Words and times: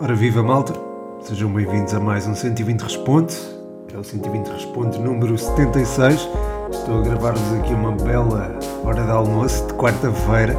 Ora 0.00 0.14
viva 0.14 0.42
malta, 0.42 0.72
sejam 1.20 1.52
bem-vindos 1.52 1.92
a 1.92 2.00
mais 2.00 2.26
um 2.26 2.34
120 2.34 2.80
Responde, 2.80 3.36
é 3.92 3.98
o 3.98 4.02
120 4.02 4.46
Responde 4.48 4.98
número 4.98 5.36
76. 5.36 6.28
Estou 6.70 7.00
a 7.00 7.02
gravar-vos 7.02 7.52
aqui 7.58 7.74
uma 7.74 7.92
bela 7.92 8.58
hora 8.82 9.04
de 9.04 9.10
almoço 9.10 9.66
de 9.66 9.74
quarta-feira. 9.74 10.54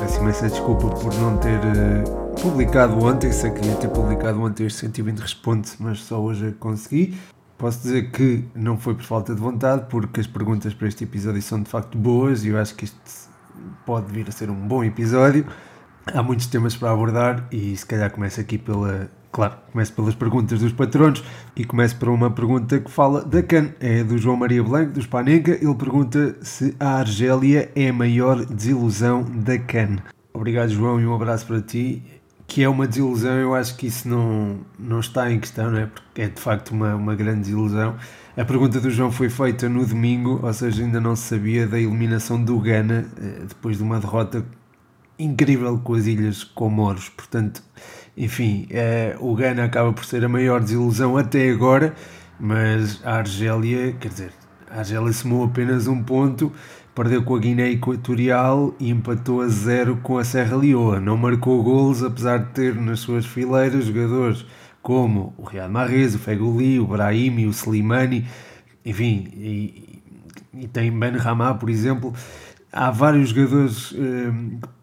Peço 0.00 0.20
imensa 0.20 0.48
desculpa 0.48 0.88
por 0.88 1.14
não 1.14 1.36
ter 1.38 1.60
uh, 1.60 2.40
publicado 2.42 3.04
ontem, 3.04 3.30
sei 3.30 3.52
que 3.52 3.64
ia 3.64 3.76
ter 3.76 3.88
publicado 3.88 4.42
ontem 4.42 4.66
este 4.66 4.80
120 4.80 5.18
Responde, 5.20 5.70
mas 5.78 6.00
só 6.00 6.20
hoje 6.20 6.48
é 6.48 6.50
consegui. 6.58 7.16
Posso 7.56 7.82
dizer 7.82 8.10
que 8.10 8.44
não 8.52 8.76
foi 8.76 8.94
por 8.96 9.04
falta 9.04 9.32
de 9.32 9.40
vontade, 9.40 9.86
porque 9.88 10.20
as 10.20 10.26
perguntas 10.26 10.74
para 10.74 10.88
este 10.88 11.04
episódio 11.04 11.40
são 11.40 11.62
de 11.62 11.70
facto 11.70 11.96
boas 11.96 12.44
e 12.44 12.48
eu 12.48 12.58
acho 12.58 12.74
que 12.74 12.84
este 12.84 13.29
pode 13.84 14.12
vir 14.12 14.28
a 14.28 14.32
ser 14.32 14.50
um 14.50 14.54
bom 14.54 14.84
episódio. 14.84 15.46
Há 16.12 16.22
muitos 16.22 16.46
temas 16.46 16.76
para 16.76 16.90
abordar 16.90 17.46
e 17.52 17.76
se 17.76 17.86
calhar 17.86 18.10
começo 18.10 18.40
aqui 18.40 18.58
pela. 18.58 19.10
Claro, 19.32 19.54
começo 19.70 19.92
pelas 19.92 20.14
perguntas 20.14 20.58
dos 20.58 20.72
patronos 20.72 21.22
e 21.54 21.64
começo 21.64 21.96
por 21.96 22.08
uma 22.08 22.30
pergunta 22.30 22.80
que 22.80 22.90
fala 22.90 23.24
da 23.24 23.40
CAN. 23.42 23.70
É 23.78 24.02
do 24.02 24.18
João 24.18 24.36
Maria 24.36 24.62
Blanco, 24.62 24.92
do 24.92 25.00
Spanenka. 25.00 25.52
Ele 25.52 25.74
pergunta 25.74 26.36
se 26.42 26.74
a 26.80 26.96
Argélia 26.96 27.70
é 27.76 27.90
a 27.90 27.92
maior 27.92 28.44
desilusão 28.44 29.22
da 29.22 29.56
CAN. 29.56 29.98
Obrigado, 30.32 30.70
João, 30.70 31.00
e 31.00 31.06
um 31.06 31.14
abraço 31.14 31.46
para 31.46 31.60
ti. 31.60 32.02
Que 32.46 32.64
é 32.64 32.68
uma 32.68 32.88
desilusão, 32.88 33.34
eu 33.34 33.54
acho 33.54 33.76
que 33.76 33.86
isso 33.86 34.08
não, 34.08 34.58
não 34.76 34.98
está 34.98 35.30
em 35.30 35.38
questão, 35.38 35.70
não 35.70 35.78
é? 35.78 35.86
Porque 35.86 36.22
é 36.22 36.28
de 36.28 36.40
facto 36.40 36.72
uma, 36.72 36.96
uma 36.96 37.14
grande 37.14 37.42
desilusão. 37.42 37.94
A 38.36 38.44
pergunta 38.44 38.80
do 38.80 38.88
João 38.90 39.10
foi 39.10 39.28
feita 39.28 39.68
no 39.68 39.84
domingo, 39.84 40.38
ou 40.40 40.52
seja, 40.52 40.84
ainda 40.84 41.00
não 41.00 41.16
se 41.16 41.24
sabia 41.24 41.66
da 41.66 41.80
eliminação 41.80 42.42
do 42.42 42.60
Ghana 42.60 43.04
eh, 43.20 43.44
depois 43.48 43.78
de 43.78 43.82
uma 43.82 43.98
derrota 43.98 44.44
incrível 45.18 45.76
com 45.78 45.94
as 45.94 46.06
Ilhas 46.06 46.44
Comoros. 46.44 47.08
Portanto, 47.08 47.60
enfim, 48.16 48.68
é, 48.70 49.16
o 49.18 49.34
Ghana 49.34 49.64
acaba 49.64 49.92
por 49.92 50.04
ser 50.04 50.24
a 50.24 50.28
maior 50.28 50.60
desilusão 50.60 51.16
até 51.16 51.50
agora, 51.50 51.92
mas 52.38 53.04
a 53.04 53.16
Argélia, 53.16 53.92
quer 53.94 54.08
dizer, 54.08 54.32
a 54.70 54.78
Argélia 54.78 55.12
somou 55.12 55.44
apenas 55.44 55.88
um 55.88 56.00
ponto, 56.00 56.52
perdeu 56.94 57.24
com 57.24 57.34
a 57.34 57.38
Guiné 57.40 57.70
Equatorial 57.70 58.72
e 58.78 58.90
empatou 58.90 59.42
a 59.42 59.48
zero 59.48 59.96
com 59.96 60.18
a 60.18 60.24
Serra 60.24 60.56
Leoa. 60.56 61.00
Não 61.00 61.16
marcou 61.16 61.60
golos, 61.64 62.04
apesar 62.04 62.38
de 62.38 62.52
ter 62.52 62.76
nas 62.76 63.00
suas 63.00 63.26
fileiras 63.26 63.86
jogadores 63.86 64.46
como 64.82 65.34
o 65.36 65.44
Riyad 65.44 65.70
Mahrez, 65.70 66.14
o 66.14 66.18
Feguli, 66.18 66.80
o 66.80 66.86
Brahimi, 66.86 67.46
o 67.46 67.50
Slimani, 67.50 68.26
enfim, 68.84 69.28
e, 69.34 70.02
e 70.54 70.68
tem 70.68 70.90
Ben 70.90 71.16
Ramá, 71.16 71.54
por 71.54 71.68
exemplo. 71.70 72.14
Há 72.72 72.90
vários 72.90 73.30
jogadores 73.30 73.94
eh, 73.96 74.32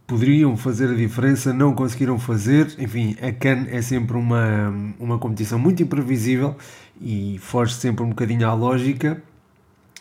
poderiam 0.05 0.55
fazer 0.55 0.89
a 0.89 0.93
diferença, 0.93 1.53
não 1.53 1.73
conseguiram 1.73 2.19
fazer. 2.19 2.75
Enfim, 2.79 3.15
a 3.21 3.31
CAN 3.31 3.65
é 3.69 3.81
sempre 3.81 4.17
uma, 4.17 4.73
uma 4.99 5.17
competição 5.17 5.57
muito 5.57 5.81
imprevisível 5.81 6.55
e 7.01 7.37
foge 7.39 7.73
sempre 7.73 8.03
um 8.03 8.09
bocadinho 8.09 8.47
à 8.47 8.53
lógica, 8.53 9.21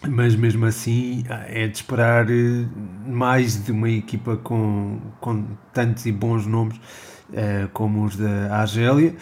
mas 0.06 0.34
mesmo 0.34 0.66
assim 0.66 1.24
é 1.48 1.66
de 1.66 1.76
esperar 1.76 2.30
eh, 2.30 2.66
mais 3.06 3.64
de 3.64 3.72
uma 3.72 3.90
equipa 3.90 4.36
com, 4.36 4.98
com 5.20 5.44
tantos 5.72 6.06
e 6.06 6.12
bons 6.12 6.46
nomes 6.46 6.76
uh, 6.76 7.68
como 7.72 8.04
os 8.04 8.16
da 8.16 8.54
Argélia. 8.60 9.14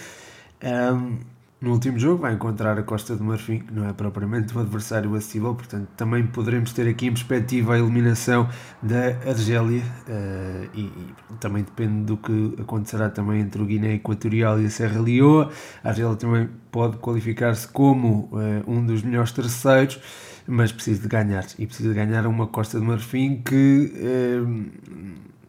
Um, 0.64 1.18
no 1.64 1.72
último 1.72 1.98
jogo 1.98 2.20
vai 2.20 2.34
encontrar 2.34 2.78
a 2.78 2.82
Costa 2.82 3.16
do 3.16 3.24
Marfim, 3.24 3.60
que 3.60 3.72
não 3.72 3.88
é 3.88 3.92
propriamente 3.94 4.54
um 4.54 4.60
adversário 4.60 5.14
acessível, 5.14 5.54
portanto 5.54 5.88
também 5.96 6.26
poderemos 6.26 6.74
ter 6.74 6.86
aqui 6.86 7.06
em 7.06 7.10
perspectiva 7.10 7.74
a 7.74 7.78
eliminação 7.78 8.46
da 8.82 9.06
Argélia 9.26 9.80
uh, 9.80 10.68
e, 10.74 10.82
e, 10.82 11.14
também 11.40 11.62
depende 11.62 12.04
do 12.04 12.18
que 12.18 12.54
acontecerá 12.60 13.08
também 13.08 13.40
entre 13.40 13.62
o 13.62 13.64
Guiné 13.64 13.94
Equatorial 13.94 14.60
e 14.60 14.66
a 14.66 14.70
Serra 14.70 15.00
Leoa. 15.00 15.50
A 15.82 15.88
Argélia 15.88 16.14
também 16.16 16.50
pode 16.70 16.98
qualificar-se 16.98 17.66
como 17.68 18.28
uh, 18.32 18.70
um 18.70 18.84
dos 18.84 19.02
melhores 19.02 19.32
terceiros, 19.32 19.98
mas 20.46 20.70
precisa 20.70 21.00
de 21.00 21.08
ganhar 21.08 21.46
e 21.58 21.66
precisa 21.66 21.88
de 21.88 21.94
ganhar 21.94 22.26
uma 22.26 22.46
Costa 22.46 22.78
do 22.78 22.84
Marfim 22.84 23.40
que, 23.42 23.90
uh, 23.96 24.64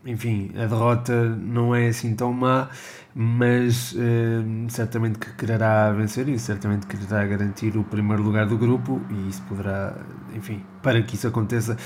enfim, 0.05 0.51
a 0.55 0.65
derrota 0.65 1.25
não 1.35 1.75
é 1.75 1.87
assim 1.87 2.15
tão 2.15 2.31
má 2.31 2.69
mas 3.17 3.93
uh, 3.93 4.67
certamente 4.67 5.17
que 5.17 5.31
quererá 5.35 5.89
vencer 5.93 6.27
e 6.27 6.37
certamente 6.37 6.85
quererá 6.85 7.25
garantir 7.25 7.77
o 7.77 7.83
primeiro 7.85 8.21
lugar 8.21 8.45
do 8.45 8.57
grupo 8.57 9.01
e 9.09 9.29
isso 9.29 9.41
poderá, 9.43 9.95
enfim, 10.35 10.61
para 10.83 11.01
que 11.01 11.15
isso 11.15 11.25
aconteça, 11.25 11.77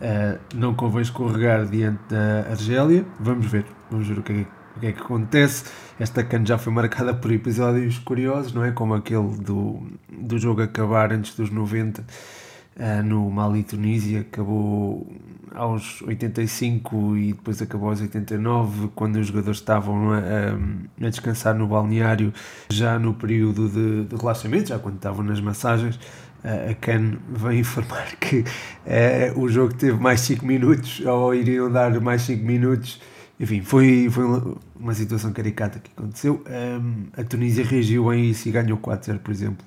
uh, 0.00 0.38
não 0.54 0.74
convém 0.74 1.02
escorregar 1.02 1.66
diante 1.66 2.00
da 2.08 2.50
Argélia. 2.50 3.04
Vamos 3.20 3.44
ver, 3.46 3.66
vamos 3.90 4.08
ver 4.08 4.18
o 4.18 4.22
que 4.22 4.32
é, 4.32 4.46
o 4.76 4.80
que, 4.80 4.86
é 4.86 4.92
que 4.92 5.02
acontece. 5.02 5.64
Esta 6.00 6.24
CAN 6.24 6.46
já 6.46 6.56
foi 6.56 6.72
marcada 6.72 7.12
por 7.12 7.30
episódios 7.32 7.98
curiosos, 7.98 8.54
não 8.54 8.64
é? 8.64 8.72
Como 8.72 8.94
aquele 8.94 9.36
do, 9.36 9.82
do 10.10 10.38
jogo 10.38 10.62
acabar 10.62 11.12
antes 11.12 11.34
dos 11.34 11.50
90 11.50 12.00
uh, 12.00 13.02
no 13.04 13.30
Mali 13.30 13.62
Tunísia, 13.62 14.20
acabou 14.20 15.06
aos 15.54 16.02
85 16.02 17.16
e 17.16 17.32
depois 17.32 17.60
acabou 17.62 17.88
aos 17.90 18.00
89, 18.00 18.88
quando 18.94 19.16
os 19.16 19.26
jogadores 19.26 19.58
estavam 19.58 20.12
a, 20.12 20.18
a 21.00 21.10
descansar 21.10 21.54
no 21.54 21.66
balneário, 21.66 22.32
já 22.70 22.98
no 22.98 23.14
período 23.14 23.68
de, 23.68 24.04
de 24.04 24.16
relaxamento, 24.16 24.68
já 24.68 24.78
quando 24.78 24.96
estavam 24.96 25.24
nas 25.24 25.40
massagens. 25.40 25.98
a 26.42 26.74
Can 26.74 27.18
vem 27.28 27.60
informar 27.60 28.16
que 28.16 28.40
uh, 28.40 29.40
o 29.40 29.48
jogo 29.48 29.74
teve 29.74 29.98
mais 29.98 30.20
5 30.20 30.44
minutos, 30.46 31.00
ou 31.00 31.34
iriam 31.34 31.70
dar 31.70 32.00
mais 32.00 32.22
5 32.22 32.44
minutos. 32.44 33.00
Enfim, 33.40 33.62
foi, 33.62 34.08
foi 34.10 34.24
uma 34.78 34.94
situação 34.94 35.32
caricata 35.32 35.78
que 35.78 35.90
aconteceu. 35.96 36.42
Um, 36.48 37.06
a 37.16 37.22
Tunísia 37.22 37.64
reagiu 37.64 38.12
isso 38.12 38.48
e 38.48 38.52
ganhou 38.52 38.78
4-0, 38.78 39.18
por 39.18 39.30
exemplo 39.30 39.66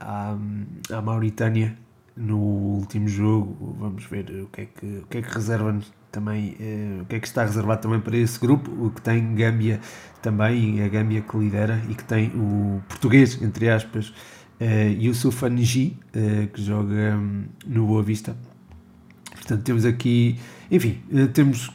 à, 0.00 0.36
à 0.90 1.02
Mauritânia 1.02 1.76
no 2.20 2.38
último 2.38 3.08
jogo. 3.08 3.76
Vamos 3.78 4.04
ver 4.04 4.30
o 4.42 4.46
que 4.48 4.60
é 4.60 4.66
que, 4.66 4.86
o 4.86 5.06
que, 5.06 5.18
é 5.18 5.22
que 5.22 5.34
reserva 5.34 5.78
também, 6.12 6.56
uh, 6.60 7.02
o 7.02 7.04
que 7.06 7.16
é 7.16 7.20
que 7.20 7.26
está 7.26 7.44
reservado 7.44 7.82
também 7.82 8.00
para 8.00 8.16
esse 8.16 8.38
grupo, 8.38 8.70
o 8.70 8.90
que 8.90 9.00
tem 9.00 9.34
Gâmbia 9.34 9.80
também, 10.20 10.82
a 10.82 10.88
Gâmbia 10.88 11.22
que 11.22 11.36
lidera 11.36 11.80
e 11.88 11.94
que 11.94 12.04
tem 12.04 12.28
o 12.34 12.82
português, 12.88 13.40
entre 13.40 13.70
aspas, 13.70 14.08
uh, 14.60 15.00
Yusuf 15.00 15.44
Anji, 15.44 15.98
uh, 16.14 16.48
que 16.48 16.62
joga 16.62 17.16
um, 17.16 17.44
no 17.66 17.86
Boa 17.86 18.02
Vista. 18.02 18.36
Portanto, 19.32 19.62
temos 19.62 19.84
aqui, 19.84 20.38
enfim, 20.70 21.00
uh, 21.12 21.28
temos 21.28 21.70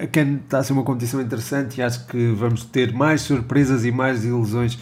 a 0.00 0.06
Can 0.06 0.40
está 0.44 0.58
a 0.58 0.62
ser 0.62 0.72
uma 0.72 0.84
competição 0.84 1.20
interessante 1.20 1.78
e 1.78 1.82
acho 1.82 2.06
que 2.06 2.32
vamos 2.32 2.64
ter 2.64 2.94
mais 2.94 3.20
surpresas 3.22 3.84
e 3.84 3.92
mais 3.92 4.24
ilusões 4.24 4.78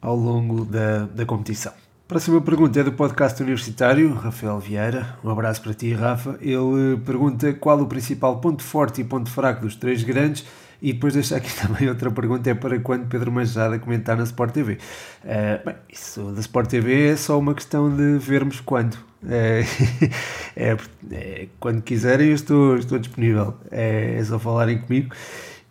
ao 0.00 0.16
longo 0.16 0.64
da, 0.64 1.06
da 1.06 1.26
competição. 1.26 1.72
Próxima 2.06 2.40
pergunta 2.42 2.78
é 2.78 2.84
do 2.84 2.92
podcast 2.92 3.42
universitário, 3.42 4.12
Rafael 4.12 4.58
Vieira. 4.58 5.16
Um 5.24 5.30
abraço 5.30 5.62
para 5.62 5.72
ti, 5.72 5.94
Rafa. 5.94 6.36
Ele 6.40 6.98
pergunta 7.04 7.54
qual 7.54 7.80
o 7.80 7.86
principal 7.86 8.38
ponto 8.38 8.62
forte 8.62 9.00
e 9.00 9.04
ponto 9.04 9.30
fraco 9.30 9.62
dos 9.62 9.76
três 9.76 10.02
grandes 10.02 10.44
e 10.82 10.92
depois 10.92 11.14
deixa 11.14 11.36
aqui 11.36 11.50
também 11.56 11.88
outra 11.88 12.10
pergunta: 12.10 12.50
é 12.50 12.54
para 12.54 12.78
quando 12.80 13.06
Pedro 13.06 13.30
Manjada 13.32 13.78
comentar 13.78 14.16
na 14.16 14.24
Sport 14.24 14.52
TV? 14.52 14.72
Uh, 14.74 14.78
eh, 15.24 15.62
bem, 15.64 15.74
isso 15.88 16.32
da 16.32 16.40
Sport 16.40 16.68
TV 16.68 17.08
é 17.08 17.16
só 17.16 17.38
uma 17.38 17.54
questão 17.54 17.94
de 17.94 18.18
vermos 18.18 18.60
quando. 18.60 18.98
É, 19.26 19.62
é, 20.56 20.76
é 21.12 21.48
quando 21.60 21.80
quiserem, 21.80 22.28
eu 22.28 22.34
estou, 22.34 22.76
estou 22.76 22.98
disponível. 22.98 23.54
É, 23.70 24.16
é 24.18 24.24
só 24.24 24.38
falarem 24.38 24.78
comigo 24.78 25.14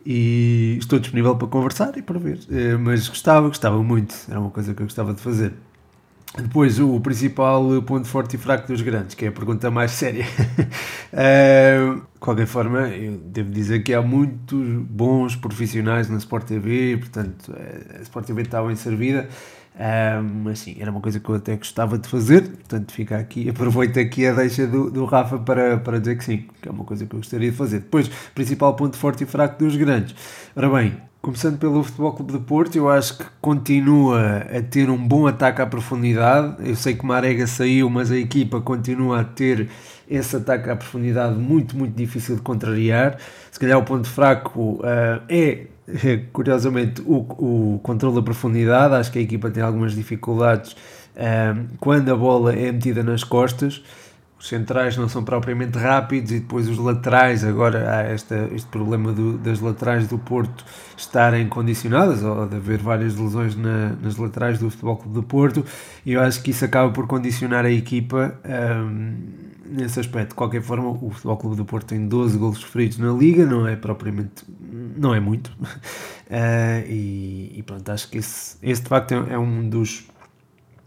e 0.04 0.76
estou 0.80 0.98
disponível 0.98 1.36
para 1.36 1.46
conversar 1.46 1.96
e 1.96 2.02
para 2.02 2.18
ver. 2.18 2.40
Eh, 2.50 2.76
mas 2.76 3.06
gostava, 3.08 3.48
gostava 3.48 3.82
muito, 3.82 4.14
era 4.28 4.40
uma 4.40 4.50
coisa 4.50 4.74
que 4.74 4.82
eu 4.82 4.86
gostava 4.86 5.14
de 5.14 5.20
fazer. 5.20 5.52
Depois, 6.36 6.80
o 6.80 6.98
principal 6.98 7.82
ponto 7.82 8.08
forte 8.08 8.36
e 8.36 8.38
fraco 8.38 8.66
dos 8.66 8.80
grandes, 8.80 9.14
que 9.14 9.26
é 9.26 9.28
a 9.28 9.32
pergunta 9.32 9.70
mais 9.70 9.90
séria. 9.90 10.24
uh, 11.12 11.96
de 12.14 12.18
qualquer 12.18 12.46
forma, 12.46 12.88
eu 12.88 13.18
devo 13.18 13.50
dizer 13.50 13.82
que 13.82 13.92
há 13.92 14.00
muitos 14.00 14.66
bons 14.88 15.36
profissionais 15.36 16.08
na 16.08 16.16
Sport 16.16 16.46
TV, 16.46 16.96
portanto, 16.96 17.52
a 17.98 18.00
Sport 18.00 18.26
TV 18.26 18.42
está 18.42 18.62
bem 18.62 18.76
servida. 18.76 19.28
Um, 19.74 20.42
mas 20.44 20.58
sim, 20.58 20.76
era 20.78 20.90
uma 20.90 21.00
coisa 21.00 21.18
que 21.18 21.28
eu 21.28 21.34
até 21.34 21.56
gostava 21.56 21.96
de 21.96 22.06
fazer, 22.06 22.42
portanto 22.42 22.92
fica 22.92 23.16
aqui, 23.16 23.48
aproveito 23.48 23.98
aqui 23.98 24.26
a 24.26 24.34
deixa 24.34 24.66
do, 24.66 24.90
do 24.90 25.06
Rafa 25.06 25.38
para, 25.38 25.78
para 25.78 25.98
dizer 25.98 26.16
que 26.18 26.24
sim, 26.24 26.44
que 26.60 26.68
é 26.68 26.70
uma 26.70 26.84
coisa 26.84 27.06
que 27.06 27.14
eu 27.14 27.18
gostaria 27.18 27.50
de 27.50 27.56
fazer. 27.56 27.78
Depois, 27.80 28.08
principal 28.34 28.74
ponto 28.74 28.96
forte 28.98 29.24
e 29.24 29.26
fraco 29.26 29.58
dos 29.64 29.74
grandes. 29.74 30.14
Ora 30.54 30.68
bem, 30.68 30.98
começando 31.22 31.58
pelo 31.58 31.82
Futebol 31.82 32.12
Clube 32.12 32.32
de 32.32 32.38
Porto, 32.40 32.76
eu 32.76 32.90
acho 32.90 33.16
que 33.16 33.24
continua 33.40 34.38
a 34.38 34.60
ter 34.60 34.90
um 34.90 34.98
bom 34.98 35.26
ataque 35.26 35.62
à 35.62 35.66
profundidade. 35.66 36.56
Eu 36.68 36.76
sei 36.76 36.94
que 36.94 37.06
Marega 37.06 37.46
saiu, 37.46 37.88
mas 37.88 38.10
a 38.10 38.16
equipa 38.16 38.60
continua 38.60 39.20
a 39.20 39.24
ter 39.24 39.70
esse 40.10 40.36
ataque 40.36 40.68
à 40.68 40.76
profundidade 40.76 41.34
muito, 41.38 41.76
muito 41.76 41.94
difícil 41.94 42.36
de 42.36 42.42
contrariar. 42.42 43.16
Se 43.50 43.58
calhar 43.58 43.78
o 43.78 43.84
ponto 43.84 44.06
fraco 44.06 44.80
uh, 44.80 45.22
é 45.28 45.66
curiosamente, 46.32 47.02
o, 47.02 47.74
o 47.74 47.80
controle 47.82 48.16
da 48.16 48.22
profundidade, 48.22 48.94
acho 48.94 49.12
que 49.12 49.18
a 49.18 49.22
equipa 49.22 49.50
tem 49.50 49.62
algumas 49.62 49.94
dificuldades 49.94 50.76
um, 51.16 51.66
quando 51.78 52.10
a 52.10 52.16
bola 52.16 52.54
é 52.54 52.72
metida 52.72 53.02
nas 53.02 53.22
costas. 53.24 53.82
os 54.38 54.48
centrais 54.48 54.96
não 54.96 55.08
são 55.08 55.22
propriamente 55.22 55.78
rápidos 55.78 56.32
e 56.32 56.40
depois 56.40 56.68
os 56.68 56.78
laterais, 56.78 57.44
agora 57.44 57.90
há 57.90 58.02
esta, 58.02 58.48
este 58.52 58.68
problema 58.68 59.12
do, 59.12 59.38
das 59.38 59.60
laterais 59.60 60.08
do 60.08 60.18
Porto 60.18 60.64
estarem 60.96 61.48
condicionadas, 61.48 62.22
ou 62.22 62.46
de 62.46 62.56
haver 62.56 62.78
várias 62.78 63.16
lesões 63.16 63.54
na, 63.54 63.90
nas 64.02 64.16
laterais 64.16 64.58
do 64.58 64.70
Futebol 64.70 64.96
Clube 64.96 65.14
do 65.14 65.22
Porto, 65.22 65.64
e 66.04 66.12
eu 66.12 66.20
acho 66.20 66.42
que 66.42 66.50
isso 66.50 66.64
acaba 66.64 66.90
por 66.90 67.06
condicionar 67.06 67.64
a 67.64 67.70
equipa 67.70 68.34
um, 68.44 69.14
nesse 69.72 70.00
aspecto. 70.00 70.30
De 70.30 70.34
qualquer 70.34 70.62
forma, 70.62 70.88
o 70.88 71.10
Futebol 71.10 71.36
Clube 71.36 71.56
do 71.56 71.64
Porto 71.64 71.86
tem 71.88 72.06
12 72.06 72.38
golos 72.38 72.58
sofridos 72.58 72.98
na 72.98 73.12
Liga, 73.12 73.46
não 73.46 73.66
é 73.66 73.76
propriamente, 73.76 74.44
não 74.96 75.14
é 75.14 75.20
muito, 75.20 75.48
uh, 75.48 75.66
e, 76.88 77.52
e, 77.56 77.62
pronto, 77.62 77.88
acho 77.90 78.08
que 78.08 78.18
esse, 78.18 78.56
esse 78.62 78.82
de 78.82 78.88
facto 78.88 79.12
é, 79.12 79.34
é 79.34 79.38
um 79.38 79.68
dos 79.68 80.04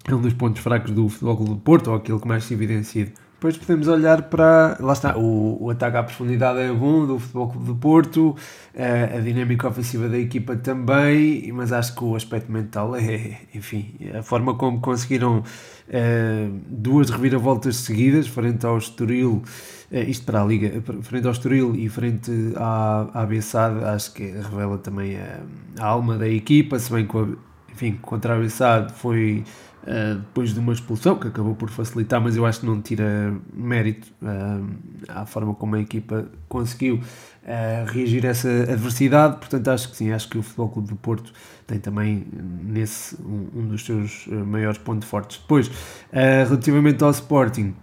é 0.08 0.14
um 0.14 0.22
dos 0.22 0.34
pontos 0.34 0.62
fracos 0.62 0.92
do 0.92 1.10
Futebol 1.10 1.38
Clube 1.38 1.54
do 1.54 1.60
Porto, 1.60 1.88
ou 1.90 1.96
aquilo 1.96 2.20
que 2.20 2.28
mais 2.28 2.44
se 2.44 2.54
evidencia 2.54 3.12
depois 3.46 3.58
podemos 3.58 3.88
olhar 3.88 4.24
para. 4.24 4.76
Lá 4.80 4.94
está, 4.94 5.18
o, 5.18 5.64
o 5.64 5.70
ataque 5.70 5.98
à 5.98 6.04
profundidade 6.04 6.60
é 6.60 6.72
bom 6.72 7.06
do 7.06 7.20
Futebol 7.20 7.50
Clube 7.50 7.66
do 7.68 7.76
Porto, 7.76 8.36
a, 8.76 8.82
eh, 8.82 9.18
a 9.18 9.20
dinâmica 9.20 9.68
ofensiva 9.68 10.10
da 10.10 10.18
equipa 10.18 10.56
também, 10.56 11.52
mas 11.52 11.72
acho 11.72 11.96
que 11.96 12.04
o 12.04 12.16
aspecto 12.16 12.52
mental 12.52 12.96
é, 12.96 13.42
enfim, 13.54 13.96
a 14.18 14.24
forma 14.24 14.56
como 14.56 14.82
conseguiram 14.82 15.40
uh, 15.40 16.60
duas 16.68 17.10
reviravoltas 17.12 17.78
seguidas 17.78 18.28
frente 18.28 18.66
ao 18.66 18.78
Estoril, 18.78 19.44
uh, 19.92 19.96
isto 19.96 20.26
para 20.26 20.42
a 20.42 20.46
Liga, 20.46 20.82
frente 21.04 21.28
ao 21.28 21.32
Estoril 21.32 21.76
e 21.76 21.88
frente 21.88 22.32
à, 22.56 23.10
à 23.14 23.26
Bessade, 23.26 23.84
acho 23.84 24.12
que 24.14 24.24
revela 24.24 24.80
também 24.80 25.18
a, 25.18 25.40
a 25.80 25.86
alma 25.86 26.18
da 26.18 26.28
equipa, 26.28 26.80
se 26.80 26.92
bem 26.92 27.06
que, 27.06 27.38
enfim, 27.76 28.00
contra 28.02 28.36
a 28.36 28.40
Bessade 28.40 28.94
foi 28.94 29.44
Uh, 29.86 30.16
depois 30.16 30.52
de 30.52 30.60
uma 30.60 30.74
expulsão 30.74 31.16
que 31.16 31.28
acabou 31.28 31.54
por 31.54 31.70
facilitar, 31.70 32.20
mas 32.20 32.36
eu 32.36 32.44
acho 32.44 32.62
que 32.62 32.66
não 32.66 32.82
tira 32.82 33.32
mérito 33.54 34.08
uh, 34.20 34.68
à 35.08 35.28
forma 35.28 35.54
como 35.54 35.76
a 35.76 35.80
equipa 35.80 36.26
conseguiu 36.50 36.96
uh, 36.96 37.86
reagir 37.86 38.26
a 38.26 38.30
essa 38.30 38.50
adversidade. 38.50 39.38
Portanto, 39.38 39.68
acho 39.68 39.92
que 39.92 39.96
sim, 39.96 40.12
acho 40.12 40.28
que 40.28 40.40
o 40.40 40.42
Futebol 40.42 40.70
Clube 40.70 40.88
do 40.88 40.96
Porto 40.96 41.32
tem 41.68 41.78
também 41.78 42.26
nesse 42.64 43.16
um, 43.22 43.48
um 43.54 43.68
dos 43.68 43.86
seus 43.86 44.26
maiores 44.26 44.80
pontos 44.80 45.08
fortes. 45.08 45.38
Depois, 45.38 45.70
relativamente 46.12 47.04
ao 47.04 47.12
Sporting, 47.12 47.76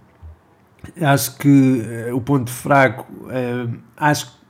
acho 1.00 1.38
que 1.38 1.84
o 2.12 2.20
ponto 2.20 2.50
fraco, 2.50 3.06
acho 3.96 4.26
que 4.26 4.41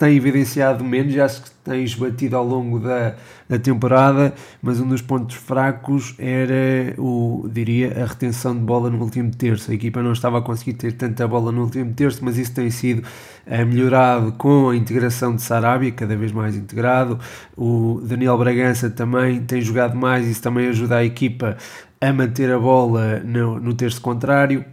tem 0.00 0.16
evidenciado 0.16 0.82
menos, 0.82 1.14
acho 1.18 1.42
que 1.42 1.50
tem 1.62 1.84
esbatido 1.84 2.34
ao 2.34 2.42
longo 2.42 2.78
da, 2.78 3.16
da 3.46 3.58
temporada, 3.58 4.32
mas 4.62 4.80
um 4.80 4.88
dos 4.88 5.02
pontos 5.02 5.36
fracos 5.36 6.14
era, 6.18 6.94
o, 6.96 7.46
diria, 7.52 8.02
a 8.02 8.06
retenção 8.06 8.54
de 8.54 8.62
bola 8.62 8.88
no 8.88 8.98
último 8.98 9.30
terço. 9.30 9.70
A 9.70 9.74
equipa 9.74 10.02
não 10.02 10.12
estava 10.12 10.38
a 10.38 10.40
conseguir 10.40 10.72
ter 10.72 10.92
tanta 10.92 11.28
bola 11.28 11.52
no 11.52 11.64
último 11.64 11.92
terço, 11.92 12.24
mas 12.24 12.38
isso 12.38 12.54
tem 12.54 12.70
sido 12.70 13.06
é, 13.44 13.62
melhorado 13.62 14.32
com 14.32 14.70
a 14.70 14.76
integração 14.76 15.36
de 15.36 15.42
Sarabia, 15.42 15.92
cada 15.92 16.16
vez 16.16 16.32
mais 16.32 16.56
integrado. 16.56 17.20
O 17.54 18.00
Daniel 18.02 18.38
Bragança 18.38 18.88
também 18.88 19.42
tem 19.42 19.60
jogado 19.60 19.94
mais, 19.98 20.26
isso 20.26 20.40
também 20.40 20.68
ajuda 20.68 20.96
a 20.96 21.04
equipa 21.04 21.58
a 22.00 22.10
manter 22.10 22.50
a 22.50 22.58
bola 22.58 23.18
no, 23.18 23.60
no 23.60 23.74
terço 23.74 24.00
contrário. 24.00 24.64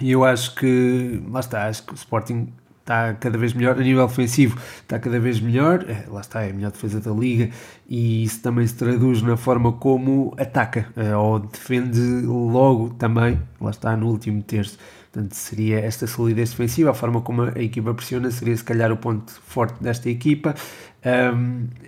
E 0.00 0.12
eu 0.12 0.24
acho 0.24 0.54
que, 0.54 1.20
lá 1.28 1.40
está, 1.40 1.66
acho 1.66 1.82
que 1.82 1.92
o 1.92 1.96
Sporting 1.96 2.46
está 2.86 3.14
cada 3.14 3.36
vez 3.36 3.52
melhor, 3.52 3.76
a 3.76 3.82
nível 3.82 4.04
ofensivo 4.04 4.56
está 4.80 4.96
cada 5.00 5.18
vez 5.18 5.40
melhor, 5.40 5.84
é, 5.90 6.04
lá 6.08 6.20
está, 6.20 6.42
é 6.42 6.50
a 6.50 6.52
melhor 6.52 6.70
defesa 6.70 7.00
da 7.00 7.10
liga 7.10 7.50
e 7.88 8.22
isso 8.22 8.40
também 8.40 8.64
se 8.64 8.74
traduz 8.74 9.22
na 9.22 9.36
forma 9.36 9.72
como 9.72 10.32
ataca 10.38 10.86
é, 10.96 11.14
ou 11.16 11.40
defende 11.40 12.00
logo 12.24 12.90
também, 12.90 13.40
lá 13.60 13.70
está, 13.70 13.96
no 13.96 14.06
último 14.06 14.40
terço. 14.40 14.78
Portanto, 15.12 15.32
seria 15.32 15.80
esta 15.80 16.06
solidez 16.06 16.50
defensiva, 16.50 16.90
a 16.90 16.94
forma 16.94 17.20
como 17.22 17.42
a 17.42 17.58
equipa 17.58 17.92
pressiona 17.92 18.30
seria 18.30 18.56
se 18.56 18.62
calhar 18.62 18.92
o 18.92 18.96
ponto 18.96 19.32
forte 19.46 19.82
desta 19.82 20.08
equipa. 20.10 20.54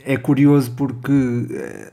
É 0.05 0.17
curioso 0.17 0.71
porque 0.73 1.13
eh, 1.51 1.93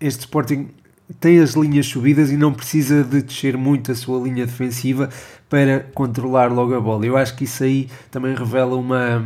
este 0.00 0.20
Sporting 0.20 0.70
tem 1.12 1.40
as 1.40 1.54
linhas 1.54 1.86
subidas 1.86 2.30
e 2.30 2.36
não 2.36 2.52
precisa 2.52 3.02
de 3.02 3.22
descer 3.22 3.56
muito 3.56 3.92
a 3.92 3.94
sua 3.94 4.20
linha 4.22 4.46
defensiva 4.46 5.08
para 5.48 5.80
controlar 5.94 6.52
logo 6.52 6.74
a 6.74 6.80
bola. 6.80 7.04
Eu 7.04 7.16
acho 7.16 7.36
que 7.36 7.44
isso 7.44 7.62
aí 7.62 7.88
também 8.10 8.34
revela 8.34 8.76
uma, 8.76 9.24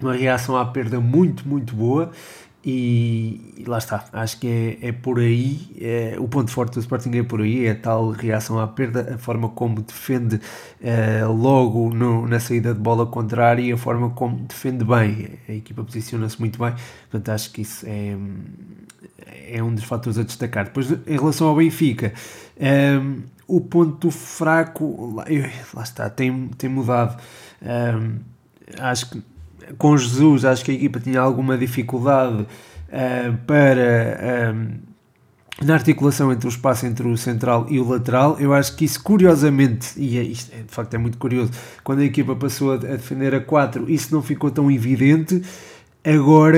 uma 0.00 0.14
reação 0.14 0.56
à 0.56 0.64
perda 0.64 1.00
muito, 1.00 1.48
muito 1.48 1.74
boa. 1.74 2.10
E, 2.68 3.62
lá 3.64 3.78
está, 3.78 4.06
acho 4.12 4.40
que 4.40 4.78
é, 4.82 4.88
é 4.88 4.92
por 4.92 5.20
aí, 5.20 5.70
é, 5.80 6.16
o 6.18 6.26
ponto 6.26 6.50
forte 6.50 6.74
do 6.74 6.80
Sporting 6.80 7.16
é 7.16 7.22
por 7.22 7.40
aí, 7.40 7.64
é 7.64 7.70
a 7.70 7.76
tal 7.76 8.10
reação 8.10 8.58
à 8.58 8.66
perda, 8.66 9.14
a 9.14 9.18
forma 9.18 9.48
como 9.50 9.80
defende 9.82 10.40
é, 10.82 11.24
logo 11.24 11.94
no, 11.94 12.26
na 12.26 12.40
saída 12.40 12.74
de 12.74 12.80
bola 12.80 13.06
contrária 13.06 13.62
e 13.62 13.70
a 13.70 13.76
forma 13.76 14.10
como 14.10 14.38
defende 14.38 14.84
bem. 14.84 15.38
A 15.48 15.52
equipa 15.52 15.84
posiciona-se 15.84 16.40
muito 16.40 16.58
bem, 16.58 16.74
portanto 17.08 17.28
acho 17.28 17.52
que 17.52 17.62
isso 17.62 17.86
é, 17.86 18.16
é 19.52 19.62
um 19.62 19.72
dos 19.72 19.84
fatores 19.84 20.18
a 20.18 20.24
destacar. 20.24 20.64
Depois, 20.64 20.90
em 20.90 21.16
relação 21.16 21.46
ao 21.46 21.54
Benfica, 21.54 22.12
ehm, 22.58 23.20
o 23.46 23.60
ponto 23.60 24.10
fraco, 24.10 25.14
lá, 25.14 25.24
lá, 25.72 25.82
está, 25.84 26.10
tem, 26.10 26.48
tem 26.58 26.68
mudado. 26.68 27.16
Ehm, 27.62 28.16
acho 28.80 29.10
que 29.10 29.22
com 29.78 29.96
Jesus, 29.96 30.44
acho 30.44 30.64
que 30.64 30.70
a 30.70 30.74
equipa 30.74 31.00
tinha 31.00 31.20
alguma 31.20 31.56
dificuldade 31.56 32.42
uh, 32.42 33.36
para. 33.46 34.52
Um, 34.52 34.60
ehm, 34.60 34.86
na 35.64 35.72
articulação 35.72 36.30
entre 36.30 36.46
o 36.46 36.50
espaço 36.50 36.84
entre 36.84 37.08
o 37.08 37.16
central 37.16 37.66
e 37.70 37.80
o 37.80 37.88
lateral, 37.88 38.36
eu 38.38 38.52
acho 38.52 38.76
que 38.76 38.84
isso 38.84 39.02
curiosamente, 39.02 39.98
e 39.98 40.18
é, 40.18 40.22
isto 40.22 40.54
é, 40.54 40.58
de 40.58 40.70
facto 40.70 40.92
é 40.92 40.98
muito 40.98 41.16
curioso, 41.16 41.50
quando 41.82 42.00
a 42.00 42.04
equipa 42.04 42.36
passou 42.36 42.72
a, 42.72 42.74
a 42.74 42.78
defender 42.78 43.34
a 43.34 43.40
4, 43.40 43.90
isso 43.90 44.14
não 44.14 44.22
ficou 44.22 44.50
tão 44.50 44.70
evidente, 44.70 45.42
Agora, 46.06 46.56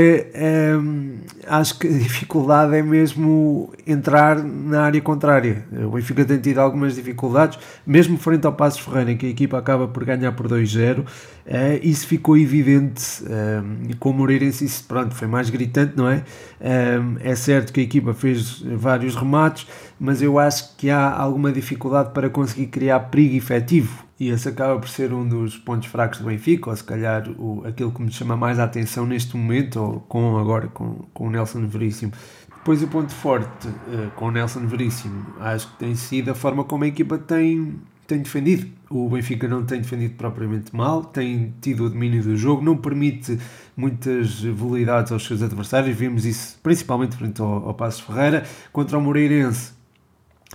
hum, 0.79 1.21
acho 1.47 1.79
que 1.79 1.87
a 1.87 1.91
dificuldade 1.91 2.77
é 2.77 2.83
mesmo 2.83 3.73
entrar 3.87 4.37
na 4.45 4.83
área 4.83 5.01
contrária. 5.01 5.65
O 5.87 5.93
Benfica 5.93 6.23
tem 6.23 6.39
tido 6.39 6.59
algumas 6.59 6.97
dificuldades, 6.97 7.59
mesmo 7.87 8.19
frente 8.19 8.47
ao 8.47 8.53
Passos 8.53 8.81
Ferreira, 8.81 9.13
em 9.13 9.17
que 9.17 9.25
a 9.25 9.31
equipa 9.31 9.57
acaba 9.57 9.89
por 9.89 10.05
ganhar 10.05 10.33
por 10.33 10.49
2-0. 10.49 10.99
Uh, 10.99 11.05
eh, 11.47 11.81
isso 11.83 12.07
ficou 12.07 12.37
evidente 12.37 13.25
um, 13.25 13.89
com 13.99 14.11
o 14.11 14.13
Moreirense, 14.13 14.67
isso 14.67 14.85
pronto, 14.87 15.15
foi 15.15 15.27
mais 15.27 15.49
gritante, 15.49 15.95
não 15.97 16.11
é? 16.11 16.23
Um, 16.61 17.17
é 17.21 17.35
certo 17.35 17.73
que 17.73 17.81
a 17.81 17.83
equipa 17.83 18.13
fez 18.13 18.63
vários 18.77 19.17
remates, 19.17 19.67
mas 19.99 20.23
eu 20.23 20.39
acho 20.39 20.77
que 20.77 20.91
há 20.91 21.11
alguma 21.11 21.53
dificuldade 21.53 22.11
para 22.13 22.31
conseguir 22.31 22.67
criar 22.67 23.01
perigo 23.01 23.37
efetivo 23.37 24.09
e 24.21 24.31
esse 24.31 24.49
acaba 24.49 24.79
por 24.79 24.89
ser 24.89 25.13
um 25.13 25.27
dos 25.27 25.57
pontos 25.57 25.89
fracos 25.89 26.19
do 26.19 26.27
Benfica, 26.27 26.71
ou 26.71 26.77
se 26.77 26.83
calhar 26.83 27.29
o, 27.39 27.63
aquilo 27.65 27.93
que 27.93 28.03
me 28.03 28.11
chama 28.11 28.37
mais 28.37 28.59
a 28.59 28.65
atenção 28.65 29.07
neste 29.07 29.37
momento, 29.37 29.81
ou 29.81 30.01
com 30.01 30.37
agora 30.39 30.67
com, 30.67 31.05
com 31.15 31.29
o 31.29 31.31
Nelson 31.31 31.67
Veríssimo. 31.69 32.13
Depois 32.49 32.83
o 32.83 32.89
ponto 32.89 33.13
forte 33.13 33.69
uh, 33.69 34.11
com 34.17 34.27
o 34.27 34.31
Nelson 34.33 34.67
Veríssimo, 34.67 35.25
acho 35.39 35.69
que 35.69 35.79
tem 35.79 35.95
sido 35.95 36.33
a 36.33 36.35
forma 36.35 36.65
como 36.65 36.83
a 36.83 36.89
equipa 36.89 37.17
tem, 37.17 37.77
tem 38.09 38.19
defendido. 38.19 38.67
O 38.91 39.09
Benfica 39.09 39.47
não 39.47 39.65
tem 39.65 39.81
defendido 39.81 40.15
propriamente 40.17 40.75
mal, 40.75 41.05
tem 41.05 41.55
tido 41.61 41.85
o 41.85 41.89
domínio 41.89 42.21
do 42.21 42.37
jogo, 42.37 42.61
não 42.61 42.77
permite 42.77 43.39
muitas 43.77 44.41
veleidades 44.41 45.13
aos 45.13 45.25
seus 45.25 45.43
adversários, 45.43 45.97
vimos 45.97 46.25
isso 46.25 46.59
principalmente 46.61 47.17
frente 47.17 47.41
ao, 47.41 47.69
ao 47.69 47.75
Passos 47.75 48.01
Ferreira, 48.01 48.45
contra 48.73 48.99
o 48.99 49.01
Moreirense 49.01 49.78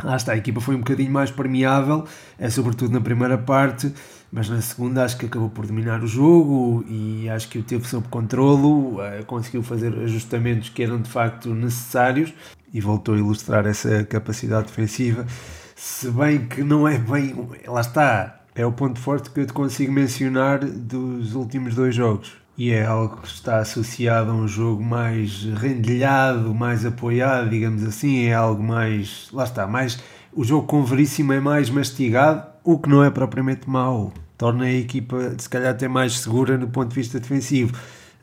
Lá 0.01 0.15
está, 0.15 0.31
a 0.31 0.37
equipa 0.37 0.59
foi 0.59 0.75
um 0.75 0.79
bocadinho 0.79 1.11
mais 1.11 1.29
permeável, 1.29 2.05
é, 2.39 2.49
sobretudo 2.49 2.91
na 2.91 3.01
primeira 3.01 3.37
parte, 3.37 3.93
mas 4.31 4.49
na 4.49 4.59
segunda 4.59 5.03
acho 5.03 5.17
que 5.17 5.27
acabou 5.27 5.49
por 5.49 5.67
dominar 5.67 6.03
o 6.03 6.07
jogo 6.07 6.83
e 6.87 7.29
acho 7.29 7.47
que 7.47 7.59
o 7.59 7.63
teve 7.63 7.87
sob 7.87 8.07
controlo, 8.07 8.99
é, 9.01 9.21
conseguiu 9.21 9.61
fazer 9.61 9.93
ajustamentos 9.99 10.69
que 10.69 10.81
eram 10.81 10.99
de 10.99 11.09
facto 11.09 11.53
necessários 11.53 12.33
e 12.73 12.81
voltou 12.81 13.13
a 13.13 13.17
ilustrar 13.19 13.67
essa 13.67 14.03
capacidade 14.05 14.67
defensiva. 14.67 15.27
Se 15.75 16.09
bem 16.09 16.47
que 16.47 16.63
não 16.63 16.87
é 16.87 16.97
bem. 16.97 17.35
Lá 17.67 17.81
está, 17.81 18.41
é 18.55 18.65
o 18.65 18.71
ponto 18.71 18.99
forte 18.99 19.29
que 19.29 19.41
eu 19.41 19.45
te 19.45 19.53
consigo 19.53 19.91
mencionar 19.91 20.65
dos 20.65 21.35
últimos 21.35 21.75
dois 21.75 21.93
jogos 21.93 22.42
e 22.57 22.71
é 22.71 22.85
algo 22.85 23.17
que 23.17 23.27
está 23.27 23.59
associado 23.59 24.31
a 24.31 24.33
um 24.33 24.47
jogo 24.47 24.83
mais 24.83 25.43
rendilhado, 25.43 26.53
mais 26.53 26.85
apoiado, 26.85 27.49
digamos 27.49 27.83
assim, 27.83 28.25
é 28.25 28.33
algo 28.33 28.61
mais. 28.61 29.27
Lá 29.31 29.43
está, 29.43 29.65
mais. 29.65 29.99
O 30.31 30.43
jogo 30.43 30.67
com 30.67 30.83
Veríssimo 30.83 31.33
é 31.33 31.39
mais 31.39 31.69
mastigado, 31.69 32.45
o 32.63 32.77
que 32.77 32.89
não 32.89 33.03
é 33.03 33.09
propriamente 33.09 33.69
mau. 33.69 34.13
Torna 34.37 34.65
a 34.65 34.71
equipa, 34.71 35.35
se 35.37 35.49
calhar, 35.49 35.71
até 35.71 35.87
mais 35.87 36.19
segura 36.19 36.57
no 36.57 36.67
ponto 36.67 36.89
de 36.89 36.95
vista 36.95 37.19
defensivo. 37.19 37.73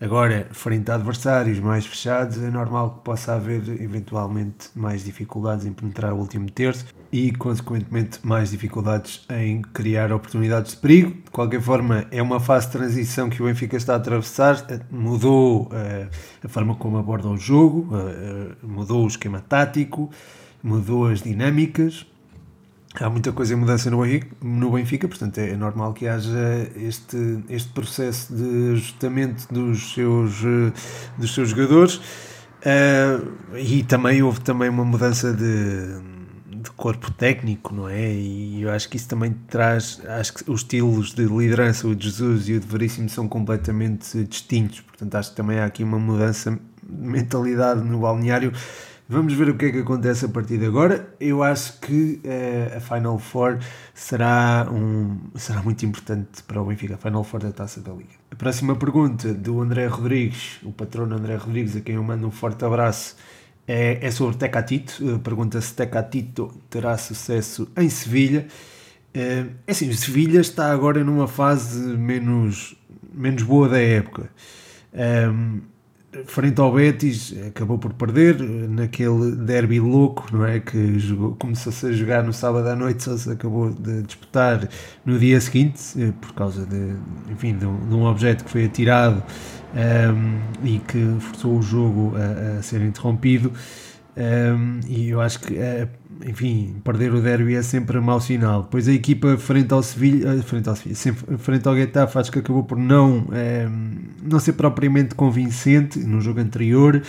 Agora, 0.00 0.48
frente 0.52 0.90
a 0.90 0.94
adversários 0.94 1.58
mais 1.58 1.84
fechados, 1.84 2.38
é 2.42 2.50
normal 2.50 2.94
que 2.94 3.04
possa 3.04 3.34
haver 3.34 3.68
eventualmente 3.82 4.70
mais 4.74 5.04
dificuldades 5.04 5.66
em 5.66 5.72
penetrar 5.72 6.12
o 6.14 6.18
último 6.18 6.50
terço 6.50 6.86
e, 7.12 7.32
consequentemente, 7.32 8.20
mais 8.22 8.50
dificuldades 8.50 9.24
em 9.30 9.62
criar 9.62 10.12
oportunidades 10.12 10.72
de 10.72 10.78
perigo. 10.78 11.10
De 11.10 11.30
qualquer 11.30 11.60
forma, 11.60 12.06
é 12.10 12.22
uma 12.22 12.38
fase 12.38 12.66
de 12.66 12.72
transição 12.72 13.28
que 13.28 13.42
o 13.42 13.46
Benfica 13.46 13.76
está 13.76 13.94
a 13.94 13.96
atravessar. 13.96 14.64
Mudou 14.90 15.64
uh, 15.64 16.08
a 16.44 16.48
forma 16.48 16.74
como 16.76 16.98
aborda 16.98 17.28
o 17.28 17.36
jogo, 17.36 17.88
uh, 17.94 18.54
mudou 18.66 19.04
o 19.04 19.08
esquema 19.08 19.40
tático, 19.40 20.10
mudou 20.62 21.06
as 21.08 21.22
dinâmicas 21.22 22.06
há 22.98 23.08
muita 23.08 23.32
coisa 23.32 23.54
em 23.54 23.56
mudança 23.56 23.90
no 23.90 24.70
Benfica, 24.70 25.06
portanto 25.06 25.38
é 25.38 25.56
normal 25.56 25.92
que 25.92 26.08
haja 26.08 26.70
este, 26.76 27.44
este 27.48 27.70
processo 27.72 28.34
de 28.34 28.72
ajustamento 28.72 29.52
dos 29.52 29.94
seus, 29.94 30.42
eh, 30.42 30.72
dos 31.16 31.32
seus 31.32 31.50
jogadores 31.50 31.96
uh, 31.96 33.56
e 33.56 33.82
também 33.84 34.22
houve 34.22 34.40
também 34.40 34.68
uma 34.68 34.84
mudança 34.84 35.32
de 35.32 36.00
corpo 36.80 37.10
técnico, 37.10 37.74
não 37.74 37.86
é? 37.86 38.10
E 38.10 38.62
eu 38.62 38.70
acho 38.70 38.88
que 38.88 38.96
isso 38.96 39.06
também 39.06 39.36
traz, 39.48 40.00
acho 40.06 40.32
que 40.32 40.50
os 40.50 40.62
estilos 40.62 41.12
de 41.12 41.26
liderança, 41.26 41.86
o 41.86 41.94
de 41.94 42.06
Jesus 42.06 42.48
e 42.48 42.54
o 42.54 42.60
de 42.60 42.66
Veríssimo 42.66 43.06
são 43.10 43.28
completamente 43.28 44.24
distintos, 44.24 44.80
portanto 44.80 45.14
acho 45.14 45.30
que 45.30 45.36
também 45.36 45.58
há 45.58 45.66
aqui 45.66 45.84
uma 45.84 45.98
mudança 45.98 46.58
de 46.82 47.06
mentalidade 47.06 47.82
no 47.82 48.00
balneário 48.00 48.52
Vamos 49.12 49.34
ver 49.34 49.48
o 49.48 49.56
que 49.56 49.64
é 49.64 49.72
que 49.72 49.78
acontece 49.80 50.24
a 50.24 50.28
partir 50.28 50.56
de 50.56 50.66
agora. 50.66 51.12
Eu 51.18 51.42
acho 51.42 51.80
que 51.80 52.20
uh, 52.24 52.76
a 52.76 52.80
Final 52.80 53.18
Four 53.18 53.58
será, 53.92 54.68
um, 54.70 55.18
será 55.34 55.60
muito 55.64 55.84
importante 55.84 56.44
para 56.44 56.62
o 56.62 56.64
Benfica, 56.64 56.94
a 56.94 56.96
Final 56.96 57.24
Four 57.24 57.40
da 57.40 57.50
Taça 57.50 57.80
da 57.80 57.90
Liga. 57.90 58.14
A 58.30 58.36
próxima 58.36 58.76
pergunta 58.76 59.34
do 59.34 59.60
André 59.60 59.88
Rodrigues, 59.88 60.60
o 60.62 60.70
patrono 60.70 61.16
André 61.16 61.34
Rodrigues, 61.34 61.74
a 61.74 61.80
quem 61.80 61.96
eu 61.96 62.04
mando 62.04 62.24
um 62.24 62.30
forte 62.30 62.64
abraço, 62.64 63.16
é, 63.66 63.98
é 64.00 64.10
sobre 64.10 64.36
Tecatito. 64.36 65.20
Pergunta 65.22 65.60
se 65.60 65.74
Tecatito 65.74 66.52
terá 66.68 66.96
sucesso 66.98 67.68
em 67.76 67.88
Sevilha. 67.88 68.46
Uh, 69.14 69.50
é 69.66 69.72
assim, 69.72 69.92
Sevilha 69.92 70.40
está 70.40 70.70
agora 70.72 71.02
numa 71.02 71.26
fase 71.26 71.80
menos, 71.96 72.76
menos 73.12 73.42
boa 73.42 73.68
da 73.68 73.80
época. 73.80 74.30
Ehm, 74.92 75.60
frente 76.24 76.60
ao 76.60 76.72
Betis, 76.72 77.34
acabou 77.46 77.78
por 77.78 77.92
perder 77.92 78.40
naquele 78.40 79.36
derby 79.36 79.78
louco, 79.78 80.26
não 80.32 80.44
é? 80.44 80.58
Que 80.58 80.98
começou-se 81.38 81.86
a 81.86 81.92
jogar 81.92 82.24
no 82.24 82.32
sábado 82.32 82.68
à 82.68 82.74
noite, 82.74 83.04
só 83.04 83.16
se 83.16 83.30
acabou 83.30 83.70
de 83.70 84.02
disputar 84.02 84.68
no 85.04 85.18
dia 85.18 85.40
seguinte, 85.40 85.80
eh, 85.96 86.12
por 86.20 86.32
causa 86.34 86.66
de, 86.66 86.94
enfim, 87.30 87.56
de 87.56 87.64
um, 87.64 87.88
de 87.88 87.94
um 87.94 88.04
objeto 88.04 88.44
que 88.44 88.50
foi 88.50 88.64
atirado 88.64 89.22
um, 89.72 89.78
ehm, 89.78 90.40
e 90.64 90.78
que 90.80 91.16
forçou 91.20 91.58
o 91.58 91.62
jogo 91.62 92.14
a, 92.16 92.58
a 92.58 92.62
ser 92.62 92.80
interrompido. 92.82 93.52
Um, 94.16 94.20
ehm, 94.22 94.80
e 94.88 95.10
eu 95.10 95.20
acho 95.20 95.38
que 95.40 95.54
uh, 95.54 95.88
enfim, 96.26 96.80
perder 96.84 97.12
o 97.12 97.20
derby 97.20 97.54
é 97.54 97.62
sempre 97.62 97.98
mau 98.00 98.20
sinal. 98.20 98.62
Depois 98.62 98.88
a 98.88 98.92
equipa 98.92 99.36
frente 99.36 99.72
ao 99.72 99.82
Sevilha, 99.82 100.34
eh, 100.34 100.42
frente 100.42 100.68
ao, 100.68 100.76
Sevilha, 100.76 101.14
frente 101.38 101.66
ao 101.66 101.74
Getafe, 101.74 102.18
acho 102.18 102.32
que 102.32 102.38
acabou 102.38 102.64
por 102.64 102.78
não, 102.78 103.26
é, 103.32 103.68
não 104.22 104.38
ser 104.38 104.54
propriamente 104.54 105.14
convincente 105.14 105.98
no 105.98 106.20
jogo 106.20 106.40
anterior. 106.40 107.02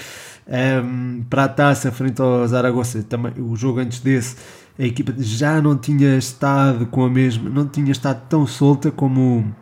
É, 0.48 0.82
para 1.30 1.46
a 1.46 1.50
taça, 1.50 1.92
frente 1.92 2.22
ao 2.22 2.48
Zaragoza, 2.48 3.04
também, 3.04 3.34
o 3.38 3.56
jogo 3.56 3.80
antes 3.80 4.00
desse, 4.00 4.36
a 4.78 4.84
equipa 4.84 5.14
já 5.18 5.62
não 5.62 5.78
tinha 5.78 6.18
estado 6.18 6.86
com 6.88 7.04
a 7.04 7.10
mesma, 7.10 7.50
não 7.50 7.68
tinha 7.68 7.92
estado 7.92 8.22
tão 8.28 8.48
solta 8.48 8.92
como, 8.92 9.54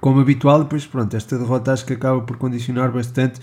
como 0.00 0.20
habitual. 0.20 0.62
Depois, 0.62 0.86
pronto, 0.86 1.16
esta 1.16 1.38
derrota 1.38 1.72
acho 1.72 1.84
que 1.84 1.94
acaba 1.94 2.20
por 2.20 2.36
condicionar 2.36 2.92
bastante 2.92 3.40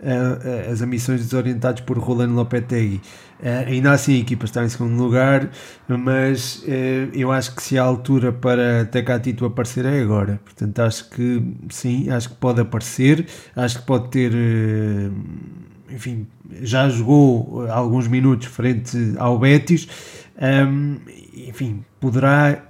uh, 0.00 0.72
as 0.72 0.82
ambições 0.82 1.20
desorientadas 1.22 1.80
por 1.80 1.98
Rolando 1.98 2.34
Lopetegui. 2.34 3.00
Uh, 3.40 3.68
ainda 3.68 3.92
assim 3.92 4.16
a 4.16 4.18
equipa 4.18 4.44
está 4.44 4.64
em 4.64 4.68
segundo 4.68 5.02
lugar, 5.02 5.50
mas 5.88 6.62
uh, 6.62 7.10
eu 7.12 7.30
acho 7.30 7.54
que 7.54 7.62
se 7.62 7.78
há 7.78 7.82
altura 7.82 8.32
para 8.32 8.84
Tecatito 8.86 9.44
aparecer 9.44 9.84
é 9.84 10.00
agora. 10.00 10.40
Portanto, 10.44 10.78
acho 10.80 11.10
que 11.10 11.42
sim, 11.70 12.10
acho 12.10 12.30
que 12.30 12.36
pode 12.36 12.60
aparecer, 12.60 13.26
acho 13.54 13.80
que 13.80 13.86
pode 13.86 14.08
ter. 14.08 14.32
enfim, 15.90 16.26
já 16.62 16.88
jogou 16.88 17.66
alguns 17.68 18.08
minutos 18.08 18.46
frente 18.46 18.96
ao 19.18 19.38
Betis, 19.38 19.88
um, 20.40 20.98
enfim, 21.34 21.84
poderá 22.00 22.62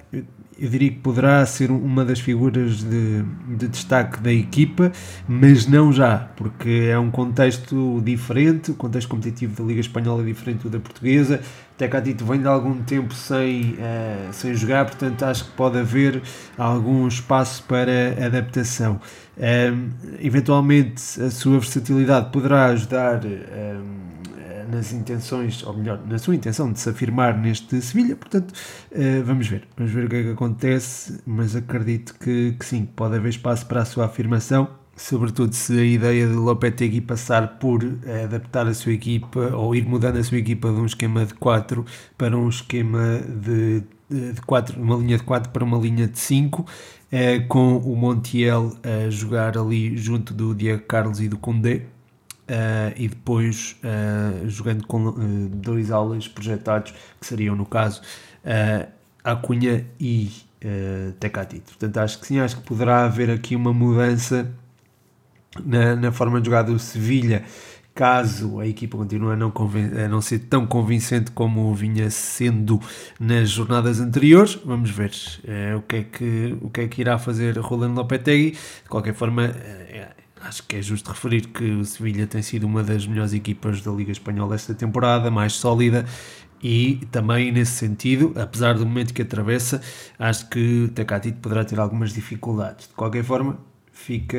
eu 0.59 0.69
diria 0.69 0.91
que 0.91 0.99
poderá 0.99 1.45
ser 1.45 1.71
uma 1.71 2.05
das 2.05 2.19
figuras 2.19 2.79
de, 2.79 3.23
de, 3.57 3.69
destaque 3.69 4.21
da 4.21 4.33
equipa, 4.33 4.91
mas 5.29 5.67
não 5.67 5.93
já, 5.93 6.31
porque 6.37 6.89
é 6.91 6.99
um 6.99 7.11
contexto 7.11 8.01
diferente, 8.03 8.71
o 8.71 8.75
contexto 8.75 9.09
competitivo 9.09 9.63
da 9.63 9.69
Liga 9.69 9.81
Espanhola 9.81 10.23
é 10.23 10.27
diferente 10.27 10.63
do 10.63 10.71
da 10.71 10.81
Portuguesa. 10.81 11.41
Tecatito 11.77 12.25
vem 12.25 12.41
de 12.41 12.49
algum 12.49 12.83
tempo 12.83 13.13
sem, 13.13 13.73
uh, 13.73 14.33
sem 14.33 14.55
jogar, 14.55 14.87
portanto 14.87 15.23
acho 15.25 15.45
que 15.45 15.51
pode 15.51 15.79
haver 15.79 16.23
algum 16.57 17.07
espaço 17.07 17.63
para 17.65 18.17
adaptação. 18.25 18.99
Um, 19.37 19.91
eventualmente 20.19 21.03
a 21.21 21.31
sua 21.31 21.59
versatilidade 21.59 22.31
poderá 22.33 22.67
ajudar. 22.67 23.21
Um, 23.25 24.16
nas 24.69 24.93
intenções, 24.93 25.63
ou 25.65 25.73
melhor, 25.75 26.01
na 26.07 26.19
sua 26.19 26.35
intenção 26.35 26.73
de 26.73 26.79
se 26.79 26.89
afirmar 26.89 27.39
neste 27.39 27.81
Sevilha, 27.81 28.17
portanto, 28.17 28.53
uh, 28.93 29.25
vamos 29.25 29.47
ver, 29.47 29.67
vamos 29.77 29.93
ver 29.93 30.05
o 30.05 30.09
que 30.09 30.17
é 30.17 30.23
que 30.23 30.31
acontece, 30.31 31.21
mas 31.27 31.55
acredito 31.55 32.15
que, 32.19 32.53
que 32.59 32.65
sim, 32.65 32.85
pode 32.85 33.17
haver 33.17 33.29
espaço 33.29 33.67
para 33.67 33.83
a 33.83 33.85
sua 33.85 34.07
afirmação, 34.07 34.69
sobretudo 34.97 35.53
se 35.53 35.79
a 35.79 35.85
ideia 35.85 36.27
de 36.27 36.35
Lopetegui 36.35 37.01
passar 37.01 37.59
por 37.59 37.85
uh, 37.85 37.99
adaptar 38.25 38.67
a 38.67 38.75
sua 38.75 38.93
equipa 38.93 39.55
ou 39.55 39.75
ir 39.75 39.87
mudando 39.87 40.17
a 40.17 40.25
sua 40.25 40.39
equipa 40.39 40.71
de 40.71 40.81
um 40.81 40.87
esquema 40.87 41.25
de 41.25 41.35
4 41.35 41.85
para 42.17 42.37
um 42.37 42.49
esquema 42.49 43.21
de, 43.21 43.83
de 44.09 44.41
4, 44.47 44.81
uma 44.81 44.97
linha 44.97 45.19
de 45.19 45.25
4 45.25 45.51
para 45.51 45.65
uma 45.65 45.79
linha 45.79 46.07
de 46.07 46.19
5, 46.19 46.63
uh, 46.63 46.67
eh, 47.13 47.41
com 47.41 47.77
o 47.79 47.95
Montiel 47.95 48.77
a 48.83 49.11
jogar 49.11 49.57
ali 49.57 49.97
junto 49.97 50.35
do 50.35 50.55
Diego 50.55 50.83
Carlos 50.83 51.21
e 51.21 51.29
do 51.29 51.37
Condé, 51.37 51.87
Uh, 52.49 52.95
e 52.95 53.09
depois 53.09 53.75
uh, 53.83 54.49
jogando 54.49 54.87
com 54.87 55.09
uh, 55.09 55.49
dois 55.49 55.91
aulas 55.91 56.29
projetados, 56.29 56.95
que 57.21 57.27
seriam 57.27 57.57
no 57.57 57.67
caso 57.67 58.01
Acunha 59.25 59.85
e 59.99 60.31
Tecatito. 61.19 61.73
Portanto, 61.73 61.97
acho 61.99 62.21
que 62.21 62.27
sim, 62.29 62.39
acho 62.39 62.59
que 62.59 62.63
poderá 62.63 63.05
haver 63.05 63.31
aqui 63.31 63.57
uma 63.57 63.73
mudança 63.73 64.49
na, 65.65 65.97
na 65.97 66.13
forma 66.13 66.41
de 66.41 66.47
jogar 66.47 66.63
do 66.63 66.79
Sevilha, 66.79 67.43
caso 67.93 68.61
a 68.61 68.67
equipa 68.69 68.97
continue 68.97 69.33
a 69.33 69.37
não, 69.37 69.53
a 70.05 70.09
não 70.09 70.21
ser 70.21 70.39
tão 70.39 70.65
convincente 70.69 71.33
como 71.33 71.75
vinha 71.75 72.09
sendo 72.11 72.81
nas 73.19 73.51
jornadas 73.51 73.99
anteriores. 73.99 74.55
Vamos 74.65 74.91
ver 74.91 75.11
o, 75.77 75.83
que 75.83 75.97
é 75.97 76.05
que, 76.05 76.57
o 76.61 76.71
que 76.71 76.83
é 76.83 76.87
que 76.87 77.01
irá 77.01 77.19
fazer 77.19 77.59
Rolando 77.59 77.97
Lopetegui. 77.97 78.53
De 78.53 78.89
qualquer 78.89 79.15
forma, 79.15 79.53
acho 80.43 80.63
que 80.65 80.77
é 80.77 80.83
justo 80.83 81.11
referir 81.11 81.49
que 81.49 81.65
o 81.65 81.85
Sevilha 81.85 82.27
tem 82.27 82.43
sido 82.43 82.67
uma 82.67 82.83
das 82.83 83.07
melhores 83.07 83.33
equipas 83.33 83.81
da 83.81 83.91
Liga 83.91 84.13
Espanhola 84.13 84.55
esta 84.55 84.75
temporada, 84.75 85.31
mais 85.31 85.55
sólida 85.55 86.05
e 86.63 87.07
também 87.11 87.53
nesse 87.53 87.73
sentido, 87.73 88.33
apesar 88.37 88.75
do 88.75 88.87
momento 88.87 89.13
que 89.13 89.23
atravessa, 89.23 89.81
acho 90.19 90.49
que 90.49 90.85
o 90.85 90.89
Tecatito 90.89 91.39
poderá 91.39 91.65
ter 91.65 91.79
algumas 91.79 92.13
dificuldades. 92.13 92.89
De 92.89 92.95
qualquer 92.95 93.25
forma, 93.25 93.59
fica, 93.93 94.39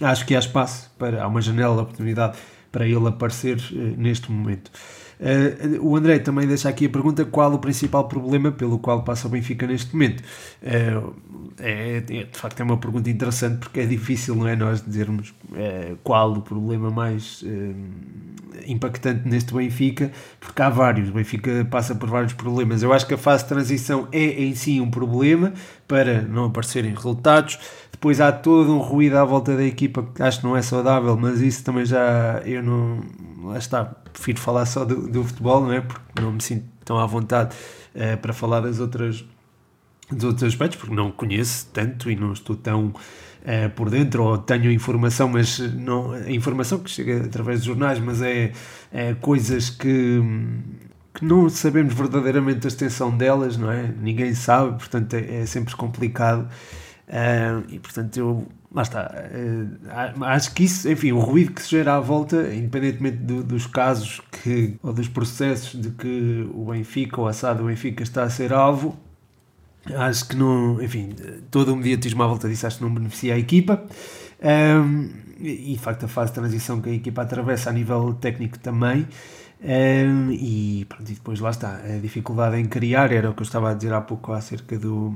acho 0.00 0.24
que 0.26 0.34
há 0.34 0.38
espaço 0.38 0.90
para, 0.98 1.22
há 1.22 1.26
uma 1.26 1.40
janela 1.40 1.74
de 1.74 1.82
oportunidade 1.82 2.38
para 2.70 2.86
ele 2.86 3.06
aparecer 3.08 3.56
uh, 3.72 3.94
neste 3.96 4.30
momento. 4.30 4.70
Uh, 5.20 5.84
o 5.84 5.96
André 5.96 6.18
também 6.20 6.46
deixa 6.46 6.68
aqui 6.68 6.86
a 6.86 6.88
pergunta: 6.88 7.24
qual 7.24 7.52
o 7.52 7.58
principal 7.58 8.06
problema 8.06 8.52
pelo 8.52 8.78
qual 8.78 9.02
passa 9.02 9.26
o 9.26 9.30
Benfica 9.30 9.66
neste 9.66 9.92
momento? 9.92 10.22
Uh, 10.62 11.14
é, 11.58 11.96
é, 11.96 12.00
de 12.00 12.38
facto, 12.38 12.60
é 12.60 12.64
uma 12.64 12.76
pergunta 12.76 13.10
interessante 13.10 13.58
porque 13.58 13.80
é 13.80 13.86
difícil, 13.86 14.34
não 14.34 14.46
é? 14.46 14.54
Nós 14.54 14.84
dizermos 14.84 15.30
uh, 15.50 15.96
qual 16.04 16.32
o 16.32 16.42
problema 16.42 16.90
mais 16.90 17.44
impactante 18.66 19.28
neste 19.28 19.52
Benfica, 19.54 20.10
porque 20.38 20.60
há 20.62 20.68
vários. 20.68 21.08
O 21.08 21.12
Benfica 21.12 21.66
passa 21.70 21.94
por 21.94 22.08
vários 22.08 22.32
problemas. 22.32 22.82
Eu 22.82 22.92
acho 22.92 23.06
que 23.06 23.14
a 23.14 23.18
fase 23.18 23.44
de 23.44 23.48
transição 23.48 24.08
é 24.12 24.42
em 24.42 24.54
si 24.54 24.80
um 24.80 24.90
problema 24.90 25.52
para 25.88 26.22
não 26.22 26.44
aparecerem 26.44 26.94
resultados. 26.94 27.58
Depois 27.90 28.20
há 28.20 28.30
todo 28.30 28.72
um 28.72 28.78
ruído 28.78 29.16
à 29.16 29.24
volta 29.24 29.56
da 29.56 29.64
equipa 29.64 30.06
que 30.14 30.22
acho 30.22 30.40
que 30.40 30.46
não 30.46 30.56
é 30.56 30.62
saudável, 30.62 31.16
mas 31.16 31.40
isso 31.40 31.64
também 31.64 31.84
já 31.84 32.40
eu 32.44 32.62
não. 32.62 33.00
Lá 33.42 33.58
está, 33.58 33.84
prefiro 34.12 34.38
falar 34.38 34.66
só 34.66 34.84
do, 34.84 35.08
do 35.08 35.24
futebol, 35.24 35.62
não 35.62 35.72
é? 35.72 35.80
Porque 35.80 36.20
não 36.20 36.32
me 36.32 36.40
sinto 36.40 36.66
tão 36.84 36.98
à 36.98 37.06
vontade 37.06 37.56
uh, 37.94 38.16
para 38.18 38.32
falar 38.32 38.60
das 38.60 38.78
outras, 38.78 39.24
dos 40.12 40.24
outros 40.24 40.44
aspectos, 40.44 40.78
porque 40.78 40.94
não 40.94 41.10
conheço 41.10 41.68
tanto 41.72 42.10
e 42.10 42.14
não 42.14 42.32
estou 42.32 42.54
tão 42.54 42.86
uh, 42.88 43.70
por 43.74 43.90
dentro, 43.90 44.22
ou 44.22 44.38
tenho 44.38 44.70
informação, 44.70 45.28
mas 45.28 45.58
não, 45.58 46.12
a 46.12 46.30
informação 46.30 46.78
que 46.78 46.90
chega 46.90 47.24
através 47.24 47.60
dos 47.60 47.66
jornais, 47.66 47.98
mas 47.98 48.22
é, 48.22 48.52
é 48.92 49.14
coisas 49.14 49.70
que 49.70 50.22
que 51.18 51.24
não 51.24 51.48
sabemos 51.48 51.94
verdadeiramente 51.94 52.64
a 52.64 52.68
extensão 52.68 53.16
delas, 53.16 53.56
não 53.56 53.72
é? 53.72 53.92
Ninguém 54.00 54.34
sabe, 54.34 54.78
portanto 54.78 55.14
é, 55.14 55.42
é 55.42 55.46
sempre 55.46 55.74
complicado. 55.74 56.48
Uh, 57.08 57.64
e 57.70 57.78
portanto 57.78 58.16
eu 58.18 58.46
lá 58.70 58.82
está 58.82 59.10
uh, 59.10 60.24
acho 60.24 60.52
que 60.52 60.64
isso, 60.64 60.88
enfim, 60.90 61.10
o 61.10 61.18
ruído 61.18 61.52
que 61.52 61.62
se 61.62 61.70
gera 61.70 61.96
à 61.96 62.00
volta, 62.00 62.54
independentemente 62.54 63.16
do, 63.16 63.42
dos 63.42 63.66
casos 63.66 64.20
que, 64.30 64.76
ou 64.82 64.92
dos 64.92 65.08
processos 65.08 65.80
de 65.80 65.90
que 65.90 66.46
o 66.52 66.66
Benfica 66.66 67.18
ou 67.18 67.26
a 67.26 67.32
SAD 67.32 67.60
do 67.60 67.64
Benfica 67.64 68.02
está 68.02 68.24
a 68.24 68.30
ser 68.30 68.52
alvo 68.52 68.94
acho 69.96 70.28
que 70.28 70.36
não, 70.36 70.82
enfim 70.82 71.14
todo 71.50 71.72
o 71.72 71.76
mediatismo 71.76 72.22
à 72.22 72.26
volta 72.26 72.46
disso 72.46 72.66
acho 72.66 72.76
que 72.76 72.84
não 72.84 72.92
beneficia 72.92 73.34
a 73.34 73.38
equipa 73.38 73.82
um, 74.84 75.08
e 75.40 75.72
de 75.72 75.78
facto 75.78 76.04
a 76.04 76.08
fase 76.08 76.32
de 76.32 76.34
transição 76.34 76.80
que 76.80 76.90
a 76.90 76.92
equipa 76.92 77.22
atravessa 77.22 77.70
a 77.70 77.72
nível 77.72 78.12
técnico 78.20 78.58
também 78.58 79.06
Um, 79.60 80.30
e, 80.30 80.86
pronto, 80.88 81.10
e 81.10 81.14
depois 81.14 81.40
lá 81.40 81.50
está, 81.50 81.78
a 81.78 81.98
dificuldade 81.98 82.56
em 82.56 82.64
criar 82.64 83.10
era 83.10 83.28
o 83.28 83.34
que 83.34 83.42
eu 83.42 83.44
estava 83.44 83.72
a 83.72 83.74
dizer 83.74 83.92
há 83.92 84.00
pouco 84.00 84.32
acerca 84.32 84.78
do. 84.78 85.12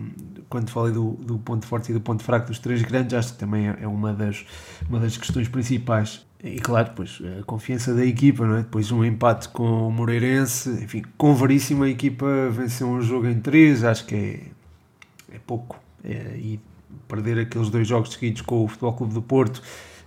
quando 0.49 0.68
falei 0.70 0.92
do, 0.92 1.12
do 1.12 1.38
ponto 1.38 1.64
forte 1.64 1.90
e 1.90 1.94
do 1.94 2.00
ponto 2.00 2.25
fraco 2.25 2.49
dos 2.49 2.58
três 2.58 2.82
grandes, 2.82 3.14
acho 3.14 3.34
que 3.34 3.38
também 3.38 3.68
é 3.68 3.87
uma 3.87 4.12
das, 4.12 4.44
uma 4.88 4.99
das 4.99 5.16
questões 5.16 5.49
principais. 5.49 6.26
E 6.42 6.58
claro, 6.58 6.88
depois 6.88 7.22
a 7.38 7.44
confiança 7.44 7.94
da 7.94 8.04
equipa, 8.04 8.44
não 8.44 8.56
é? 8.56 8.62
depois 8.62 8.90
um 8.90 9.04
empate 9.04 9.49
com 9.49 9.87
o 9.87 9.92
Moreirense, 9.92 10.70
enfim, 10.70 11.04
com 11.16 11.34
varíssima 11.34 11.84
a 11.84 11.88
equipa 11.88 12.26
venceu 12.50 12.88
um 12.88 13.00
jogo 13.00 13.28
em 13.28 13.38
três, 13.38 13.84
acho 13.84 14.04
que 14.06 14.14
é, 14.14 15.37
é 15.37 15.38
pouco. 15.46 15.78
É, 16.02 16.37
e 16.37 16.61
perder 17.06 17.38
aqueles 17.38 17.70
dois 17.70 17.87
jogos 17.87 18.12
seguidos 18.12 18.42
com 18.42 18.64
o 18.64 18.68
Futebol 18.68 18.92
Clube 18.94 19.14
do 19.14 19.22
Porto, 19.22 19.62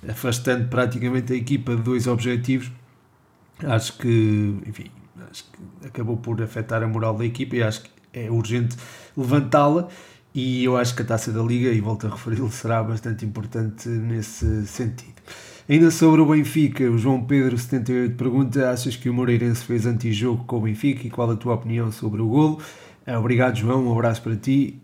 afastando 0.10 0.68
praticamente 0.68 1.32
a 1.32 1.36
equipa 1.38 1.74
de 1.74 1.82
dois 1.82 2.06
objetivos 2.06 2.70
acho 3.64 3.98
que, 3.98 4.58
enfim, 4.66 4.92
acho 5.30 5.46
que 5.46 5.88
acabou 5.88 6.18
por 6.18 6.42
afetar 6.42 6.84
a 6.84 6.88
moral 6.88 7.16
da 7.16 7.26
equipa 7.26 7.56
e 7.56 7.64
acho 7.64 7.84
que 7.84 7.90
é 8.14 8.30
urgente 8.32 8.76
levantá-la 9.16 9.90
e 10.36 10.66
eu 10.66 10.76
acho 10.76 10.94
que 10.94 11.02
a 11.02 11.06
taça 11.06 11.32
da 11.32 11.42
Liga, 11.42 11.70
e 11.70 11.80
volto 11.80 12.08
a 12.08 12.10
referi-lo, 12.10 12.52
será 12.52 12.84
bastante 12.84 13.26
importante 13.26 13.88
nesse 13.88 14.68
sentido. 14.68 15.16
Ainda 15.68 15.90
sobre 15.90 16.20
o 16.20 16.26
Benfica, 16.26 16.84
o 16.92 16.98
João 16.98 17.24
Pedro 17.24 17.58
78 17.58 18.18
pergunta: 18.18 18.70
achas 18.70 18.98
que 18.98 19.10
o 19.10 19.14
Moreirense 19.14 19.64
fez 19.64 19.86
antijogo 19.86 20.44
com 20.44 20.58
o 20.58 20.62
Benfica 20.62 21.08
e 21.08 21.10
qual 21.10 21.32
a 21.32 21.38
tua 21.38 21.54
opinião 21.54 21.90
sobre 21.90 22.22
o 22.22 22.28
golo? 22.28 22.62
Eh, 23.06 23.18
obrigado, 23.18 23.56
João, 23.56 23.88
um 23.88 23.94
abraço 23.94 24.22
para 24.22 24.36
ti. 24.36 24.78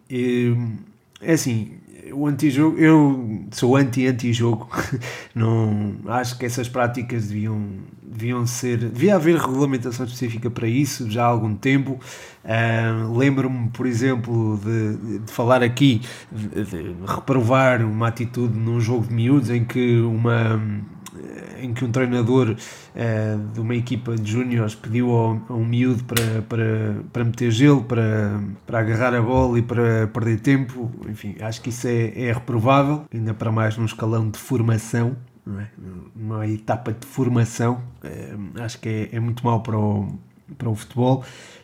É 1.20 1.34
assim, 1.34 1.74
o 2.14 2.28
antijogo, 2.28 2.78
eu 2.78 3.46
sou 3.52 3.76
anti-antijogo, 3.76 4.70
não 5.36 5.96
acho 6.08 6.38
que 6.38 6.46
essas 6.46 6.68
práticas 6.68 7.28
deviam, 7.28 7.62
deviam 8.04 8.46
ser, 8.46 8.78
devia 8.78 9.16
haver 9.16 9.38
regulamentação 9.38 10.06
específica 10.06 10.50
para 10.50 10.68
isso 10.68 11.10
já 11.10 11.24
há 11.24 11.28
algum 11.28 11.56
tempo. 11.56 12.00
Uh, 12.44 13.18
Lembro-me, 13.18 13.70
por 13.70 13.86
exemplo, 13.86 14.60
de, 14.64 15.20
de 15.20 15.32
falar 15.32 15.62
aqui, 15.62 16.02
de, 16.32 16.64
de 16.64 16.96
reprovar 17.06 17.86
uma 17.86 18.08
atitude 18.08 18.58
num 18.58 18.80
jogo 18.80 19.08
de 19.08 19.14
miúdos 19.14 19.50
em 19.50 19.64
que 19.64 20.00
uma 20.00 20.60
em 21.60 21.74
que 21.74 21.86
um 21.86 21.92
treinador 21.92 22.50
uh, 22.56 23.54
de 23.54 23.60
uma 23.60 23.76
equipa 23.76 24.16
de 24.16 24.32
júniores 24.32 24.76
pediu 24.76 25.12
ao, 25.12 25.42
a 25.50 25.54
um 25.54 25.66
miúdo 25.66 26.04
para, 26.04 26.42
para, 26.48 26.96
para 27.12 27.24
meter 27.24 27.52
gelo, 27.52 27.84
para, 27.84 28.42
para 28.66 28.80
agarrar 28.80 29.14
a 29.14 29.22
bola 29.22 29.60
e 29.60 29.62
para 29.62 30.08
perder 30.08 30.40
tempo. 30.40 30.92
Enfim, 31.08 31.36
acho 31.40 31.62
que 31.62 31.70
isso 31.70 31.88
é, 31.88 32.28
é 32.28 32.32
reprovável, 32.32 33.06
ainda 33.14 33.34
para 33.34 33.52
mais 33.52 33.78
num 33.78 33.86
escalão 33.86 34.30
de 34.30 34.40
formação. 34.40 35.16
É? 35.48 35.66
Numa 36.16 36.48
etapa 36.48 36.94
de 36.94 37.06
formação, 37.06 37.82
uh, 38.04 38.62
acho 38.62 38.80
que 38.80 39.10
é, 39.12 39.16
é 39.16 39.20
muito 39.20 39.44
mau 39.44 39.62
para 39.62 39.76
o, 39.78 40.08
para 40.58 40.70
o 40.70 40.76
futebol. 40.76 41.24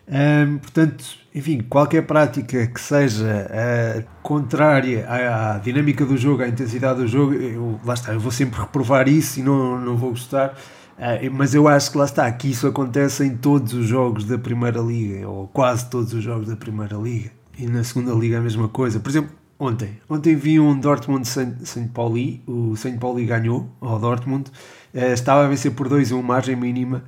Um, 0.10 0.58
portanto, 0.60 1.04
enfim, 1.36 1.60
qualquer 1.60 2.04
prática 2.04 2.66
que 2.66 2.80
seja 2.80 3.46
uh, 3.52 4.04
contrária 4.24 5.06
à, 5.06 5.56
à, 5.56 5.58
dinâmica 5.58 6.06
do 6.06 6.16
jogo, 6.16 6.44
à 6.44 6.48
intensidade 6.48 7.02
do 7.02 7.08
jogo, 7.08 7.34
eu, 7.34 7.80
lá 7.86 7.94
está, 7.94 8.14
eu 8.14 8.20
vou 8.20 8.32
sempre 8.32 8.62
reprovar 8.62 9.10
isso 9.10 9.42
e 9.42 9.44
não, 9.44 9.80
não 9.80 9.98
vou 9.98 10.12
gostar. 10.12 10.58
Uh, 10.98 11.30
mas 11.32 11.54
eu 11.54 11.68
acho 11.68 11.92
que 11.92 11.98
lá 11.98 12.06
está, 12.06 12.32
que 12.32 12.50
isso 12.50 12.66
acontece 12.68 13.26
em 13.26 13.36
todos 13.36 13.74
os 13.74 13.86
jogos 13.86 14.24
da 14.24 14.38
Primeira 14.38 14.80
Liga, 14.80 15.28
ou 15.28 15.48
quase 15.48 15.90
todos 15.90 16.14
os 16.14 16.24
jogos 16.24 16.48
da 16.48 16.56
Primeira 16.56 16.96
Liga. 16.96 17.30
E 17.58 17.68
na 17.68 17.84
Segunda 17.84 18.14
Liga 18.14 18.38
a 18.38 18.42
mesma 18.42 18.70
coisa. 18.70 19.02
Por 19.02 19.10
exemplo, 19.10 19.32
ontem, 19.60 20.00
ontem 20.10 20.36
vi 20.36 20.58
um 20.58 20.80
Dortmund 20.80 21.28
Saint 21.28 21.92
Pauli, 21.94 22.42
o 22.48 22.78
Saint 22.78 22.98
Pauli 22.98 23.26
ganhou 23.26 23.68
ao 23.82 24.00
Dortmund, 24.00 24.50
uh, 24.94 25.00
estava 25.00 25.44
a 25.44 25.48
vencer 25.50 25.74
por 25.74 25.90
2 25.90 26.14
1 26.14 26.22
margem 26.22 26.56
mínima 26.56 27.04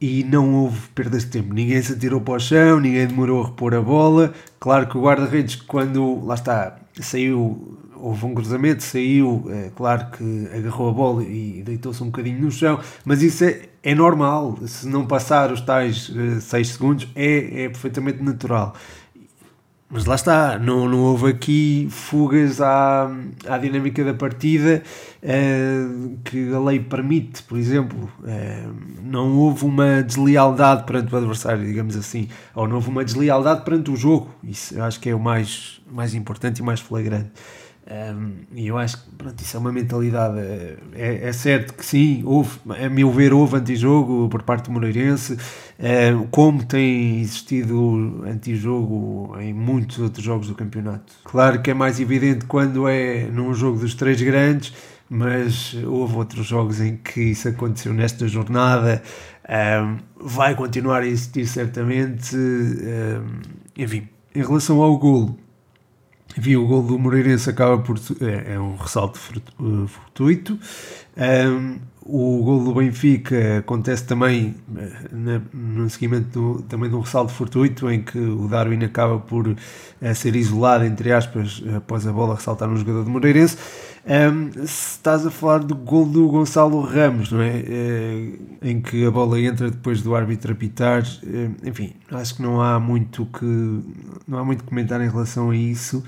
e 0.00 0.22
não 0.24 0.54
houve 0.54 0.88
perdas 0.94 1.24
de 1.24 1.30
tempo. 1.30 1.52
Ninguém 1.52 1.82
se 1.82 1.92
atirou 1.92 2.20
para 2.20 2.34
o 2.34 2.40
chão, 2.40 2.80
ninguém 2.80 3.06
demorou 3.06 3.42
a 3.42 3.46
repor 3.46 3.74
a 3.74 3.80
bola. 3.80 4.32
Claro 4.60 4.86
que 4.86 4.96
o 4.96 5.02
guarda-redes, 5.02 5.56
quando 5.56 6.24
lá 6.24 6.34
está, 6.34 6.76
saiu, 7.00 7.78
houve 7.96 8.24
um 8.24 8.34
cruzamento, 8.34 8.82
saiu, 8.82 9.44
é, 9.50 9.70
claro 9.74 10.06
que 10.10 10.48
agarrou 10.54 10.88
a 10.88 10.92
bola 10.92 11.22
e 11.24 11.62
deitou-se 11.64 12.02
um 12.02 12.06
bocadinho 12.06 12.40
no 12.40 12.50
chão, 12.50 12.78
mas 13.04 13.22
isso 13.22 13.44
é, 13.44 13.62
é 13.82 13.94
normal. 13.94 14.58
Se 14.66 14.86
não 14.86 15.06
passar 15.06 15.52
os 15.52 15.60
tais 15.60 16.12
6 16.42 16.68
uh, 16.68 16.72
segundos, 16.72 17.08
é, 17.14 17.64
é 17.64 17.68
perfeitamente 17.68 18.22
natural. 18.22 18.74
Mas 19.90 20.04
lá 20.04 20.16
está, 20.16 20.58
não, 20.58 20.86
não 20.86 20.98
houve 20.98 21.30
aqui 21.30 21.88
fugas 21.90 22.60
à, 22.60 23.10
à 23.46 23.56
dinâmica 23.56 24.04
da 24.04 24.12
partida 24.12 24.82
uh, 25.22 26.18
que 26.22 26.52
a 26.52 26.58
lei 26.60 26.78
permite, 26.78 27.42
por 27.44 27.56
exemplo. 27.56 28.10
Uh, 28.20 28.74
não 29.02 29.34
houve 29.38 29.64
uma 29.64 30.02
deslealdade 30.02 30.84
perante 30.84 31.14
o 31.14 31.16
adversário, 31.16 31.64
digamos 31.64 31.96
assim, 31.96 32.28
ou 32.54 32.68
não 32.68 32.76
houve 32.76 32.90
uma 32.90 33.02
deslealdade 33.02 33.64
perante 33.64 33.90
o 33.90 33.96
jogo. 33.96 34.28
Isso 34.44 34.74
eu 34.74 34.84
acho 34.84 35.00
que 35.00 35.08
é 35.08 35.14
o 35.14 35.18
mais, 35.18 35.80
mais 35.90 36.14
importante 36.14 36.58
e 36.58 36.62
mais 36.62 36.80
flagrante. 36.80 37.30
E 38.54 38.66
eu 38.66 38.76
acho 38.76 39.02
que 39.02 39.10
pronto, 39.16 39.40
isso 39.40 39.56
é 39.56 39.60
uma 39.60 39.72
mentalidade. 39.72 40.38
É, 40.92 41.28
é, 41.28 41.32
certo 41.32 41.72
que 41.72 41.84
sim, 41.84 42.22
houve, 42.24 42.58
a 42.68 42.88
meu 42.88 43.10
ver, 43.10 43.32
houve 43.32 43.56
antijogo 43.56 44.28
por 44.28 44.42
parte 44.42 44.66
do 44.66 44.72
Moreirense, 44.72 45.38
como 46.30 46.64
tem 46.64 47.20
existido 47.20 48.24
antijogo 48.26 49.34
em 49.40 49.54
muitos 49.54 49.98
outros 50.00 50.22
jogos 50.22 50.48
do 50.48 50.54
campeonato. 50.54 51.14
Claro 51.24 51.62
que 51.62 51.70
é 51.70 51.74
mais 51.74 51.98
evidente 51.98 52.44
quando 52.44 52.86
é 52.86 53.26
num 53.26 53.54
jogo 53.54 53.78
dos 53.78 53.94
três 53.94 54.20
grandes, 54.20 54.74
mas 55.08 55.74
houve 55.86 56.16
outros 56.16 56.46
jogos 56.46 56.82
em 56.82 56.96
que 56.96 57.22
isso 57.22 57.48
aconteceu 57.48 57.94
nesta 57.94 58.28
jornada. 58.28 59.02
Vai 60.20 60.54
continuar 60.54 61.00
a 61.00 61.06
existir 61.06 61.46
certamente. 61.46 62.36
enfim, 63.78 64.06
em 64.34 64.42
relação 64.42 64.82
ao 64.82 64.98
golo 64.98 65.38
Vi 66.38 66.56
o 66.56 66.64
gol 66.66 66.84
do 66.84 66.98
Moreirense 66.98 67.50
acaba 67.50 67.78
por 67.78 67.98
é, 68.20 68.54
é 68.54 68.60
um 68.60 68.76
ressalto 68.76 69.18
eh, 69.34 69.86
fortuito. 69.88 70.56
Um, 71.16 71.78
o 72.00 72.42
gol 72.44 72.64
do 72.64 72.74
Benfica 72.74 73.58
acontece 73.58 74.04
também 74.04 74.54
eh, 74.76 74.92
na, 75.10 75.42
no 75.52 75.90
seguimento 75.90 76.28
do, 76.28 76.62
também 76.62 76.88
de 76.88 76.94
um 76.94 77.00
ressalto 77.00 77.32
fortuito 77.32 77.90
em 77.90 78.02
que 78.02 78.18
o 78.18 78.46
Darwin 78.46 78.84
acaba 78.84 79.18
por 79.18 79.48
uh, 79.48 79.56
ser 80.14 80.36
isolado, 80.36 80.84
entre 80.84 81.12
aspas, 81.12 81.60
após 81.76 82.06
a 82.06 82.12
bola 82.12 82.36
ressaltar 82.36 82.68
no 82.68 82.76
jogador 82.76 83.02
do 83.02 83.10
Moreirense. 83.10 83.58
Um, 84.06 84.52
se 84.64 84.92
estás 84.92 85.26
a 85.26 85.30
falar 85.30 85.58
do 85.58 85.74
gol 85.74 86.06
do 86.06 86.28
Gonçalo 86.28 86.80
Ramos, 86.80 87.32
não 87.32 87.42
é? 87.42 87.62
em 88.62 88.80
que 88.80 89.04
a 89.04 89.10
bola 89.10 89.40
entra 89.40 89.70
depois 89.70 90.00
do 90.00 90.14
árbitro 90.14 90.52
apitar, 90.52 91.02
enfim, 91.64 91.94
acho 92.12 92.36
que 92.36 92.42
não 92.42 92.62
há 92.62 92.78
muito 92.80 93.26
que 93.26 93.44
não 94.26 94.38
há 94.38 94.44
muito 94.44 94.64
comentar 94.64 95.00
em 95.02 95.10
relação 95.10 95.50
a 95.50 95.56
isso 95.56 96.02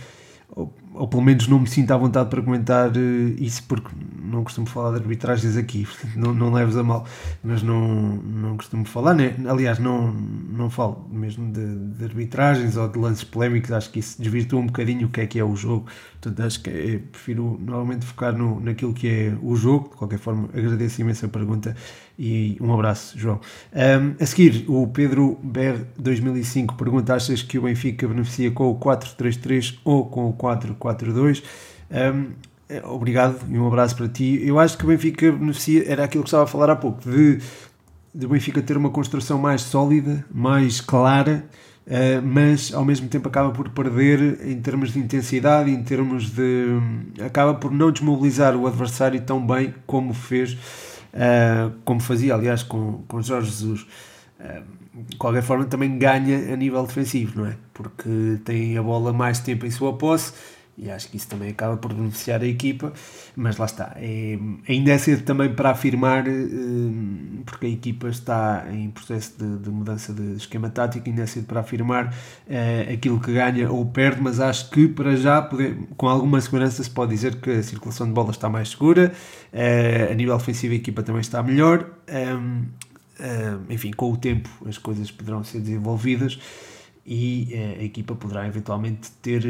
ou, 0.94 1.06
pelo 1.06 1.22
menos 1.22 1.46
não 1.46 1.60
me 1.60 1.68
sinto 1.68 1.90
à 1.92 1.96
vontade 1.96 2.28
para 2.28 2.42
comentar 2.42 2.90
uh, 2.90 3.28
isso 3.38 3.62
porque 3.64 3.88
não 4.22 4.44
costumo 4.44 4.66
falar 4.66 4.90
de 4.92 5.02
arbitragens 5.02 5.56
aqui, 5.56 5.86
não, 6.16 6.34
não 6.34 6.52
leves 6.52 6.76
a 6.76 6.82
mal, 6.82 7.06
mas 7.42 7.62
não, 7.62 8.16
não 8.16 8.56
costumo 8.56 8.84
falar, 8.84 9.14
né? 9.14 9.34
aliás, 9.46 9.78
não, 9.78 10.12
não 10.12 10.70
falo 10.70 11.08
mesmo 11.10 11.50
de, 11.52 11.76
de, 11.96 12.04
arbitragens 12.04 12.76
ou 12.76 12.88
de 12.88 12.98
lances 12.98 13.24
polémicos, 13.24 13.72
acho 13.72 13.90
que 13.90 14.00
isso 14.00 14.20
desvirtua 14.20 14.60
um 14.60 14.66
bocadinho 14.66 15.06
o 15.06 15.10
que 15.10 15.20
é 15.20 15.26
que 15.26 15.38
é 15.38 15.44
o 15.44 15.54
jogo, 15.56 15.86
portanto 16.20 16.46
acho 16.46 16.62
que 16.62 16.70
é, 16.70 16.98
prefiro 16.98 17.58
normalmente 17.60 18.04
focar 18.04 18.36
no, 18.36 18.60
naquilo 18.60 18.92
que 18.92 19.08
é 19.08 19.36
o 19.42 19.56
jogo, 19.56 19.90
de 19.90 19.96
qualquer 19.96 20.18
forma 20.18 20.48
agradeço 20.54 21.00
imenso 21.00 21.26
a 21.26 21.28
pergunta 21.28 21.76
e 22.22 22.58
um 22.60 22.74
abraço, 22.74 23.18
João. 23.18 23.40
Um, 23.72 24.22
a 24.22 24.26
seguir, 24.26 24.66
o 24.68 24.86
Pedro 24.88 25.38
BR 25.42 25.86
2005 25.96 26.74
pergunta: 26.74 27.14
achas 27.14 27.42
que 27.42 27.58
o 27.58 27.62
Benfica 27.62 28.06
beneficia 28.06 28.50
com 28.50 28.70
o 28.70 28.78
4-3-3 28.78 29.78
ou 29.82 30.04
com 30.04 30.28
o 30.28 30.34
4-4-2? 30.34 31.42
Um, 31.90 32.32
é, 32.68 32.84
obrigado 32.84 33.38
e 33.48 33.58
um 33.58 33.66
abraço 33.66 33.96
para 33.96 34.06
ti. 34.06 34.38
Eu 34.44 34.58
acho 34.58 34.76
que 34.76 34.84
o 34.84 34.88
Benfica 34.88 35.32
beneficia, 35.32 35.90
era 35.90 36.04
aquilo 36.04 36.22
que 36.22 36.28
estava 36.28 36.44
a 36.44 36.46
falar 36.46 36.68
há 36.68 36.76
pouco, 36.76 37.00
de, 37.10 37.38
de 38.14 38.26
Benfica 38.26 38.60
ter 38.60 38.76
uma 38.76 38.90
construção 38.90 39.38
mais 39.38 39.62
sólida, 39.62 40.22
mais 40.30 40.78
clara. 40.78 41.46
Uh, 41.86 42.20
mas 42.22 42.74
ao 42.74 42.84
mesmo 42.84 43.08
tempo 43.08 43.28
acaba 43.28 43.50
por 43.50 43.70
perder 43.70 44.46
em 44.46 44.60
termos 44.60 44.92
de 44.92 44.98
intensidade, 44.98 45.70
em 45.70 45.82
termos 45.82 46.30
de. 46.30 46.66
acaba 47.24 47.54
por 47.54 47.72
não 47.72 47.90
desmobilizar 47.90 48.54
o 48.54 48.66
adversário 48.66 49.18
tão 49.22 49.44
bem 49.44 49.74
como 49.86 50.12
fez 50.12 50.58
uh, 51.14 51.72
como 51.84 52.00
fazia, 52.00 52.34
aliás, 52.34 52.62
com, 52.62 53.02
com 53.08 53.22
Jorge 53.22 53.50
Jesus. 53.50 53.86
Uh, 54.38 54.80
de 54.92 55.16
qualquer 55.16 55.42
forma, 55.42 55.64
também 55.64 55.98
ganha 55.98 56.52
a 56.52 56.56
nível 56.56 56.84
defensivo, 56.84 57.40
não 57.40 57.46
é? 57.46 57.56
Porque 57.72 58.38
tem 58.44 58.76
a 58.76 58.82
bola 58.82 59.12
mais 59.12 59.38
tempo 59.38 59.64
em 59.64 59.70
sua 59.70 59.96
posse 59.96 60.32
e 60.82 60.90
acho 60.90 61.08
que 61.08 61.18
isso 61.18 61.28
também 61.28 61.50
acaba 61.50 61.76
por 61.76 61.92
beneficiar 61.92 62.40
a 62.40 62.46
equipa, 62.46 62.90
mas 63.36 63.58
lá 63.58 63.66
está, 63.66 63.92
é, 63.96 64.38
ainda 64.66 64.92
é 64.92 64.96
cedo 64.98 65.22
também 65.24 65.52
para 65.52 65.70
afirmar, 65.70 66.26
eh, 66.26 66.32
porque 67.44 67.66
a 67.66 67.68
equipa 67.68 68.08
está 68.08 68.66
em 68.72 68.90
processo 68.90 69.34
de, 69.38 69.58
de 69.58 69.68
mudança 69.68 70.14
de 70.14 70.36
esquema 70.36 70.70
tático, 70.70 71.06
ainda 71.06 71.22
é 71.22 71.26
cedo 71.26 71.44
para 71.44 71.60
afirmar 71.60 72.06
uh, 72.06 72.92
aquilo 72.94 73.20
que 73.20 73.30
ganha 73.32 73.70
ou 73.70 73.84
perde, 73.84 74.22
mas 74.22 74.40
acho 74.40 74.70
que 74.70 74.88
para 74.88 75.14
já, 75.16 75.42
poder, 75.42 75.76
com 75.98 76.08
alguma 76.08 76.40
segurança, 76.40 76.82
se 76.82 76.88
pode 76.88 77.10
dizer 77.10 77.36
que 77.36 77.50
a 77.50 77.62
circulação 77.62 78.06
de 78.06 78.14
bola 78.14 78.30
está 78.30 78.48
mais 78.48 78.70
segura, 78.70 79.12
uh, 79.52 80.12
a 80.12 80.14
nível 80.14 80.34
ofensivo 80.34 80.72
a 80.72 80.76
equipa 80.76 81.02
também 81.02 81.20
está 81.20 81.42
melhor. 81.42 81.90
Enfim, 83.68 83.90
com 83.90 84.10
o 84.10 84.16
tempo 84.16 84.48
as 84.66 84.78
coisas 84.78 85.10
poderão 85.10 85.44
ser 85.44 85.60
desenvolvidas 85.60 86.40
e 87.06 87.54
a 87.78 87.82
equipa 87.82 88.14
poderá 88.14 88.46
eventualmente 88.46 89.10
ter 89.22 89.42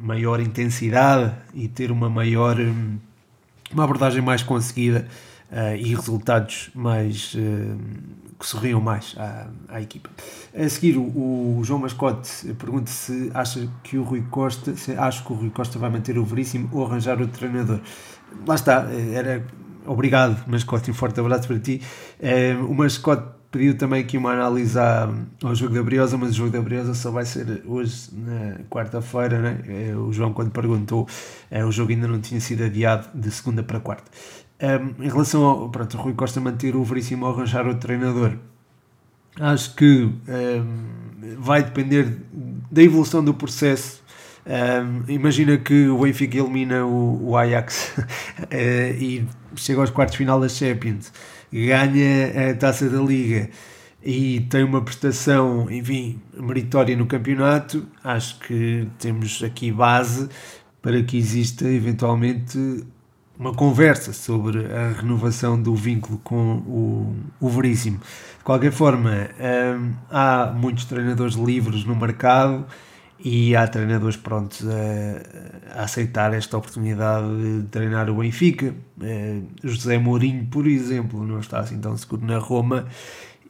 maior 0.00 0.40
intensidade 0.40 1.34
e 1.52 1.68
ter 1.68 1.90
uma 1.90 2.08
maior 2.08 2.56
uma 3.72 3.84
abordagem 3.84 4.22
mais 4.22 4.42
conseguida 4.42 5.06
uh, 5.50 5.76
e 5.76 5.94
resultados 5.94 6.70
mais 6.74 7.34
uh, 7.34 7.78
que 8.38 8.46
sorriam 8.46 8.80
mais 8.80 9.14
à, 9.18 9.48
à, 9.68 9.80
equipa. 9.80 10.08
A 10.56 10.68
seguir, 10.68 10.96
o, 10.96 11.58
o 11.58 11.60
João 11.64 11.80
Mascote 11.80 12.54
pergunta 12.54 12.90
se 12.90 13.30
acha 13.34 13.68
que 13.82 13.98
o 13.98 14.02
Rui 14.02 14.22
Costa, 14.30 14.76
se 14.76 14.92
acha 14.92 15.24
que 15.24 15.32
o 15.32 15.36
Rui 15.36 15.50
Costa 15.50 15.78
vai 15.78 15.90
manter 15.90 16.16
o 16.18 16.24
Veríssimo 16.24 16.68
ou 16.72 16.86
arranjar 16.86 17.20
outro 17.20 17.36
treinador. 17.36 17.80
Lá 18.46 18.54
está, 18.54 18.86
era 19.12 19.44
obrigado, 19.84 20.44
Mascote, 20.46 20.90
um 20.90 20.94
forte 20.94 21.18
abraço 21.18 21.48
para 21.48 21.58
ti. 21.58 21.82
Uh, 22.20 22.64
o 22.66 22.74
Mascote 22.74 23.37
pediu 23.50 23.76
também 23.76 24.02
aqui 24.02 24.16
uma 24.16 24.32
análise 24.32 24.78
ao 24.78 25.54
jogo 25.54 25.74
da 25.74 25.82
Briosa, 25.82 26.16
mas 26.16 26.30
o 26.30 26.34
jogo 26.34 26.50
da 26.50 26.60
Briosa 26.60 26.94
só 26.94 27.10
vai 27.10 27.24
ser 27.24 27.62
hoje, 27.66 28.10
na 28.12 28.58
quarta-feira. 28.70 29.38
Né? 29.40 29.94
O 29.96 30.12
João, 30.12 30.32
quando 30.32 30.50
perguntou, 30.50 31.06
o 31.66 31.72
jogo 31.72 31.92
ainda 31.92 32.06
não 32.06 32.20
tinha 32.20 32.40
sido 32.40 32.64
adiado 32.64 33.08
de 33.14 33.30
segunda 33.30 33.62
para 33.62 33.80
quarta. 33.80 34.10
Um, 34.60 35.04
em 35.04 35.08
relação 35.08 35.44
ao 35.44 35.68
pronto, 35.68 35.96
Rui 35.96 36.14
Costa 36.14 36.40
manter 36.40 36.74
o 36.74 36.82
Veríssimo 36.82 37.24
ao 37.24 37.32
arranjar 37.32 37.64
outro 37.64 37.80
treinador, 37.80 38.32
acho 39.38 39.72
que 39.76 40.04
um, 40.04 40.18
vai 41.38 41.62
depender 41.62 42.18
da 42.70 42.82
evolução 42.82 43.22
do 43.22 43.32
processo. 43.32 44.02
Um, 44.44 45.12
imagina 45.12 45.56
que 45.58 45.88
o 45.88 45.98
Benfica 45.98 46.38
elimina 46.38 46.84
o, 46.84 47.28
o 47.28 47.36
Ajax 47.36 47.98
uh, 47.98 48.04
e 48.98 49.24
chega 49.54 49.80
aos 49.80 49.90
quartos 49.90 50.12
de 50.12 50.18
final 50.18 50.40
da 50.40 50.48
Champions, 50.48 51.12
ganha 51.52 52.50
a 52.50 52.54
taça 52.54 52.88
da 52.88 53.00
Liga 53.00 53.50
e 54.02 54.40
tem 54.48 54.64
uma 54.64 54.80
prestação, 54.80 55.70
enfim, 55.70 56.20
meritória 56.34 56.96
no 56.96 57.06
campeonato. 57.06 57.86
Acho 58.02 58.38
que 58.40 58.88
temos 58.98 59.42
aqui 59.42 59.72
base 59.72 60.28
para 60.80 61.02
que 61.02 61.16
exista 61.16 61.68
eventualmente 61.68 62.84
uma 63.38 63.52
conversa 63.52 64.12
sobre 64.12 64.66
a 64.66 65.00
renovação 65.00 65.60
do 65.60 65.74
vínculo 65.74 66.18
com 66.24 66.56
o, 66.66 67.16
o 67.40 67.48
Veríssimo. 67.48 67.98
De 68.38 68.44
qualquer 68.44 68.72
forma, 68.72 69.10
hum, 69.10 69.92
há 70.10 70.52
muitos 70.56 70.84
treinadores 70.86 71.34
livres 71.34 71.84
no 71.84 71.94
mercado 71.94 72.66
e 73.20 73.56
há 73.56 73.66
treinadores 73.66 74.16
prontos 74.16 74.64
a, 74.66 75.80
a 75.80 75.84
aceitar 75.84 76.32
esta 76.34 76.56
oportunidade 76.56 77.62
de 77.62 77.68
treinar 77.68 78.08
o 78.08 78.16
Benfica. 78.16 78.74
Uh, 79.00 79.46
José 79.62 79.98
Mourinho, 79.98 80.46
por 80.46 80.66
exemplo, 80.66 81.24
não 81.26 81.40
está 81.40 81.60
assim 81.60 81.78
tão 81.78 81.96
seguro 81.96 82.24
na 82.24 82.38
Roma 82.38 82.86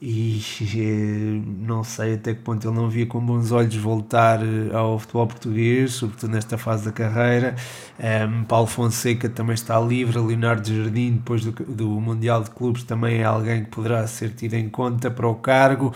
e 0.01 0.41
eh, 0.77 1.41
não 1.45 1.83
sei 1.83 2.13
até 2.13 2.33
que 2.33 2.41
ponto 2.41 2.65
ele 2.65 2.75
não 2.75 2.89
via 2.89 3.05
com 3.05 3.19
bons 3.19 3.51
olhos 3.51 3.75
voltar 3.75 4.39
eh, 4.41 4.73
ao 4.73 4.97
futebol 4.97 5.27
português, 5.27 5.91
sobretudo 5.93 6.31
nesta 6.31 6.57
fase 6.57 6.85
da 6.85 6.91
carreira. 6.91 7.55
Um, 7.99 8.03
ehm, 8.05 8.43
Paulo 8.45 8.67
Fonseca 8.67 9.27
também 9.29 9.55
está 9.55 9.79
livre, 9.79 10.17
Leonardo 10.17 10.73
Jardim, 10.73 11.13
depois 11.13 11.43
do, 11.43 11.51
do 11.51 11.89
Mundial 11.99 12.43
de 12.43 12.49
Clubes, 12.51 12.83
também 12.83 13.19
é 13.19 13.25
alguém 13.25 13.65
que 13.65 13.71
poderá 13.71 14.07
ser 14.07 14.31
tido 14.31 14.53
em 14.53 14.69
conta 14.69 15.11
para 15.11 15.27
o 15.27 15.35
cargo. 15.35 15.93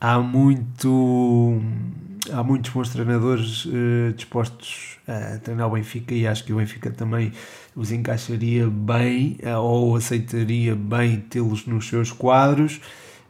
Há 0.00 0.18
muito 0.18 1.60
há 2.32 2.42
muitos 2.42 2.70
bons 2.70 2.88
treinadores 2.90 3.64
uh, 3.66 4.12
dispostos 4.14 4.98
a 5.06 5.38
treinar 5.38 5.68
o 5.68 5.70
Benfica 5.70 6.14
e 6.14 6.26
acho 6.26 6.44
que 6.44 6.52
o 6.52 6.56
Benfica 6.56 6.90
também 6.90 7.32
os 7.74 7.90
encaixaria 7.90 8.68
bem 8.68 9.38
uh, 9.42 9.58
ou 9.58 9.96
aceitaria 9.96 10.74
bem 10.74 11.20
tê-los 11.20 11.66
nos 11.66 11.88
seus 11.88 12.12
quadros. 12.12 12.80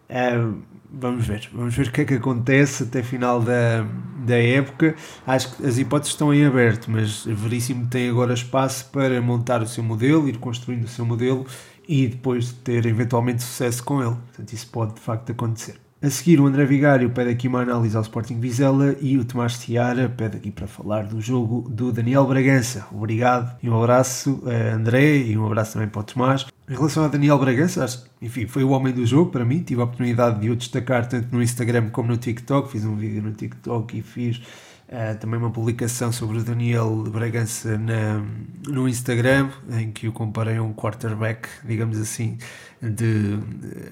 Uh, 0.08 0.60
vamos 0.90 1.26
ver, 1.26 1.48
vamos 1.52 1.74
ver 1.74 1.86
o 1.86 1.92
que 1.92 2.00
é 2.00 2.04
que 2.04 2.14
acontece 2.14 2.84
até 2.84 3.02
final 3.02 3.40
da, 3.40 3.86
da 4.24 4.36
época. 4.36 4.96
Acho 5.26 5.56
que 5.56 5.66
as 5.66 5.78
hipóteses 5.78 6.14
estão 6.14 6.32
em 6.32 6.44
aberto, 6.44 6.90
mas 6.90 7.24
Veríssimo 7.24 7.86
tem 7.86 8.08
agora 8.08 8.34
espaço 8.34 8.88
para 8.90 9.20
montar 9.20 9.62
o 9.62 9.66
seu 9.66 9.84
modelo, 9.84 10.28
ir 10.28 10.38
construindo 10.38 10.84
o 10.84 10.88
seu 10.88 11.04
modelo 11.04 11.46
e 11.86 12.06
depois 12.06 12.52
ter 12.52 12.84
eventualmente 12.86 13.42
sucesso 13.42 13.82
com 13.84 14.02
ele. 14.02 14.16
Portanto, 14.16 14.52
isso 14.52 14.66
pode 14.68 14.94
de 14.94 15.00
facto 15.00 15.30
acontecer. 15.32 15.87
A 16.00 16.08
seguir, 16.10 16.40
o 16.40 16.46
André 16.46 16.64
Vigário 16.64 17.10
pede 17.10 17.30
aqui 17.30 17.48
uma 17.48 17.60
análise 17.60 17.96
ao 17.96 18.02
Sporting 18.02 18.38
Vizela 18.38 18.94
e 19.00 19.18
o 19.18 19.24
Tomás 19.24 19.54
Ciara 19.54 20.08
pede 20.08 20.36
aqui 20.36 20.48
para 20.48 20.68
falar 20.68 21.02
do 21.02 21.20
jogo 21.20 21.68
do 21.68 21.90
Daniel 21.90 22.24
Bragança. 22.24 22.86
Obrigado 22.92 23.58
e 23.60 23.68
um 23.68 23.76
abraço 23.76 24.40
a 24.46 24.76
André 24.76 25.16
e 25.16 25.36
um 25.36 25.44
abraço 25.44 25.72
também 25.72 25.88
para 25.88 26.00
o 26.00 26.04
Tomás. 26.04 26.46
Em 26.68 26.74
relação 26.74 27.02
a 27.04 27.08
Daniel 27.08 27.36
Bragança, 27.36 27.82
acho, 27.82 28.04
enfim, 28.22 28.46
foi 28.46 28.62
o 28.62 28.70
homem 28.70 28.94
do 28.94 29.04
jogo 29.04 29.32
para 29.32 29.44
mim. 29.44 29.60
Tive 29.60 29.80
a 29.80 29.84
oportunidade 29.84 30.40
de 30.40 30.48
o 30.48 30.54
destacar 30.54 31.04
tanto 31.08 31.34
no 31.34 31.42
Instagram 31.42 31.90
como 31.90 32.10
no 32.10 32.16
TikTok. 32.16 32.70
Fiz 32.70 32.84
um 32.84 32.94
vídeo 32.94 33.20
no 33.20 33.32
TikTok 33.32 33.98
e 33.98 34.00
fiz 34.00 34.40
Uh, 34.88 35.14
também 35.18 35.38
uma 35.38 35.50
publicação 35.50 36.10
sobre 36.10 36.38
o 36.38 36.42
Daniel 36.42 37.04
Bragança 37.10 37.76
na, 37.76 38.24
no 38.66 38.88
Instagram, 38.88 39.50
em 39.70 39.92
que 39.92 40.08
o 40.08 40.12
comparei 40.12 40.56
a 40.56 40.62
um 40.62 40.72
quarterback, 40.72 41.46
digamos 41.62 41.98
assim, 41.98 42.38
de 42.80 43.38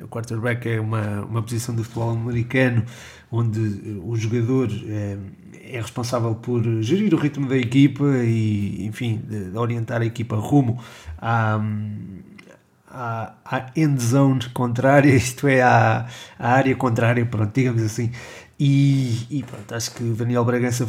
uh, 0.03 0.09
quarterback 0.09 0.69
é 0.69 0.81
uma, 0.81 1.23
uma 1.23 1.43
posição 1.43 1.75
do 1.75 1.83
futebol 1.83 2.11
americano 2.11 2.85
onde 3.31 4.01
o 4.05 4.15
jogador 4.17 4.69
é, 4.89 5.17
é 5.63 5.81
responsável 5.81 6.35
por 6.35 6.63
gerir 6.83 7.13
o 7.13 7.17
ritmo 7.17 7.49
da 7.49 7.57
equipa 7.57 8.05
e, 8.25 8.87
enfim, 8.87 9.21
de, 9.29 9.51
de 9.51 9.59
orientar 9.59 10.01
a 10.01 10.07
equipa 10.07 10.37
rumo 10.37 10.81
à, 11.19 11.61
à, 12.89 13.35
à 13.45 13.71
end 13.77 14.01
zone 14.03 14.49
contrária, 14.51 15.13
isto 15.17 15.49
é, 15.49 15.63
à, 15.63 16.07
à 16.39 16.53
área 16.53 16.75
contrária, 16.77 17.27
pronto, 17.27 17.53
digamos 17.53 17.83
assim, 17.83 18.13
e, 18.59 19.27
e 19.29 19.43
pronto, 19.43 19.75
acho 19.75 19.95
que 19.95 20.03
Daniel 20.03 20.45
Bragança 20.45 20.89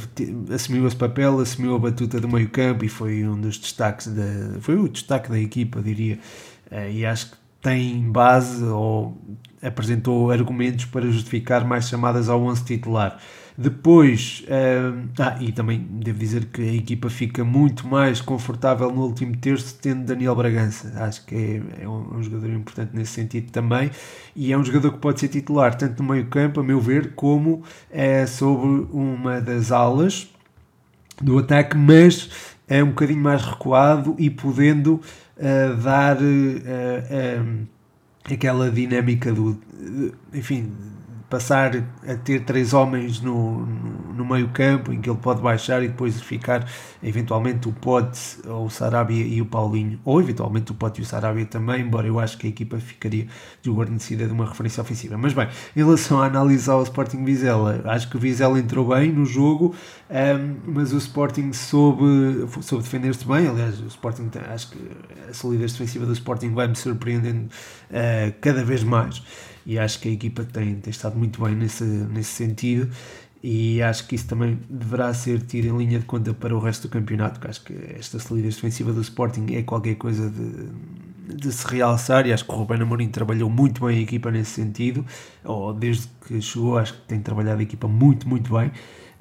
assumiu 0.53 0.87
esse 0.87 0.95
papel, 0.95 1.39
assumiu 1.39 1.75
a 1.75 1.79
batuta 1.79 2.19
do 2.19 2.27
meio 2.27 2.49
campo 2.49 2.85
e 2.85 2.89
foi 2.89 3.27
um 3.27 3.39
dos 3.39 3.57
destaques, 3.57 4.07
da, 4.07 4.59
foi 4.61 4.77
o 4.77 4.87
destaque 4.87 5.29
da 5.29 5.37
equipa, 5.37 5.81
diria. 5.81 6.17
Eh, 6.71 6.91
e 6.93 7.05
acho 7.05 7.31
que 7.31 7.37
tem 7.67 7.99
base 8.09 8.63
ou 8.63 9.17
apresentou 9.61 10.31
argumentos 10.31 10.85
para 10.85 11.05
justificar 11.05 11.65
mais 11.65 11.89
chamadas 11.89 12.29
ao 12.29 12.41
11 12.41 12.63
titular. 12.63 13.19
Depois, 13.57 14.45
uh, 14.45 15.09
ah, 15.19 15.35
e 15.41 15.51
também 15.51 15.79
devo 15.79 16.17
dizer 16.17 16.45
que 16.45 16.61
a 16.61 16.73
equipa 16.75 17.09
fica 17.09 17.43
muito 17.43 17.85
mais 17.85 18.21
confortável 18.21 18.89
no 18.89 19.01
último 19.01 19.35
terço 19.35 19.77
tendo 19.81 20.05
Daniel 20.05 20.33
Bragança. 20.35 20.93
Acho 21.03 21.25
que 21.25 21.35
é, 21.35 21.83
é 21.83 21.89
um, 21.89 22.23
jogador 22.23 22.51
importante 22.51 22.91
nesse 22.93 23.11
sentido 23.11 23.51
também. 23.51 23.91
E 24.33 24.53
é 24.53 24.57
um 24.57 24.63
jogador 24.63 24.93
que 24.93 24.99
pode 24.99 25.19
ser 25.19 25.27
titular 25.27 25.75
tanto 25.75 26.01
no 26.01 26.13
meio-campo, 26.13 26.61
a 26.61 26.63
meu 26.63 26.79
ver, 26.79 27.15
como 27.15 27.63
é, 27.91 28.25
sobre 28.27 28.87
uma 28.93 29.41
das 29.41 29.73
alas 29.73 30.29
do 31.21 31.39
ataque, 31.39 31.75
mas 31.75 32.56
é 32.67 32.83
um 32.83 32.87
bocadinho 32.87 33.21
mais 33.21 33.43
recuado 33.43 34.15
e 34.17 34.29
podendo 34.29 34.95
uh, 35.37 35.75
dar 35.81 36.17
uh, 36.17 37.67
aquela 38.31 38.69
dinâmica 38.69 39.31
do. 39.31 39.57
enfim 40.33 40.71
passar 41.29 41.71
a 42.07 42.15
ter 42.15 42.45
três 42.45 42.73
homens 42.73 43.19
no, 43.19 43.65
no, 43.65 44.13
no, 44.13 44.25
meio 44.25 44.47
campo 44.49 44.93
em 44.93 45.01
que 45.01 45.09
ele 45.09 45.19
pode 45.19 45.41
baixar 45.41 45.83
e 45.83 45.89
depois 45.89 46.19
ficar 46.21 46.65
eventualmente 47.03 47.67
o 47.67 47.73
Pote 47.73 48.39
ou 48.47 48.65
o 48.65 48.69
Sarabia 48.69 49.25
e 49.25 49.41
o 49.41 49.45
Paulinho. 49.45 49.99
Ou 50.05 50.21
eventualmente 50.21 50.71
o 50.71 50.75
Pote 50.75 51.01
e 51.01 51.03
o 51.03 51.05
Sarabia 51.05 51.45
também, 51.45 51.81
embora 51.81 52.07
eu 52.07 52.17
acho 52.17 52.37
que 52.37 52.47
a 52.47 52.49
equipa 52.49 52.77
ficaria 52.79 53.27
desguarnecida 53.61 54.25
de 54.25 54.31
uma 54.31 54.45
referência 54.45 54.79
ofensiva. 54.79 55.17
Mas 55.17 55.33
bem, 55.33 55.49
em 55.75 55.79
relação 55.79 56.21
a 56.21 56.27
analisar 56.27 56.75
o 56.75 56.83
Sporting 56.83 57.25
Vizela, 57.25 57.81
acho 57.85 58.09
que 58.09 58.15
o 58.15 58.19
Vizela 58.19 58.57
entrou 58.57 58.87
bem 58.87 59.11
no 59.11 59.25
jogo, 59.25 59.75
um, 60.09 60.71
mas 60.71 60.93
o 60.93 60.97
Sporting 60.97 61.51
soube, 61.51 62.47
soube 62.61 62.83
defender-se 62.83 63.27
bem, 63.27 63.47
aliás 63.47 63.81
o 63.81 63.87
Sporting 63.87 64.29
acho 64.49 64.71
que 64.71 64.91
a 65.29 65.33
solidez 65.33 65.73
defensiva 65.73 66.05
do 66.05 66.13
Sporting 66.13 66.53
vai 66.53 66.67
me 66.67 66.75
surpreendendo 66.75 67.47
uh, 67.91 68.33
cada 68.39 68.63
vez 68.63 68.83
mais 68.83 69.21
e 69.67 69.77
acho 69.77 69.99
que 69.99 70.07
a 70.07 70.11
equipa 70.13 70.45
tem, 70.45 70.75
tem 70.75 70.89
estado 70.89 71.17
muito 71.17 71.43
bem 71.43 71.53
nesse, 71.53 71.83
nesse 71.83 72.31
sentido. 72.31 72.89
E 73.43 73.81
acho 73.83 74.07
que 74.07 74.15
isso 74.15 74.25
também 74.25 74.57
deverá 74.69 75.13
ser 75.13 75.41
tido 75.41 75.67
em 75.67 75.77
linha 75.77 75.99
de 75.99 76.05
conta 76.05 76.33
para 76.33 76.55
o 76.55 76.59
resto 76.59 76.87
do 76.87 76.91
campeonato, 76.91 77.37
porque 77.37 77.49
acho 77.49 77.63
que 77.65 77.73
esta 77.99 78.17
solidez 78.17 78.55
defensiva 78.55 78.93
do 78.93 79.01
Sporting 79.01 79.45
é 79.51 79.63
qualquer 79.63 79.95
coisa 79.95 80.29
de, 80.29 81.35
de 81.35 81.51
se 81.51 81.67
realçar. 81.67 82.25
E 82.25 82.31
acho 82.31 82.45
que 82.45 82.51
o 82.51 82.55
Ruben 82.55 82.81
Amorim 82.81 83.09
trabalhou 83.09 83.49
muito 83.49 83.85
bem 83.85 83.97
a 83.97 84.01
equipa 84.01 84.31
nesse 84.31 84.51
sentido, 84.51 85.05
ou 85.43 85.73
desde 85.73 86.07
que 86.25 86.41
chegou 86.41 86.77
acho 86.77 86.93
que 86.93 87.01
tem 87.01 87.19
trabalhado 87.19 87.59
a 87.59 87.63
equipa 87.63 87.89
muito, 87.89 88.27
muito 88.27 88.57
bem. 88.57 88.71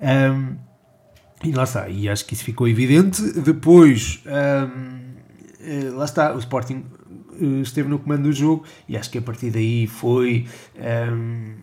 Um, 0.01 0.55
e 1.45 1.51
lá 1.51 1.65
está, 1.65 1.89
e 1.89 2.09
acho 2.09 2.25
que 2.25 2.35
isso 2.35 2.45
ficou 2.45 2.69
evidente. 2.69 3.21
Depois, 3.41 4.23
um, 4.27 5.01
eh, 5.61 5.91
lá 5.91 6.05
está, 6.05 6.33
o 6.35 6.39
Sporting 6.39 6.85
esteve 7.62 7.88
no 7.88 7.99
comando 7.99 8.25
do 8.25 8.33
jogo 8.33 8.64
e 8.88 8.96
acho 8.96 9.11
que 9.11 9.18
a 9.18 9.22
partir 9.22 9.51
daí 9.51 9.87
foi 9.87 10.46
um, 10.77 10.81
ehm, 10.83 11.55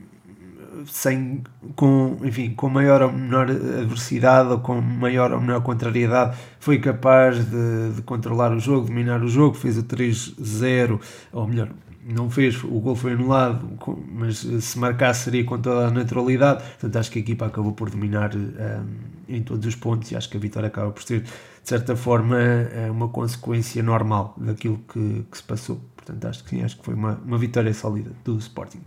sem, 0.88 1.44
com, 1.76 2.18
enfim, 2.24 2.52
com 2.52 2.70
maior 2.70 3.02
ou 3.02 3.12
menor 3.12 3.50
adversidade 3.50 4.50
ou 4.50 4.60
com 4.60 4.82
maior 4.82 5.32
ou 5.32 5.40
menor 5.40 5.62
contrariedade, 5.62 6.38
foi 6.60 6.80
capaz 6.80 7.38
de, 7.46 7.92
de 7.96 8.02
controlar 8.02 8.52
o 8.52 8.60
jogo, 8.60 8.88
dominar 8.88 9.24
o 9.24 9.28
jogo, 9.28 9.56
fez 9.56 9.78
o 9.78 9.84
3-0, 9.84 11.00
ou 11.32 11.48
melhor, 11.48 11.70
não 12.06 12.30
fez, 12.30 12.62
o 12.64 12.80
gol 12.80 12.96
foi 12.96 13.14
anulado, 13.14 13.68
mas 14.12 14.40
se 14.40 14.78
marcasse 14.78 15.26
seria 15.26 15.44
com 15.46 15.58
toda 15.58 15.88
a 15.88 15.92
naturalidade. 15.92 16.64
Portanto, 16.64 16.96
acho 16.98 17.12
que 17.12 17.20
a 17.20 17.22
equipa 17.22 17.46
acabou 17.46 17.72
por 17.72 17.90
dominar 17.90 18.36
um, 18.36 18.86
em 19.28 19.42
todos 19.42 19.66
os 19.66 19.76
pontos 19.76 20.12
e 20.12 20.16
acho 20.16 20.30
que 20.30 20.36
a 20.36 20.40
vitória 20.40 20.68
acaba 20.68 20.92
por 20.92 21.02
ser, 21.04 21.24
de 21.64 21.70
certa 21.70 21.96
forma, 21.96 22.38
eh, 22.38 22.92
uma 22.92 23.08
consequência 23.08 23.82
normal 23.82 24.36
daquilo 24.38 24.80
que, 24.80 25.26
que 25.32 25.38
se 25.38 25.44
passou. 25.44 25.82
Portanto, 25.96 26.26
acho 26.26 26.44
que 26.44 26.50
sim, 26.50 26.62
acho 26.62 26.78
que 26.78 26.84
foi 26.84 26.94
uma, 26.94 27.16
uma 27.26 27.38
vitória 27.38 27.74
sólida 27.74 28.12
do 28.26 28.38
Sporting. 28.38 28.82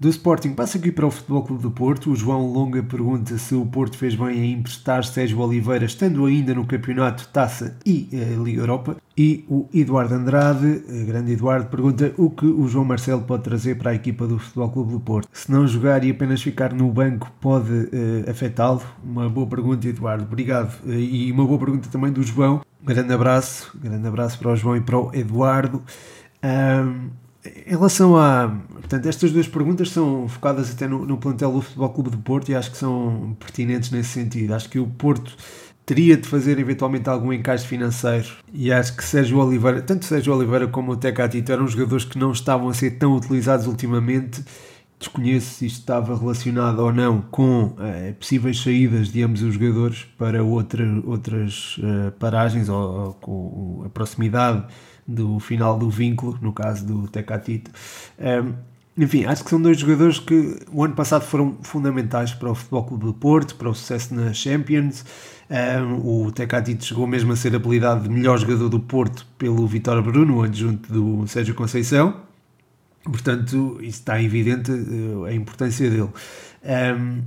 Do 0.00 0.08
Sporting, 0.08 0.54
passa 0.54 0.78
aqui 0.78 0.92
para 0.92 1.08
o 1.08 1.10
Futebol 1.10 1.42
Clube 1.42 1.60
do 1.60 1.72
Porto. 1.72 2.12
O 2.12 2.14
João 2.14 2.46
Longa 2.52 2.80
pergunta 2.84 3.36
se 3.36 3.52
o 3.52 3.66
Porto 3.66 3.98
fez 3.98 4.14
bem 4.14 4.38
em 4.38 4.52
emprestar 4.52 5.04
Sérgio 5.04 5.40
Oliveira, 5.40 5.86
estando 5.86 6.24
ainda 6.24 6.54
no 6.54 6.64
campeonato, 6.64 7.26
Taça 7.32 7.76
e 7.84 8.08
eh, 8.12 8.36
Liga 8.40 8.60
Europa. 8.60 8.96
E 9.16 9.44
o 9.48 9.68
Eduardo 9.74 10.14
Andrade, 10.14 10.84
eh, 10.88 11.04
grande 11.04 11.32
Eduardo, 11.32 11.66
pergunta 11.66 12.14
o 12.16 12.30
que 12.30 12.46
o 12.46 12.68
João 12.68 12.84
Marcelo 12.84 13.22
pode 13.22 13.42
trazer 13.42 13.76
para 13.76 13.90
a 13.90 13.94
equipa 13.94 14.24
do 14.24 14.38
Futebol 14.38 14.70
Clube 14.70 14.92
do 14.92 15.00
Porto. 15.00 15.28
Se 15.32 15.50
não 15.50 15.66
jogar 15.66 16.04
e 16.04 16.12
apenas 16.12 16.40
ficar 16.40 16.72
no 16.72 16.88
banco, 16.92 17.32
pode 17.40 17.88
eh, 17.92 18.30
afetá-lo? 18.30 18.80
Uma 19.02 19.28
boa 19.28 19.48
pergunta, 19.48 19.88
Eduardo. 19.88 20.22
Obrigado. 20.22 20.78
Eh, 20.86 20.92
e 20.92 21.32
uma 21.32 21.44
boa 21.44 21.58
pergunta 21.58 21.88
também 21.90 22.12
do 22.12 22.22
João. 22.22 22.60
grande 22.84 23.12
abraço, 23.12 23.76
grande 23.76 24.06
abraço 24.06 24.38
para 24.38 24.52
o 24.52 24.54
João 24.54 24.76
e 24.76 24.80
para 24.80 24.96
o 24.96 25.12
Eduardo. 25.12 25.82
Um, 26.40 27.10
em 27.44 27.70
relação 27.70 28.16
a. 28.16 28.48
Portanto, 28.72 29.06
estas 29.06 29.30
duas 29.32 29.46
perguntas 29.46 29.90
são 29.90 30.28
focadas 30.28 30.72
até 30.72 30.88
no, 30.88 31.04
no 31.04 31.16
plantel 31.16 31.52
do 31.52 31.60
Futebol 31.60 31.90
Clube 31.90 32.10
do 32.10 32.18
Porto 32.18 32.48
e 32.50 32.54
acho 32.54 32.70
que 32.70 32.76
são 32.76 33.36
pertinentes 33.38 33.90
nesse 33.90 34.10
sentido. 34.10 34.54
Acho 34.54 34.68
que 34.68 34.78
o 34.78 34.86
Porto 34.86 35.36
teria 35.86 36.16
de 36.16 36.28
fazer 36.28 36.58
eventualmente 36.58 37.08
algum 37.08 37.32
encaixe 37.32 37.66
financeiro 37.66 38.28
e 38.52 38.70
acho 38.70 38.94
que 38.94 39.02
Sérgio 39.02 39.38
Oliveira, 39.38 39.80
tanto 39.80 40.04
Sérgio 40.04 40.34
Oliveira 40.34 40.66
como 40.66 40.92
o 40.92 40.96
Tecatito 40.96 41.50
eram 41.50 41.66
jogadores 41.66 42.04
que 42.04 42.18
não 42.18 42.32
estavam 42.32 42.68
a 42.68 42.74
ser 42.74 42.92
tão 42.92 43.14
utilizados 43.16 43.66
ultimamente. 43.66 44.44
Desconheço 44.98 45.54
se 45.54 45.66
isto 45.66 45.78
estava 45.78 46.18
relacionado 46.18 46.80
ou 46.80 46.92
não 46.92 47.22
com 47.22 47.76
eh, 47.78 48.12
possíveis 48.18 48.60
saídas 48.60 49.12
de 49.12 49.22
ambos 49.22 49.42
os 49.42 49.54
jogadores 49.54 50.04
para 50.18 50.42
outra, 50.42 50.84
outras 51.04 51.78
uh, 51.78 52.10
paragens 52.18 52.68
ou, 52.68 52.76
ou 52.76 53.14
com 53.14 53.82
a 53.86 53.88
proximidade 53.88 54.64
do 55.08 55.40
final 55.40 55.78
do 55.78 55.88
vínculo, 55.88 56.38
no 56.42 56.52
caso 56.52 56.84
do 56.84 57.08
Tecatito. 57.08 57.70
Um, 58.18 58.52
enfim, 59.02 59.24
acho 59.24 59.42
que 59.42 59.50
são 59.50 59.62
dois 59.62 59.78
jogadores 59.78 60.18
que 60.18 60.58
o 60.70 60.84
ano 60.84 60.94
passado 60.94 61.22
foram 61.22 61.56
fundamentais 61.62 62.34
para 62.34 62.50
o 62.50 62.54
Futebol 62.54 62.84
Clube 62.84 63.04
do 63.06 63.14
Porto, 63.14 63.54
para 63.54 63.70
o 63.70 63.74
sucesso 63.74 64.14
na 64.14 64.34
Champions. 64.34 65.04
Um, 65.48 66.26
o 66.26 66.32
Tecatito 66.32 66.84
chegou 66.84 67.06
mesmo 67.06 67.32
a 67.32 67.36
ser 67.36 67.56
apelidado 67.56 68.02
de 68.02 68.10
melhor 68.10 68.38
jogador 68.38 68.68
do 68.68 68.80
Porto 68.80 69.26
pelo 69.38 69.66
Vitor 69.66 70.02
Bruno, 70.02 70.42
adjunto 70.42 70.92
do 70.92 71.26
Sérgio 71.26 71.54
Conceição. 71.54 72.28
Portanto, 73.04 73.78
isso 73.80 74.00
está 74.00 74.20
evidente 74.22 74.70
eh, 74.70 75.30
a 75.30 75.32
importância 75.32 75.88
dele. 75.88 76.10
Um, 76.64 77.22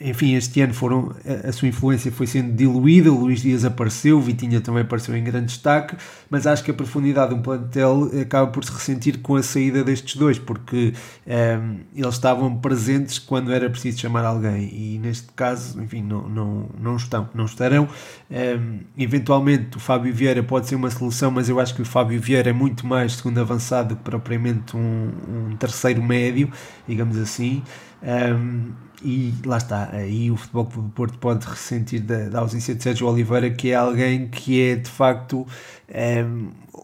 enfim, 0.00 0.34
este 0.34 0.62
ano 0.62 0.72
foram, 0.72 1.14
a, 1.46 1.52
sua 1.52 1.68
influência 1.68 2.10
foi 2.10 2.26
sendo 2.26 2.52
diluída, 2.56 3.12
o 3.12 3.20
Luís 3.20 3.42
Dias 3.42 3.64
apareceu, 3.66 4.18
Vitinha 4.20 4.60
também 4.60 4.82
apareceu 4.82 5.14
em 5.14 5.22
grande 5.22 5.46
destaque, 5.46 5.94
mas 6.30 6.46
acho 6.46 6.64
que 6.64 6.70
a 6.70 6.74
profundidade 6.74 7.34
do 7.34 7.42
plantel 7.42 8.10
acaba 8.20 8.50
por 8.50 8.64
se 8.64 8.72
ressentir 8.72 9.18
com 9.18 9.36
a 9.36 9.42
saída 9.42 9.84
destes 9.84 10.16
dois, 10.16 10.38
porque 10.38 10.94
um, 11.26 11.32
ehm, 11.32 11.76
eles 11.94 12.14
estavam 12.14 12.56
presentes 12.56 13.18
quando 13.18 13.52
era 13.52 13.68
preciso 13.68 13.98
chamar 13.98 14.24
alguém 14.24 14.70
e 14.72 14.98
neste 14.98 15.28
caso, 15.34 15.80
enfim, 15.82 16.02
não, 16.02 16.26
não, 16.28 16.66
não 16.80 16.96
estão, 16.96 17.28
não 17.34 17.44
estarão. 17.44 17.84
Um, 18.30 18.34
ehm, 18.34 18.78
eventualmente 18.96 19.76
o 19.76 19.80
Fábio 19.80 20.14
Vieira 20.14 20.42
pode 20.42 20.66
ser 20.66 20.76
uma 20.76 20.90
solução, 20.90 21.30
mas 21.30 21.48
eu 21.50 21.60
acho 21.60 21.74
que 21.74 21.82
o 21.82 21.84
Fábio 21.84 22.18
Vieira 22.18 22.48
é 22.48 22.54
muito 22.54 22.86
mais 22.86 23.16
segundo 23.16 23.38
avançado 23.38 23.96
que 23.96 24.02
propriamente 24.02 24.74
um, 24.76 25.10
um 25.50 25.56
terceiro 25.56 26.02
médio, 26.02 26.50
digamos 26.88 27.18
assim. 27.18 27.62
Um, 28.02 28.72
e 29.02 29.32
lá 29.46 29.56
está, 29.56 29.88
aí 29.92 30.30
o 30.30 30.36
Futebol 30.36 30.64
do 30.64 30.90
Porto 30.90 31.18
pode 31.18 31.46
ressentir 31.46 32.00
da, 32.00 32.28
da, 32.28 32.40
ausência 32.40 32.74
de 32.74 32.82
Sérgio 32.82 33.06
Oliveira, 33.06 33.50
que 33.50 33.70
é 33.70 33.74
alguém 33.74 34.28
que 34.28 34.60
é 34.60 34.76
de 34.76 34.90
facto 34.90 35.46
é, 35.88 36.22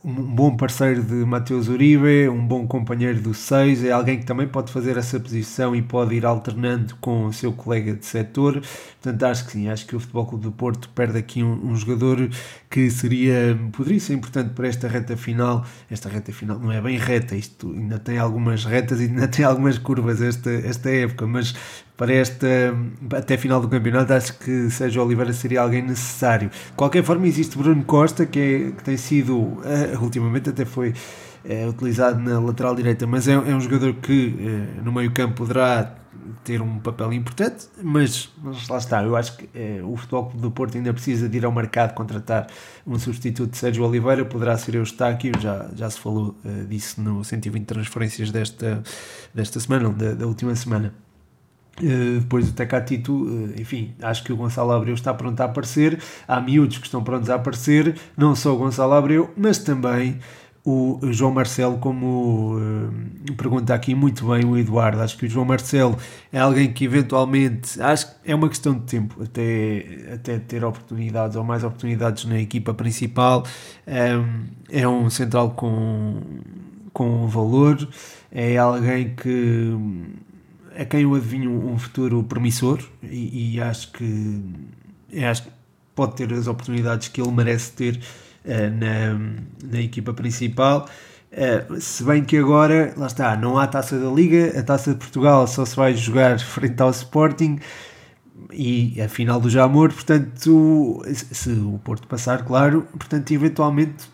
um 0.05 0.15
bom 0.15 0.57
parceiro 0.57 1.03
de 1.03 1.15
Mateus 1.25 1.69
Uribe, 1.69 2.29
um 2.29 2.47
bom 2.47 2.67
companheiro 2.67 3.21
do 3.21 3.35
Seis, 3.35 3.85
é 3.85 3.93
alguém 3.93 4.19
que 4.19 4.25
também 4.25 4.47
pode 4.47 4.73
fazer 4.73 4.97
essa 4.97 5.19
posição 5.21 5.75
e 5.77 5.83
pode 5.83 6.15
ir 6.15 6.25
alternando 6.25 6.97
com 7.01 7.27
o 7.27 7.33
seu 7.33 7.53
colega 7.53 7.95
de 7.95 8.05
setor. 8.05 8.63
Portanto, 9.03 9.23
acho 9.25 9.47
que 9.47 9.53
sim, 9.53 9.69
acho 9.69 9.87
que 9.87 9.95
o 9.95 10.01
Futebol 10.01 10.27
Clube 10.27 10.45
do 10.45 10.53
Porto 10.53 10.89
perde 10.91 11.19
aqui 11.19 11.43
um, 11.43 11.71
um 11.71 11.77
jogador 11.77 12.29
que 12.69 12.91
seria, 12.91 13.59
poderia 13.73 14.01
ser 14.01 14.15
importante 14.15 14.55
para 14.55 14.67
esta 14.69 14.89
reta 14.89 15.17
final. 15.17 15.65
Esta 15.91 16.09
reta 16.09 16.33
final 16.33 16.59
não 16.59 16.73
é 16.73 16.81
bem 16.81 16.99
reta, 16.99 17.37
isto 17.37 17.71
ainda 17.71 17.99
tem 17.99 18.19
algumas 18.19 18.65
retas 18.65 19.01
e 19.01 19.05
ainda 19.05 19.29
tem 19.29 19.45
algumas 19.45 19.79
curvas 19.79 20.21
esta, 20.21 20.51
esta 20.51 20.91
época, 20.91 21.27
mas 21.27 21.55
para 21.97 22.13
esta 22.13 22.47
até 23.15 23.37
final 23.37 23.61
do 23.61 23.69
campeonato 23.69 24.13
acho 24.13 24.39
que 24.39 24.71
Sérgio 24.71 25.03
Oliveira 25.03 25.33
seria 25.33 25.63
alguém 25.63 25.83
necessário. 25.83 26.51
De 26.51 26.73
qualquer 26.77 27.03
forma 27.03 27.27
existe 27.27 27.57
Bruno 27.57 27.83
Costa 27.85 28.27
que, 28.27 28.39
é, 28.39 28.71
que 28.73 28.85
tem 28.85 28.97
sido 28.97 29.39
uh, 29.39 29.63
ultimamente 30.03 30.51
até 30.51 30.65
foi 30.65 30.91
uh, 30.91 31.69
utilizado 31.69 32.21
na 32.21 32.39
lateral 32.39 32.75
direita, 32.75 33.07
mas 33.07 33.27
é, 33.27 33.33
é 33.33 33.55
um 33.55 33.61
jogador 33.61 33.95
que 33.95 34.29
uh, 34.29 34.85
no 34.85 34.93
meio 34.93 35.11
campo 35.11 35.35
poderá 35.37 35.95
ter 36.45 36.61
um 36.61 36.79
papel 36.79 37.13
importante, 37.13 37.67
mas, 37.83 38.31
mas 38.43 38.69
lá 38.69 38.79
está, 38.79 39.03
eu 39.03 39.17
acho 39.17 39.37
que 39.37 39.49
o 39.85 39.97
Futebol 39.97 40.33
do 40.35 40.51
Porto 40.51 40.77
ainda 40.77 40.93
precisa 40.93 41.29
de 41.29 41.37
ir 41.37 41.45
ao 41.45 41.53
mercado 41.53 41.93
contratar 41.93 42.47
um 42.87 42.99
substituto 42.99 43.51
de 43.51 43.59
Sérgio 43.59 43.85
Oliveira, 43.85 44.25
poderá 44.25 44.57
ser 44.57 44.77
Eustáquio, 44.77 45.33
já, 45.41 45.69
já 45.75 45.91
se 45.91 45.99
falou 46.01 46.35
disso 46.69 47.01
no 47.01 47.23
120 47.23 47.65
transferências 47.65 48.31
desta, 48.31 48.83
desta 49.35 49.61
semana, 49.61 49.91
da, 49.91 50.15
da 50.15 50.27
última 50.27 50.55
semana. 50.55 50.95
Uh, 51.79 52.21
depois 52.21 52.49
o 52.49 52.53
Tecatito, 52.53 53.13
uh, 53.13 53.61
enfim, 53.61 53.95
acho 54.03 54.25
que 54.25 54.33
o 54.33 54.37
Gonçalo 54.37 54.73
Abreu 54.73 54.95
está 54.95 55.13
pronto 55.13 55.41
a 55.41 55.45
aparecer. 55.45 55.99
Há 56.27 56.41
miúdos 56.41 56.79
que 56.79 56.87
estão 56.87 57.05
prontos 57.05 57.29
a 57.29 57.35
aparecer, 57.35 57.97
não 58.17 58.35
só 58.35 58.55
o 58.55 58.57
Gonçalo 58.57 58.95
Abreu, 58.95 59.31
mas 59.37 59.59
também 59.59 60.19
o 60.65 60.99
João 61.13 61.31
Marcelo, 61.33 61.79
como 61.79 62.57
uh, 62.57 63.35
pergunta 63.37 63.73
aqui 63.73 63.95
muito 63.95 64.27
bem 64.27 64.45
o 64.45 64.59
Eduardo. 64.59 65.01
Acho 65.01 65.17
que 65.17 65.27
o 65.27 65.29
João 65.29 65.45
Marcelo 65.45 65.97
é 66.33 66.41
alguém 66.41 66.73
que 66.73 66.85
eventualmente, 66.85 67.81
acho 67.81 68.09
que 68.09 68.33
é 68.33 68.35
uma 68.35 68.49
questão 68.49 68.75
de 68.75 68.81
tempo 68.81 69.23
até, 69.23 70.09
até 70.15 70.39
ter 70.41 70.65
oportunidades 70.65 71.37
ou 71.37 71.45
mais 71.45 71.63
oportunidades 71.63 72.25
na 72.25 72.41
equipa 72.41 72.75
principal. 72.75 73.45
É 73.87 74.89
um 74.89 75.09
central 75.09 75.51
com, 75.53 76.21
com 76.93 77.29
valor, 77.29 77.89
é 78.33 78.57
alguém 78.57 79.15
que 79.15 79.73
a 80.79 80.85
quem 80.85 81.03
eu 81.03 81.15
adivinho 81.15 81.51
um 81.51 81.79
futuro 81.79 82.23
promissor 82.23 82.81
e, 83.03 83.55
e 83.55 83.61
acho 83.61 83.93
que 83.93 84.43
acho 85.25 85.45
que 85.45 85.51
pode 85.95 86.17
ter 86.17 86.33
as 86.33 86.47
oportunidades 86.47 87.09
que 87.09 87.21
ele 87.21 87.31
merece 87.31 87.73
ter 87.73 87.97
uh, 88.45 88.51
na, 88.79 89.73
na 89.73 89.81
equipa 89.81 90.13
principal. 90.13 90.89
Uh, 91.33 91.81
se 91.81 92.05
bem 92.05 92.25
que 92.25 92.37
agora, 92.37 92.95
lá 92.97 93.07
está, 93.07 93.37
não 93.37 93.59
há 93.59 93.67
taça 93.67 93.99
da 93.99 94.11
Liga, 94.11 94.59
a 94.59 94.63
taça 94.63 94.93
de 94.93 94.99
Portugal 94.99 95.47
só 95.47 95.65
se 95.65 95.75
vai 95.75 95.95
jogar 95.95 96.39
frente 96.39 96.81
ao 96.81 96.91
Sporting 96.91 97.59
e 98.53 99.01
a 99.01 99.09
final 99.09 99.41
do 99.41 99.51
Jamor, 99.51 99.93
portanto, 99.93 101.03
se 101.13 101.51
o 101.51 101.81
Porto 101.83 102.07
passar, 102.07 102.45
claro, 102.45 102.87
portanto, 102.99 103.31
eventualmente 103.33 104.09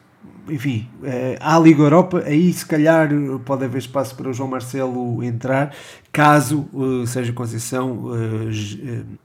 enfim, 0.48 0.88
eh, 1.04 1.36
há 1.40 1.56
a 1.56 1.58
Liga 1.58 1.82
Europa, 1.82 2.22
aí 2.24 2.52
se 2.52 2.66
calhar 2.66 3.08
pode 3.44 3.64
haver 3.64 3.78
espaço 3.78 4.14
para 4.16 4.28
o 4.28 4.32
João 4.32 4.48
Marcelo 4.48 5.22
entrar, 5.22 5.74
caso 6.10 6.68
uh, 6.72 7.06
Sérgio 7.06 7.34
Conceição 7.34 8.06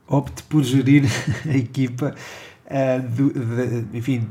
opte 0.06 0.42
por 0.44 0.62
gerir 0.62 1.04
a 1.46 1.56
equipa, 1.56 2.14
enfim, 3.92 4.28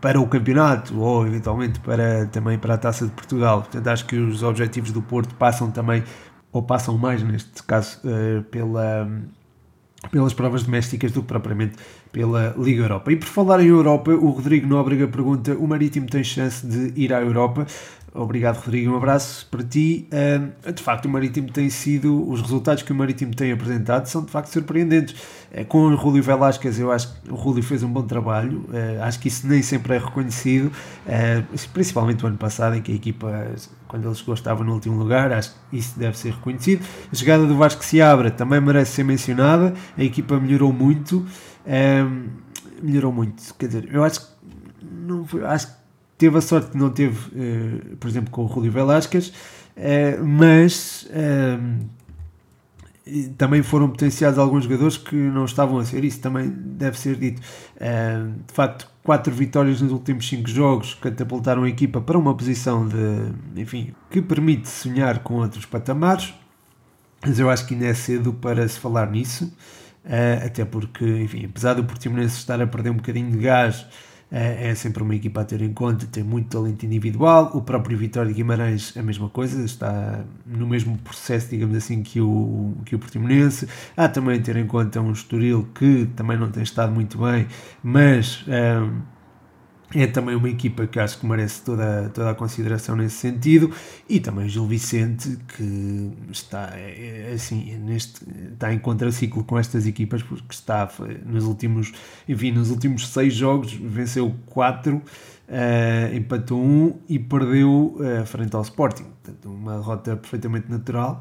para 0.00 0.20
o 0.20 0.26
campeonato 0.28 0.98
ou 0.98 1.26
eventualmente 1.26 1.80
para, 1.80 2.26
também 2.26 2.58
para 2.58 2.74
a 2.74 2.78
Taça 2.78 3.06
de 3.06 3.12
Portugal. 3.12 3.62
Portanto, 3.62 3.86
acho 3.88 4.06
que 4.06 4.16
os 4.16 4.42
objetivos 4.42 4.92
do 4.92 5.02
Porto 5.02 5.34
passam 5.34 5.70
também, 5.70 6.04
ou 6.52 6.62
passam 6.62 6.96
mais 6.96 7.22
neste 7.22 7.62
caso, 7.62 8.00
pela 8.50 9.08
pelas 10.10 10.32
provas 10.32 10.62
domésticas 10.62 11.12
do 11.12 11.22
que 11.22 11.28
propriamente 11.28 11.76
pela 12.12 12.54
Liga 12.58 12.82
Europa. 12.82 13.12
E 13.12 13.16
por 13.16 13.26
falar 13.26 13.60
em 13.60 13.68
Europa, 13.68 14.10
o 14.12 14.30
Rodrigo 14.30 14.66
Nóbrega 14.66 15.06
pergunta: 15.06 15.54
o 15.54 15.66
Marítimo 15.66 16.06
tem 16.06 16.24
chance 16.24 16.66
de 16.66 16.92
ir 17.00 17.12
à 17.12 17.20
Europa? 17.20 17.66
Obrigado, 18.14 18.56
Rodrigo. 18.56 18.92
Um 18.92 18.96
abraço 18.96 19.46
para 19.50 19.62
ti. 19.62 20.08
De 20.74 20.82
facto, 20.82 21.04
o 21.04 21.08
Marítimo 21.08 21.50
tem 21.50 21.68
sido, 21.68 22.28
os 22.28 22.40
resultados 22.40 22.82
que 22.82 22.90
o 22.90 22.94
Marítimo 22.94 23.34
tem 23.34 23.52
apresentado 23.52 24.06
são 24.06 24.24
de 24.24 24.30
facto 24.30 24.48
surpreendentes. 24.48 25.14
Uh, 25.52 25.64
com 25.66 25.78
o 25.86 25.94
Rúlio 25.94 26.22
Velasquez, 26.22 26.78
eu 26.78 26.90
acho 26.90 27.12
que 27.22 27.30
o 27.30 27.34
Rúlio 27.34 27.62
fez 27.62 27.82
um 27.82 27.88
bom 27.88 28.02
trabalho. 28.02 28.64
Uh, 28.68 29.02
acho 29.02 29.20
que 29.20 29.28
isso 29.28 29.46
nem 29.46 29.62
sempre 29.62 29.94
é 29.94 29.98
reconhecido, 29.98 30.72
principalmente 31.72 32.24
o 32.24 32.28
ano 32.28 32.38
passado, 32.38 32.76
em 32.76 32.82
que 32.82 32.92
a 32.92 32.94
equipa, 32.94 33.46
quando 33.86 34.06
ele 34.06 34.14
chegou, 34.14 34.34
estava 34.34 34.64
no 34.64 34.72
último 34.72 34.96
lugar. 34.96 35.30
Acho 35.32 35.54
que 35.70 35.78
isso 35.78 35.98
deve 35.98 36.16
ser 36.18 36.32
reconhecido. 36.32 36.84
A 37.12 37.14
chegada 37.14 37.46
do 37.46 37.56
Vasco 37.56 37.84
Seabra 37.84 38.30
também 38.30 38.60
merece 38.60 38.92
ser 38.92 39.04
mencionada. 39.04 39.74
A 39.96 40.02
equipa 40.02 40.38
melhorou 40.40 40.72
muito. 40.72 41.24
Melhorou 42.82 43.12
muito. 43.12 43.54
Quer 43.54 43.66
dizer, 43.66 43.88
eu 43.92 44.04
acho 44.04 44.20
que 44.20 44.26
não 45.08 45.24
foi, 45.26 45.44
acho 45.44 45.68
que 45.68 45.72
teve 46.18 46.36
a 46.36 46.40
sorte 46.40 46.70
que 46.70 46.76
não 46.76 46.90
teve, 46.90 47.16
uh, 47.16 47.96
por 47.96 48.08
exemplo, 48.08 48.30
com 48.30 48.42
o 48.42 48.46
Rúlio 48.46 48.72
Velasquez, 48.72 49.28
uh, 49.28 50.24
mas 50.24 51.08
uh, 51.10 51.88
também 53.38 53.62
foram 53.62 53.88
potenciados 53.88 54.38
alguns 54.38 54.64
jogadores 54.64 54.98
que 54.98 55.14
não 55.14 55.44
estavam 55.44 55.78
a 55.78 55.84
ser, 55.84 56.04
isso 56.04 56.20
também 56.20 56.50
deve 56.50 56.98
ser 56.98 57.16
dito. 57.16 57.40
de 57.40 58.52
facto, 58.52 58.86
quatro 59.02 59.34
vitórias 59.34 59.80
nos 59.80 59.90
últimos 59.92 60.28
cinco 60.28 60.46
jogos 60.46 60.92
catapultaram 60.92 61.62
a 61.62 61.68
equipa 61.70 62.02
para 62.02 62.18
uma 62.18 62.34
posição 62.34 62.86
de, 62.86 63.62
enfim, 63.62 63.94
que 64.10 64.20
permite 64.20 64.68
sonhar 64.68 65.20
com 65.20 65.36
outros 65.36 65.64
patamares, 65.64 66.34
mas 67.24 67.38
eu 67.38 67.48
acho 67.48 67.66
que 67.66 67.72
ainda 67.72 67.86
é 67.86 67.94
cedo 67.94 68.34
para 68.34 68.68
se 68.68 68.78
falar 68.78 69.10
nisso, 69.10 69.50
até 70.44 70.64
porque, 70.64 71.04
enfim, 71.04 71.44
apesar 71.44 71.74
do 71.74 71.84
Portimonense 71.84 72.36
estar 72.36 72.60
a 72.60 72.66
perder 72.66 72.90
um 72.90 72.96
bocadinho 72.96 73.30
de 73.30 73.38
gás, 73.38 73.86
é, 74.30 74.70
é 74.70 74.74
sempre 74.74 75.02
uma 75.02 75.14
equipa 75.14 75.40
a 75.40 75.44
ter 75.44 75.62
em 75.62 75.72
conta, 75.72 76.06
tem 76.06 76.22
muito 76.22 76.48
talento 76.48 76.84
individual. 76.84 77.50
O 77.54 77.62
próprio 77.62 77.96
Vitória 77.96 78.28
de 78.28 78.34
Guimarães, 78.34 78.96
a 78.96 79.02
mesma 79.02 79.28
coisa, 79.28 79.64
está 79.64 80.24
no 80.46 80.66
mesmo 80.66 80.98
processo, 80.98 81.48
digamos 81.50 81.76
assim, 81.76 82.02
que 82.02 82.20
o, 82.20 82.74
que 82.84 82.94
o 82.94 82.98
Portimonense. 82.98 83.66
Há 83.96 84.08
também 84.08 84.38
a 84.38 84.42
ter 84.42 84.56
em 84.56 84.66
conta 84.66 85.00
um 85.00 85.12
Estoril 85.12 85.68
que 85.74 86.06
também 86.14 86.36
não 86.36 86.50
tem 86.50 86.62
estado 86.62 86.92
muito 86.92 87.18
bem, 87.18 87.46
mas. 87.82 88.44
Um, 88.46 89.17
é 89.94 90.06
também 90.06 90.34
uma 90.34 90.48
equipa 90.48 90.86
que 90.86 91.00
acho 91.00 91.18
que 91.18 91.26
merece 91.26 91.62
toda, 91.62 92.10
toda 92.12 92.30
a 92.30 92.34
consideração 92.34 92.94
nesse 92.94 93.16
sentido. 93.16 93.72
E 94.08 94.20
também 94.20 94.48
Gil 94.48 94.66
Vicente 94.66 95.38
que 95.56 96.12
está 96.30 96.72
é, 96.74 97.30
é, 97.30 97.32
assim 97.34 97.76
neste 97.78 98.22
está 98.52 98.72
em 98.72 98.78
contraciclo 98.78 99.44
com 99.44 99.58
estas 99.58 99.86
equipas 99.86 100.22
porque 100.22 100.44
está 100.50 100.88
nos 101.24 101.44
últimos 101.44 101.92
enfim 102.28 102.52
nos 102.52 102.70
últimos 102.70 103.08
seis 103.08 103.34
jogos 103.34 103.72
venceu 103.72 104.34
quatro 104.46 104.96
uh, 104.96 106.14
empatou 106.14 106.60
um 106.60 106.98
e 107.08 107.18
perdeu 107.18 107.96
uh, 107.98 108.26
frente 108.26 108.54
ao 108.54 108.62
Sporting. 108.62 109.04
Portanto 109.22 109.50
uma 109.50 109.78
derrota 109.78 110.16
perfeitamente 110.16 110.70
natural 110.70 111.20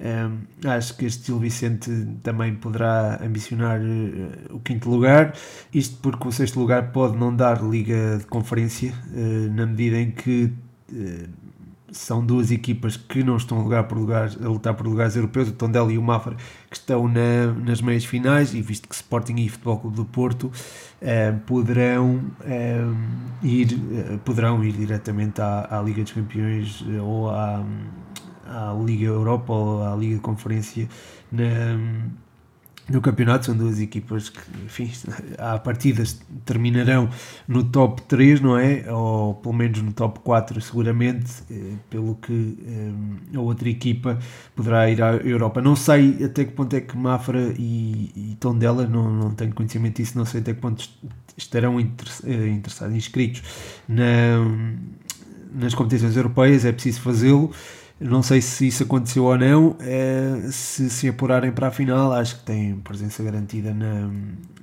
um, 0.00 0.68
acho 0.68 0.96
que 0.96 1.06
este 1.06 1.26
Gil 1.26 1.40
Vicente 1.40 1.90
também 2.22 2.54
poderá 2.54 3.18
ambicionar 3.20 3.80
uh, 3.80 4.54
o 4.54 4.60
quinto 4.60 4.88
lugar, 4.88 5.34
isto 5.74 5.96
porque 6.00 6.28
o 6.28 6.30
sexto 6.30 6.60
lugar 6.60 6.92
pode 6.92 7.16
não 7.16 7.34
dar 7.34 7.60
liga 7.62 8.18
de 8.18 8.26
conferência, 8.26 8.94
uh, 9.12 9.52
na 9.52 9.66
medida 9.66 9.98
em 9.98 10.12
que 10.12 10.52
uh, 10.92 11.28
são 11.90 12.24
duas 12.24 12.52
equipas 12.52 12.96
que 12.96 13.24
não 13.24 13.36
estão 13.38 13.58
a 13.58 13.62
lutar 13.64 13.88
por 13.88 13.98
lugares, 13.98 14.38
a 14.40 14.48
lutar 14.48 14.74
por 14.74 14.86
lugares 14.86 15.16
europeus, 15.16 15.48
o 15.48 15.52
Tondela 15.52 15.92
e 15.92 15.98
o 15.98 16.02
Mafra, 16.02 16.36
que 16.70 16.76
estão 16.76 17.08
na, 17.08 17.52
nas 17.54 17.80
meias 17.80 18.04
finais, 18.04 18.54
e 18.54 18.62
visto 18.62 18.88
que 18.88 18.94
Sporting 18.94 19.34
e 19.38 19.48
Futebol 19.48 19.80
Clube 19.80 19.96
do 19.96 20.04
Porto 20.04 20.52
poderão, 21.46 22.20
ir, 23.42 23.68
poderão 24.22 24.62
ir 24.62 24.72
diretamente 24.72 25.40
à, 25.40 25.78
à 25.78 25.80
Liga 25.80 26.02
dos 26.02 26.12
Campeões 26.12 26.84
ou 27.00 27.30
à 27.30 27.64
à 28.48 28.76
Liga 28.84 29.06
Europa 29.06 29.52
ou 29.52 29.82
à 29.82 29.94
Liga 29.94 30.18
Conferência 30.20 30.88
na, 31.30 31.76
no 32.88 33.00
campeonato. 33.00 33.46
São 33.46 33.56
duas 33.56 33.80
equipas 33.80 34.28
que, 34.30 34.40
enfim, 34.64 34.90
à 35.38 35.58
partidas 35.58 36.20
terminarão 36.44 37.08
no 37.46 37.64
top 37.64 38.02
3, 38.02 38.40
não 38.40 38.56
é? 38.56 38.90
Ou 38.92 39.34
pelo 39.34 39.54
menos 39.54 39.82
no 39.82 39.92
top 39.92 40.20
4, 40.20 40.60
seguramente, 40.60 41.42
eh, 41.50 41.74
pelo 41.90 42.14
que 42.16 42.58
eh, 42.66 43.36
a 43.36 43.40
outra 43.40 43.68
equipa 43.68 44.18
poderá 44.56 44.90
ir 44.90 45.02
à 45.02 45.12
Europa. 45.16 45.60
Não 45.60 45.76
sei 45.76 46.24
até 46.24 46.44
que 46.44 46.52
ponto 46.52 46.74
é 46.74 46.80
que 46.80 46.96
Mafra 46.96 47.52
e, 47.58 48.10
e 48.16 48.36
Tondela, 48.40 48.86
não, 48.86 49.10
não 49.10 49.30
tenho 49.34 49.54
conhecimento 49.54 49.96
disso, 49.96 50.16
não 50.16 50.24
sei 50.24 50.40
até 50.40 50.54
que 50.54 50.60
ponto 50.60 50.88
estarão 51.36 51.78
eh, 51.78 52.48
interessados, 52.48 52.96
inscritos 52.96 53.42
na, 53.88 54.38
nas 55.54 55.74
competições 55.74 56.16
europeias, 56.16 56.64
é 56.64 56.72
preciso 56.72 57.00
fazê-lo. 57.00 57.52
Não 58.00 58.22
sei 58.22 58.40
se 58.40 58.68
isso 58.68 58.84
aconteceu 58.84 59.24
ou 59.24 59.36
não. 59.36 59.76
É, 59.80 60.48
se 60.50 60.88
se 60.88 61.08
apurarem 61.08 61.50
para 61.50 61.68
a 61.68 61.70
final, 61.70 62.12
acho 62.12 62.38
que 62.38 62.44
têm 62.44 62.76
presença 62.76 63.22
garantida 63.24 63.74
na, 63.74 64.08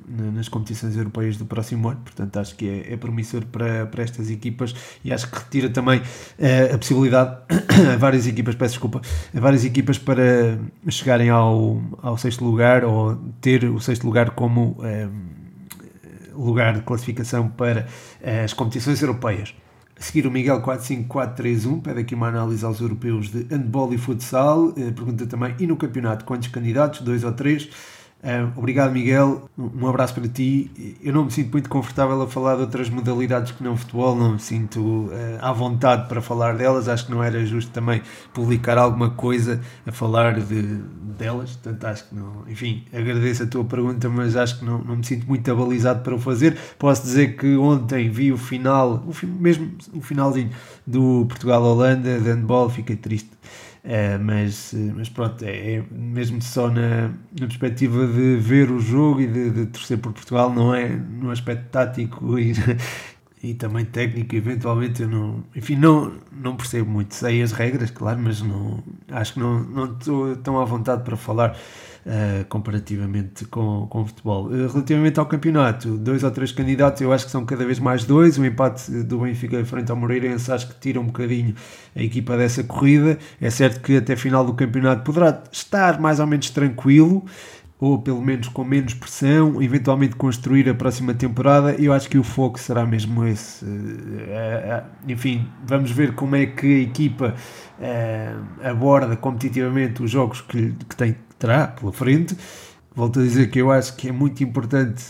na, 0.07 0.31
nas 0.31 0.47
competições 0.47 0.95
europeias 0.95 1.35
do 1.35 1.45
próximo 1.45 1.89
ano. 1.89 1.99
Portanto, 2.03 2.37
acho 2.37 2.55
que 2.55 2.67
é, 2.67 2.93
é 2.93 2.97
promissor 2.97 3.45
para, 3.45 3.85
para 3.87 4.03
estas 4.03 4.29
equipas 4.29 4.73
e 5.03 5.11
acho 5.11 5.29
que 5.29 5.37
retira 5.37 5.69
também 5.69 6.01
é, 6.39 6.73
a 6.73 6.77
possibilidade 6.77 7.37
a 7.93 7.97
várias 7.97 8.25
equipas, 8.25 8.55
peço 8.55 8.73
desculpa, 8.75 9.01
a 9.35 9.39
várias 9.39 9.65
equipas 9.65 9.97
para 9.97 10.57
chegarem 10.87 11.29
ao, 11.29 11.81
ao 12.01 12.17
sexto 12.17 12.45
lugar 12.45 12.85
ou 12.85 13.15
ter 13.41 13.65
o 13.65 13.81
sexto 13.81 14.05
lugar 14.05 14.29
como 14.29 14.77
é, 14.81 15.09
lugar 16.33 16.73
de 16.75 16.81
classificação 16.81 17.49
para 17.49 17.87
as 18.43 18.53
competições 18.53 19.01
europeias. 19.01 19.53
A 19.97 20.03
seguir 20.03 20.27
o 20.27 20.31
Miguel 20.31 20.61
45431 20.61 21.79
pede 21.79 22.01
aqui 22.01 22.15
uma 22.15 22.27
análise 22.27 22.65
aos 22.65 22.81
europeus 22.81 23.29
de 23.29 23.43
handball 23.43 23.93
e 23.93 23.97
futsal. 23.97 24.73
Eh, 24.75 24.91
pergunta 24.91 25.25
também, 25.25 25.55
e 25.57 25.65
no 25.65 25.77
campeonato, 25.77 26.25
quantos 26.25 26.49
candidatos? 26.49 26.99
Dois 26.99 27.23
ou 27.23 27.31
três? 27.31 27.69
Obrigado, 28.55 28.91
Miguel. 28.91 29.47
Um 29.55 29.87
abraço 29.87 30.15
para 30.15 30.27
ti. 30.27 30.97
Eu 31.03 31.13
não 31.13 31.25
me 31.25 31.31
sinto 31.31 31.51
muito 31.51 31.69
confortável 31.69 32.19
a 32.23 32.27
falar 32.27 32.55
de 32.55 32.61
outras 32.61 32.89
modalidades 32.89 33.51
que 33.51 33.63
não 33.63 33.77
futebol, 33.77 34.15
não 34.15 34.33
me 34.33 34.39
sinto 34.39 34.79
uh, 34.81 35.11
à 35.39 35.53
vontade 35.53 36.07
para 36.07 36.19
falar 36.21 36.55
delas. 36.55 36.89
Acho 36.89 37.05
que 37.05 37.11
não 37.11 37.23
era 37.23 37.45
justo 37.45 37.71
também 37.71 38.01
publicar 38.33 38.79
alguma 38.79 39.11
coisa 39.11 39.61
a 39.85 39.91
falar 39.91 40.39
de, 40.39 40.61
delas. 41.15 41.51
Portanto, 41.51 41.85
acho 41.85 42.09
que 42.09 42.15
não. 42.15 42.43
Enfim, 42.47 42.83
agradeço 42.91 43.43
a 43.43 43.45
tua 43.45 43.63
pergunta, 43.63 44.09
mas 44.09 44.35
acho 44.35 44.57
que 44.57 44.65
não, 44.65 44.79
não 44.79 44.95
me 44.95 45.05
sinto 45.05 45.27
muito 45.27 45.51
abalizado 45.51 46.01
para 46.01 46.15
o 46.15 46.19
fazer. 46.19 46.57
Posso 46.79 47.03
dizer 47.03 47.37
que 47.37 47.55
ontem 47.57 48.09
vi 48.09 48.31
o 48.31 48.37
final, 48.37 49.03
o, 49.05 49.27
mesmo 49.27 49.71
o 49.93 50.01
finalzinho 50.01 50.49
do 50.85 51.27
Portugal-Holanda 51.27 52.19
de 52.19 52.31
handball, 52.31 52.71
fiquei 52.71 52.95
triste 52.95 53.29
Uh, 53.85 54.17
mas, 54.19 54.73
mas 54.95 55.09
pronto, 55.09 55.45
é, 55.45 55.75
é, 55.75 55.83
mesmo 55.91 56.41
só 56.41 56.71
na, 56.71 57.09
na 57.39 57.45
perspectiva 57.45 58.07
de 58.07 58.35
ver 58.37 58.71
o 58.71 58.79
jogo 58.79 59.21
e 59.21 59.27
de, 59.27 59.51
de 59.51 59.65
torcer 59.67 59.99
por 59.99 60.11
Portugal, 60.11 60.51
não 60.51 60.73
é 60.73 60.89
no 60.89 61.29
aspecto 61.29 61.69
tático 61.69 62.33
e, 62.39 62.53
e 63.43 63.53
também 63.53 63.85
técnico, 63.85 64.35
eventualmente 64.35 65.03
eu 65.03 65.07
não, 65.07 65.43
enfim, 65.55 65.75
não, 65.75 66.13
não 66.31 66.55
percebo 66.55 66.89
muito, 66.89 67.13
sei 67.13 67.43
as 67.43 67.51
regras, 67.51 67.91
claro, 67.91 68.19
mas 68.19 68.41
não, 68.41 68.83
acho 69.11 69.33
que 69.33 69.39
não, 69.39 69.59
não 69.59 69.93
estou 69.93 70.35
tão 70.37 70.59
à 70.59 70.65
vontade 70.65 71.03
para 71.03 71.15
falar 71.15 71.55
uh, 72.05 72.45
comparativamente 72.45 73.45
com, 73.45 73.87
com 73.87 74.01
o 74.01 74.05
futebol. 74.05 74.45
Uh, 74.45 74.67
relativamente 74.67 75.19
ao 75.19 75.25
campeonato, 75.25 75.97
dois 75.97 76.23
ou 76.23 76.31
três 76.31 76.51
candidatos, 76.51 77.01
eu 77.01 77.11
acho 77.11 77.25
que 77.25 77.31
são 77.31 77.45
cada 77.45 77.65
vez 77.65 77.79
mais 77.79 78.05
dois. 78.05 78.37
O 78.37 78.45
empate 78.45 78.91
do 79.03 79.19
Benfica 79.19 79.63
frente 79.65 79.91
ao 79.91 79.97
Moreirense 79.97 80.51
acho 80.51 80.67
que 80.67 80.79
tira 80.79 80.99
um 80.99 81.05
bocadinho 81.05 81.55
a 81.95 82.01
equipa 82.01 82.37
dessa 82.37 82.63
corrida. 82.63 83.17
É 83.41 83.49
certo 83.49 83.81
que 83.81 83.97
até 83.97 84.15
final 84.15 84.45
do 84.45 84.53
campeonato 84.53 85.03
poderá 85.03 85.43
estar 85.51 85.99
mais 85.99 86.19
ou 86.19 86.27
menos 86.27 86.49
tranquilo 86.49 87.25
ou 87.77 88.01
pelo 88.01 88.21
menos 88.21 88.47
com 88.47 88.63
menos 88.63 88.93
pressão, 88.93 89.61
eventualmente 89.61 90.15
construir 90.15 90.69
a 90.69 90.73
próxima 90.73 91.13
temporada. 91.13 91.73
Eu 91.73 91.91
acho 91.91 92.09
que 92.09 92.17
o 92.17 92.23
foco 92.23 92.57
será 92.57 92.85
mesmo 92.85 93.27
esse. 93.27 93.65
Eh, 93.65 94.83
enfim, 95.09 95.45
vamos 95.67 95.91
ver 95.91 96.15
como 96.15 96.37
é 96.37 96.45
que 96.45 96.65
a 96.65 96.79
equipa 96.79 97.35
aborda 98.63 99.17
competitivamente 99.17 100.01
os 100.01 100.09
jogos 100.09 100.39
que, 100.39 100.71
que 100.87 100.95
tem 100.95 101.17
terá 101.37 101.67
pela 101.67 101.91
frente. 101.91 102.35
Volto 102.95 103.19
a 103.19 103.23
dizer 103.23 103.49
que 103.49 103.59
eu 103.59 103.71
acho 103.71 103.95
que 103.97 104.07
é 104.07 104.11
muito 104.11 104.41
importante 104.43 105.03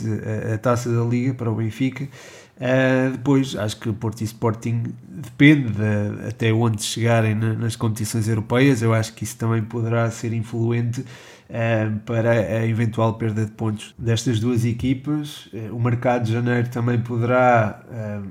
a, 0.49 0.55
a 0.55 0.57
taça 0.57 0.91
da 0.91 1.03
Liga 1.03 1.33
para 1.33 1.51
o 1.51 1.55
Benfica. 1.55 2.07
Uh, 2.55 3.11
depois, 3.11 3.53
acho 3.55 3.77
que 3.77 3.89
o 3.89 3.93
Porto 3.93 4.21
e 4.21 4.23
Sporting 4.23 4.83
depende 5.07 5.73
de, 5.73 6.27
até 6.27 6.53
onde 6.53 6.81
chegarem 6.81 7.35
na, 7.35 7.53
nas 7.53 7.75
competições 7.75 8.27
europeias. 8.29 8.81
Eu 8.81 8.93
acho 8.93 9.13
que 9.13 9.25
isso 9.25 9.37
também 9.37 9.61
poderá 9.61 10.09
ser 10.09 10.31
influente 10.31 11.01
uh, 11.01 11.99
para 12.05 12.31
a 12.31 12.65
eventual 12.65 13.15
perda 13.15 13.45
de 13.45 13.51
pontos 13.51 13.93
destas 13.99 14.39
duas 14.39 14.63
equipas. 14.63 15.47
Uh, 15.47 15.75
o 15.75 15.81
mercado 15.81 16.23
de 16.23 16.31
janeiro 16.31 16.69
também 16.69 16.99
poderá 16.99 17.83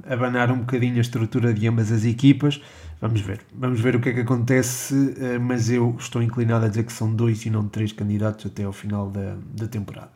abanar 0.08 0.50
um 0.50 0.58
bocadinho 0.58 0.96
a 0.96 1.00
estrutura 1.00 1.52
de 1.52 1.68
ambas 1.68 1.92
as 1.92 2.04
equipas. 2.04 2.60
Vamos 3.04 3.20
ver. 3.20 3.42
Vamos 3.52 3.80
ver 3.80 3.96
o 3.96 4.00
que 4.00 4.08
é 4.08 4.12
que 4.14 4.20
acontece, 4.20 5.14
eh, 5.20 5.38
mas 5.38 5.68
eu 5.68 5.94
estou 5.98 6.22
inclinado 6.22 6.64
a 6.64 6.68
dizer 6.68 6.84
que 6.84 6.92
são 6.92 7.14
dois 7.14 7.44
e 7.44 7.50
não 7.50 7.68
três 7.68 7.92
candidatos 7.92 8.46
até 8.46 8.64
ao 8.64 8.72
final 8.72 9.10
da, 9.10 9.36
da 9.54 9.68
temporada. 9.68 10.10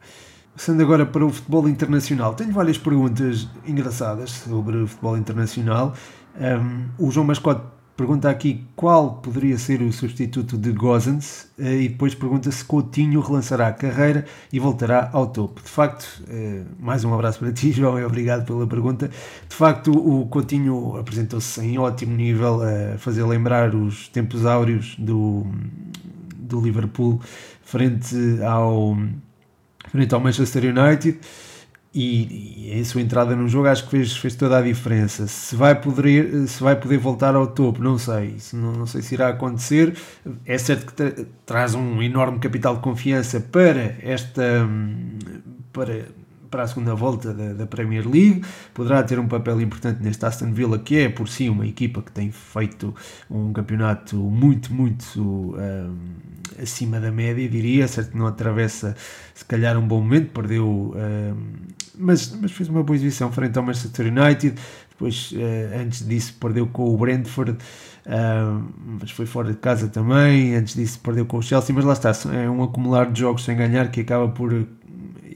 Passando 0.54 0.80
agora 0.80 1.04
para 1.04 1.22
o 1.22 1.28
futebol 1.30 1.68
internacional, 1.68 2.32
tenho 2.32 2.50
várias 2.50 2.78
perguntas 2.78 3.46
engraçadas 3.66 4.30
sobre 4.30 4.78
o 4.78 4.86
futebol 4.86 5.18
internacional. 5.18 5.92
Um, 6.40 7.06
o 7.06 7.10
João 7.10 7.26
Mascote 7.26 7.60
pergunta 7.98 8.30
aqui 8.30 8.64
qual 8.76 9.14
poderia 9.14 9.58
ser 9.58 9.82
o 9.82 9.92
substituto 9.92 10.56
de 10.56 10.70
Gozens 10.70 11.48
eh, 11.58 11.82
e 11.82 11.88
depois 11.88 12.14
pergunta 12.14 12.48
se 12.48 12.64
Coutinho 12.64 13.20
relançará 13.20 13.66
a 13.66 13.72
carreira 13.72 14.24
e 14.52 14.60
voltará 14.60 15.10
ao 15.12 15.26
topo. 15.26 15.60
De 15.60 15.68
facto, 15.68 16.06
eh, 16.28 16.62
mais 16.78 17.02
um 17.02 17.12
abraço 17.12 17.40
para 17.40 17.50
ti, 17.50 17.72
João, 17.74 17.98
e 17.98 18.04
obrigado 18.04 18.46
pela 18.46 18.68
pergunta. 18.68 19.08
De 19.08 19.54
facto, 19.54 19.90
o 19.90 20.28
Coutinho 20.28 20.96
apresentou-se 20.96 21.60
em 21.60 21.76
ótimo 21.76 22.14
nível, 22.14 22.60
a 22.62 22.96
fazer 22.98 23.24
lembrar 23.24 23.74
os 23.74 24.06
tempos 24.06 24.46
áureos 24.46 24.94
do, 24.96 25.44
do 26.36 26.60
Liverpool 26.60 27.20
frente 27.62 28.14
ao, 28.46 28.96
frente 29.90 30.14
ao 30.14 30.20
Manchester 30.20 30.66
United 30.66 31.18
e, 31.94 32.74
e 32.76 32.80
a 32.80 32.84
sua 32.84 33.00
entrada 33.00 33.34
no 33.34 33.48
jogo 33.48 33.68
acho 33.68 33.84
que 33.84 33.90
fez, 33.90 34.16
fez 34.16 34.34
toda 34.34 34.58
a 34.58 34.62
diferença. 34.62 35.26
Se 35.26 35.56
vai, 35.56 35.74
poder, 35.80 36.46
se 36.46 36.62
vai 36.62 36.76
poder 36.76 36.98
voltar 36.98 37.34
ao 37.34 37.46
topo, 37.46 37.82
não 37.82 37.98
sei. 37.98 38.36
Não, 38.52 38.72
não 38.72 38.86
sei 38.86 39.02
se 39.02 39.14
irá 39.14 39.28
acontecer. 39.28 39.96
É 40.44 40.58
certo 40.58 40.86
que 40.86 40.92
tra 40.92 41.12
traz 41.46 41.74
um 41.74 42.02
enorme 42.02 42.38
capital 42.38 42.76
de 42.76 42.82
confiança 42.82 43.40
para 43.40 43.96
esta. 44.02 44.68
para 45.72 46.04
para 46.50 46.62
a 46.62 46.66
segunda 46.66 46.94
volta 46.94 47.32
da, 47.34 47.52
da, 47.52 47.66
Premier 47.66 48.08
League, 48.08 48.42
poderá 48.72 49.02
ter 49.02 49.18
um 49.18 49.28
papel 49.28 49.60
importante 49.60 50.02
neste 50.02 50.24
Aston 50.24 50.52
Villa, 50.52 50.78
que 50.78 50.96
é 50.96 51.08
por 51.08 51.28
si 51.28 51.48
uma 51.48 51.66
equipa 51.66 52.02
que 52.02 52.10
tem 52.10 52.30
feito 52.30 52.94
um 53.30 53.52
campeonato 53.52 54.16
muito, 54.16 54.72
muito 54.72 55.20
um, 55.20 55.94
acima 56.60 57.00
da 57.00 57.10
média, 57.10 57.48
diria, 57.48 57.86
certo 57.86 58.12
que 58.12 58.16
não 58.16 58.26
atravessa 58.26 58.96
se 59.34 59.44
calhar 59.44 59.76
um 59.76 59.86
bom 59.86 60.00
momento, 60.00 60.30
perdeu, 60.32 60.94
um, 60.96 61.34
mas, 61.98 62.34
mas 62.40 62.52
fez 62.52 62.68
uma 62.68 62.82
boa 62.82 62.96
exibição 62.96 63.30
frente 63.32 63.56
ao 63.58 63.64
Manchester 63.64 64.06
United, 64.06 64.54
depois 64.90 65.32
uh, 65.32 65.80
antes 65.82 66.06
disso 66.06 66.34
perdeu 66.40 66.66
com 66.66 66.94
o 66.94 66.96
Brentford, 66.96 67.58
mas 69.00 69.10
foi 69.10 69.26
fora 69.26 69.50
de 69.50 69.58
casa 69.58 69.88
também, 69.88 70.54
antes 70.54 70.74
disso 70.74 70.98
perdeu 71.00 71.26
com 71.26 71.36
o 71.38 71.42
Chelsea, 71.42 71.74
mas 71.74 71.84
lá 71.84 71.92
está, 71.92 72.12
é 72.32 72.48
um 72.48 72.62
acumular 72.62 73.10
de 73.10 73.20
jogos 73.20 73.44
sem 73.44 73.54
ganhar 73.54 73.90
que 73.90 74.00
acaba 74.00 74.28
por 74.28 74.66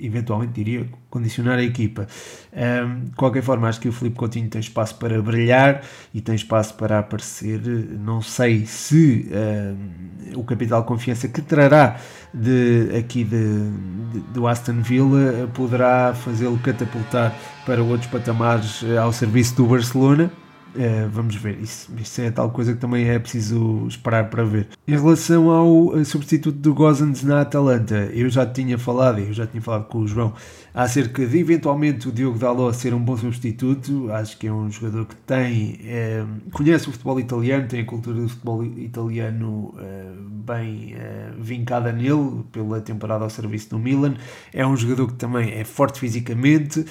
eventualmente 0.05 0.53
diria 0.53 0.87
condicionar 1.09 1.59
a 1.59 1.63
equipa. 1.63 2.07
Um, 2.53 3.05
de 3.05 3.11
qualquer 3.13 3.43
forma, 3.43 3.69
acho 3.69 3.81
que 3.81 3.89
o 3.89 3.93
Felipe 3.93 4.17
Coutinho 4.17 4.49
tem 4.49 4.61
espaço 4.61 4.95
para 4.97 5.21
brilhar 5.23 5.83
e 6.13 6.21
tem 6.21 6.35
espaço 6.35 6.75
para 6.75 6.99
aparecer. 6.99 7.61
Não 7.61 8.21
sei 8.21 8.67
se 8.67 9.29
um, 9.31 10.39
o 10.39 10.45
capital 10.45 10.83
de 10.83 10.89
confiança 10.89 11.29
que 11.29 11.43
trará 11.43 11.97
de, 12.33 12.89
aqui 12.99 13.25
de, 13.25 13.71
de, 14.13 14.21
do 14.33 14.47
Aston 14.47 14.81
Villa 14.83 15.49
poderá 15.55 16.15
fazê-lo 16.15 16.59
catapultar 16.59 17.37
para 17.67 17.83
outros 17.83 18.11
patamares 18.11 18.83
eh, 18.83 18.97
ao 18.97 19.13
serviço 19.13 19.57
do 19.57 19.67
Barcelona 19.67 20.31
Uh, 20.75 21.07
vamos 21.11 21.37
ver, 21.37 21.59
isso, 21.61 21.93
isso 22.01 22.21
é 22.23 22.31
tal 22.31 22.51
coisa 22.51 22.73
que 22.73 22.81
também 22.81 23.07
é 23.07 23.19
preciso 23.19 23.87
esperar 23.87 24.31
para 24.31 24.43
ver. 24.43 24.69
Em 24.89 24.93
relação 24.93 25.51
ao 25.51 25.99
eh, 25.99 26.05
substituto 26.05 26.57
do 26.57 26.73
Gozans 26.73 27.23
na 27.23 27.43
Atalanta, 27.43 28.11
eu 28.15 28.31
já 28.31 28.47
tinha 28.47 28.79
falado, 28.79 29.19
eu 29.19 29.35
já 29.35 29.47
tinha 29.47 29.61
falado 29.61 29.85
com 29.89 29.99
o 29.99 30.07
João 30.07 30.33
acerca 30.75 31.27
de 31.27 31.39
eventualmente 31.39 32.09
o 32.09 32.13
Diogo 32.13 32.39
Dalot 32.39 32.75
ser 32.75 32.95
um 32.95 33.01
bom 33.01 33.17
substituto. 33.17 34.11
Acho 34.13 34.39
que 34.39 34.47
é 34.47 34.53
um 34.53 34.71
jogador 34.71 35.05
que 35.05 35.15
tem, 35.17 35.79
é, 35.85 36.25
conhece 36.53 36.89
o 36.89 36.93
futebol 36.93 37.21
italiano, 37.21 37.69
tem 37.69 37.81
a 37.81 37.85
cultura 37.85 38.21
do 38.21 38.29
futebol 38.29 38.65
italiano 38.65 39.75
é, 39.79 40.05
bem 40.17 40.95
é, 40.95 41.33
vincada 41.39 41.93
nele 41.93 42.45
pela 42.51 42.81
temporada 42.81 43.25
ao 43.25 43.31
serviço 43.31 43.71
do 43.71 43.79
Milan. 43.79 44.15
É 44.53 44.67
um 44.67 44.77
jogador 44.77 45.09
que 45.09 45.15
também 45.15 45.53
é 45.53 45.65
forte 45.65 46.01
fisicamente 46.01 46.85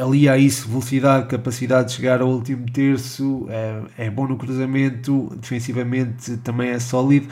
alia 0.00 0.32
a 0.32 0.38
isso 0.38 0.68
velocidade, 0.68 1.26
capacidade 1.28 1.88
de 1.88 1.94
chegar 1.94 2.20
ao 2.20 2.28
último 2.28 2.70
terço, 2.70 3.46
é, 3.48 4.06
é, 4.06 4.10
bom 4.10 4.26
no 4.26 4.36
cruzamento, 4.36 5.34
defensivamente 5.36 6.36
também 6.38 6.70
é 6.70 6.78
sólido. 6.78 7.28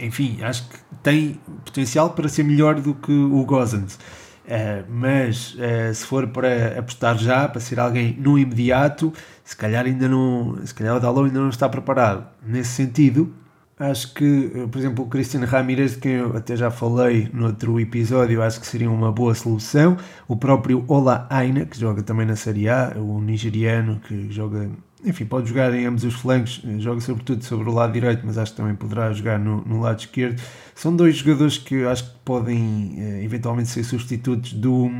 Enfim, 0.00 0.38
acho 0.42 0.68
que 0.68 0.76
tem 1.02 1.40
potencial 1.64 2.10
para 2.10 2.28
ser 2.28 2.42
melhor 2.42 2.80
do 2.80 2.94
que 2.94 3.12
o 3.12 3.44
Gozans. 3.44 3.98
Uh, 4.46 4.84
mas 4.88 5.54
uh, 5.54 5.92
se 5.92 6.06
for 6.06 6.28
para 6.28 6.78
apostar 6.78 7.18
já, 7.18 7.48
para 7.48 7.60
ser 7.60 7.80
alguém 7.80 8.16
no 8.16 8.38
imediato, 8.38 9.12
se 9.42 9.56
calhar 9.56 9.84
ainda 9.84 10.08
não, 10.08 10.56
se 10.64 10.72
calhar 10.72 10.96
o 10.96 11.00
Dalot 11.00 11.26
ainda 11.26 11.40
não 11.40 11.48
está 11.48 11.68
preparado. 11.68 12.24
Nesse 12.46 12.70
sentido, 12.70 13.34
Acho 13.78 14.14
que, 14.14 14.50
eh, 14.54 14.66
por 14.68 14.78
exemplo, 14.78 15.04
o 15.04 15.08
Cristiano 15.08 15.44
Ramírez, 15.44 15.92
de 15.92 15.98
quem 15.98 16.12
eu 16.12 16.34
até 16.34 16.56
já 16.56 16.70
falei 16.70 17.28
no 17.30 17.48
outro 17.48 17.78
episódio, 17.78 18.42
acho 18.42 18.58
que 18.58 18.66
seria 18.66 18.90
uma 18.90 19.12
boa 19.12 19.34
solução. 19.34 19.98
O 20.26 20.34
próprio 20.34 20.82
Ola 20.88 21.26
Aina, 21.28 21.66
que 21.66 21.78
joga 21.78 22.02
também 22.02 22.24
na 22.24 22.36
Série 22.36 22.70
A, 22.70 22.94
o 22.96 23.20
nigeriano 23.20 24.00
que 24.00 24.32
joga, 24.32 24.70
enfim, 25.04 25.26
pode 25.26 25.50
jogar 25.50 25.74
em 25.74 25.84
ambos 25.84 26.04
os 26.04 26.14
flancos, 26.14 26.62
eh, 26.64 26.78
joga 26.78 27.02
sobretudo 27.02 27.44
sobre 27.44 27.68
o 27.68 27.72
lado 27.72 27.92
direito, 27.92 28.22
mas 28.24 28.38
acho 28.38 28.52
que 28.52 28.56
também 28.56 28.74
poderá 28.74 29.12
jogar 29.12 29.38
no, 29.38 29.60
no 29.66 29.82
lado 29.82 30.00
esquerdo. 30.00 30.40
São 30.74 30.96
dois 30.96 31.16
jogadores 31.18 31.58
que 31.58 31.84
acho 31.84 32.04
que 32.04 32.16
podem 32.24 32.94
eh, 32.96 33.24
eventualmente 33.24 33.68
ser 33.68 33.84
substitutos 33.84 34.54
do, 34.54 34.90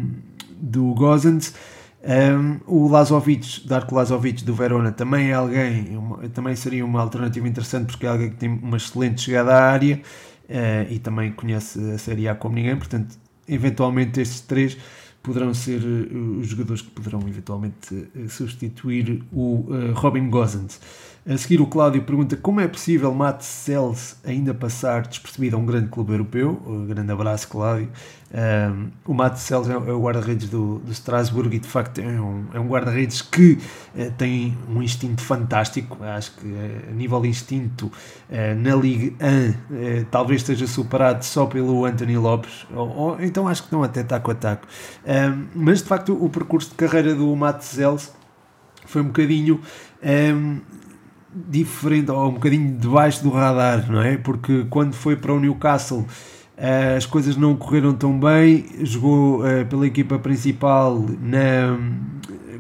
do 0.54 0.92
Gozens. 0.92 1.54
Um, 2.06 2.60
o 2.66 2.88
Lazovic, 2.88 3.66
Darko 3.66 3.96
Lazovic 3.96 4.44
do 4.44 4.54
Verona 4.54 4.92
também 4.92 5.30
é 5.30 5.34
alguém, 5.34 5.96
uma, 5.96 6.28
também 6.28 6.54
seria 6.54 6.84
uma 6.84 7.00
alternativa 7.00 7.48
interessante 7.48 7.86
porque 7.86 8.06
é 8.06 8.08
alguém 8.08 8.30
que 8.30 8.36
tem 8.36 8.48
uma 8.48 8.76
excelente 8.76 9.22
chegada 9.22 9.52
à 9.52 9.72
área 9.72 10.00
uh, 10.48 10.92
e 10.92 11.00
também 11.00 11.32
conhece 11.32 11.80
a 11.90 11.98
Série 11.98 12.28
A 12.28 12.36
como 12.36 12.54
ninguém, 12.54 12.76
portanto, 12.76 13.18
eventualmente 13.48 14.20
estes 14.20 14.40
três 14.42 14.78
poderão 15.20 15.52
ser 15.52 15.82
uh, 15.82 16.38
os 16.38 16.46
jogadores 16.46 16.80
que 16.80 16.90
poderão 16.90 17.18
eventualmente 17.26 17.92
uh, 17.92 18.28
substituir 18.28 19.24
o 19.32 19.66
Robin 19.94 20.30
Gosens. 20.30 20.80
A 21.28 21.36
seguir, 21.36 21.60
o 21.60 21.66
Cláudio 21.66 22.02
pergunta 22.02 22.36
como 22.36 22.60
é 22.60 22.68
possível 22.68 23.12
Matt 23.12 23.42
Sells 23.42 24.14
ainda 24.24 24.54
passar 24.54 25.08
despercebido 25.08 25.56
a 25.56 25.58
um 25.58 25.66
grande 25.66 25.88
clube 25.88 26.12
europeu. 26.12 26.62
Um 26.64 26.86
grande 26.86 27.10
abraço, 27.10 27.48
Cláudio. 27.48 27.90
Um, 28.32 28.90
o 29.04 29.12
Matt 29.12 29.36
Sells 29.38 29.68
é 29.68 29.76
o 29.76 30.00
guarda-redes 30.00 30.48
do, 30.48 30.78
do 30.78 30.92
Strasbourg 30.92 31.56
e, 31.56 31.58
de 31.58 31.66
facto, 31.66 32.00
é 32.00 32.20
um, 32.20 32.44
é 32.54 32.60
um 32.60 32.68
guarda-redes 32.68 33.22
que 33.22 33.58
uh, 33.96 34.12
tem 34.16 34.56
um 34.68 34.80
instinto 34.80 35.20
fantástico. 35.20 35.98
Acho 36.00 36.30
que, 36.36 36.46
uh, 36.46 36.90
a 36.90 36.92
nível 36.92 37.20
de 37.20 37.26
instinto, 37.26 37.86
uh, 37.86 38.54
na 38.56 38.76
Ligue 38.76 39.16
1, 39.20 40.04
talvez 40.12 40.42
esteja 40.42 40.68
superado 40.68 41.24
só 41.24 41.44
pelo 41.46 41.84
Anthony 41.86 42.16
Lopes. 42.16 42.68
Ou, 42.72 42.88
ou, 42.88 43.20
então, 43.20 43.48
acho 43.48 43.64
que 43.64 43.72
não 43.72 43.82
até 43.82 44.04
taco 44.04 44.30
a 44.30 44.34
taco. 44.36 44.68
Um, 45.04 45.46
mas, 45.56 45.82
de 45.82 45.88
facto, 45.88 46.16
o 46.24 46.30
percurso 46.30 46.70
de 46.70 46.76
carreira 46.76 47.16
do 47.16 47.34
Matt 47.34 47.62
Sells 47.62 48.12
foi 48.86 49.02
um 49.02 49.06
bocadinho 49.06 49.60
um, 50.02 50.60
diferente, 51.48 52.10
ou 52.10 52.28
um 52.28 52.34
bocadinho 52.34 52.78
debaixo 52.78 53.22
do 53.22 53.30
radar, 53.30 53.90
não 53.90 54.00
é? 54.00 54.16
Porque 54.16 54.64
quando 54.70 54.94
foi 54.94 55.16
para 55.16 55.32
o 55.32 55.40
Newcastle 55.40 56.06
uh, 56.56 56.96
as 56.96 57.06
coisas 57.06 57.36
não 57.36 57.54
correram 57.56 57.94
tão 57.94 58.18
bem, 58.18 58.66
jogou 58.80 59.40
uh, 59.40 59.66
pela 59.68 59.86
equipa 59.86 60.18
principal 60.18 61.04
na, 61.20 61.78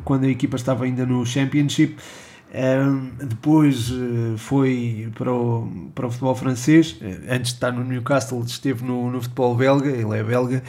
quando 0.04 0.24
a 0.24 0.28
equipa 0.28 0.56
estava 0.56 0.84
ainda 0.84 1.06
no 1.06 1.24
Championship. 1.24 1.96
Uh, 2.48 3.26
depois 3.26 3.92
foi 4.38 5.10
para 5.14 5.30
o, 5.30 5.90
para 5.94 6.06
o 6.06 6.10
futebol 6.10 6.34
francês. 6.34 6.98
antes 7.28 7.50
de 7.50 7.56
estar 7.56 7.72
no 7.72 7.84
Newcastle, 7.84 8.42
esteve 8.44 8.84
no, 8.84 9.10
no 9.10 9.20
futebol 9.20 9.54
belga. 9.56 9.90
Ele 9.90 10.18
é 10.18 10.22
belga. 10.22 10.62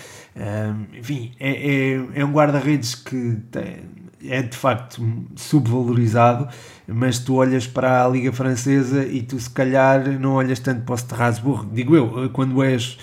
enfim, 0.97 1.31
é, 1.39 1.95
é, 1.95 2.05
é 2.15 2.25
um 2.25 2.31
guarda-redes 2.31 2.95
que 2.95 3.37
tem, 3.51 3.83
é 4.25 4.41
de 4.41 4.57
facto 4.57 5.01
subvalorizado, 5.35 6.47
mas 6.87 7.19
tu 7.19 7.35
olhas 7.35 7.67
para 7.67 8.03
a 8.03 8.07
Liga 8.07 8.31
Francesa 8.31 9.05
e 9.05 9.21
tu 9.21 9.39
se 9.39 9.49
calhar 9.49 10.19
não 10.19 10.33
olhas 10.33 10.59
tanto 10.59 10.81
para 10.81 10.93
o 10.93 10.95
Strasbourg, 10.95 11.67
digo 11.71 11.95
eu, 11.95 12.29
quando 12.31 12.63
és 12.63 12.97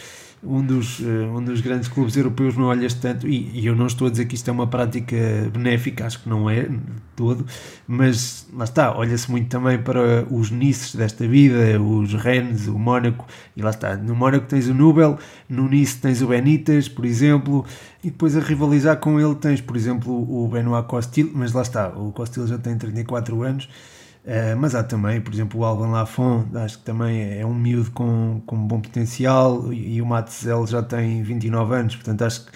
um 0.45 0.65
dos, 0.65 1.01
eh, 1.01 1.05
um 1.05 1.43
dos 1.43 1.61
grandes 1.61 1.89
clubes 1.89 2.17
europeus 2.17 2.57
não 2.57 2.67
olhas 2.67 2.95
tanto, 2.95 3.27
e, 3.27 3.51
e, 3.53 3.67
eu 3.67 3.75
não 3.75 3.87
estou 3.87 4.09
a 4.09 4.11
dizer 4.11 4.27
que 4.27 4.35
isto 4.35 4.49
é 4.49 4.53
uma 4.53 4.67
prática 4.67 5.17
benéfica, 5.53 6.07
acho 6.07 6.23
que 6.23 6.29
não 6.29 6.49
é 6.49 6.69
todo, 7.17 7.47
mas 7.87 8.47
lá 8.53 8.65
está, 8.65 8.97
olha-se 8.97 9.31
muito 9.31 9.49
também 9.49 9.79
para 9.79 10.27
os 10.31 10.51
Nices 10.51 10.95
desta 10.95 11.27
vida, 11.27 11.81
os 11.81 12.15
Rennes, 12.15 12.67
o 12.67 12.79
Mónaco, 12.79 13.27
e 13.57 13.63
lá 13.63 13.71
está, 13.71 13.97
no 13.97 14.15
Mónaco 14.15 14.47
tens 14.47 14.69
o 14.69 14.75
Nubel, 14.75 15.19
no 15.49 15.69
Nice 15.69 15.99
tens 15.99 16.23
o 16.23 16.27
Benítez, 16.27 16.89
por 16.89 17.05
exemplo, 17.05 17.65
e 18.03 18.11
depois 18.11 18.37
a 18.37 18.41
rivalizar 18.41 18.99
com 18.99 19.21
ele 19.21 19.35
tens, 19.35 19.61
por 19.61 19.77
exemplo, 19.77 20.13
o 20.13 20.49
Benoit 20.49 20.87
Costil, 20.87 21.31
mas 21.35 21.53
lá 21.53 21.63
está, 21.63 21.89
o 21.89 22.13
Costil 22.13 22.47
já 22.47 22.59
tem 22.59 22.77
34 22.77 23.43
anos, 23.43 23.69
Uh, 24.25 24.57
mas 24.57 24.75
há 24.75 24.83
também, 24.83 25.21
por 25.21 25.35
exemplo, 25.35 25.61
o 25.61 25.65
Alban 25.67 25.89
Lafont, 25.89 26.57
acho 26.57 26.79
que 26.79 26.85
também 26.85 27.39
é 27.39 27.45
um 27.45 27.55
miúdo 27.55 27.91
com, 27.91 28.41
com 28.47 28.57
bom 28.57 28.81
potencial 28.81 29.71
e, 29.71 29.97
e 29.97 30.03
o 30.03 30.07
Matzel 30.07 30.67
já 30.67 30.83
tem 30.83 31.23
29 31.23 31.75
anos, 31.75 31.95
portanto 31.97 32.23
acho 32.23 32.47
que 32.47 32.53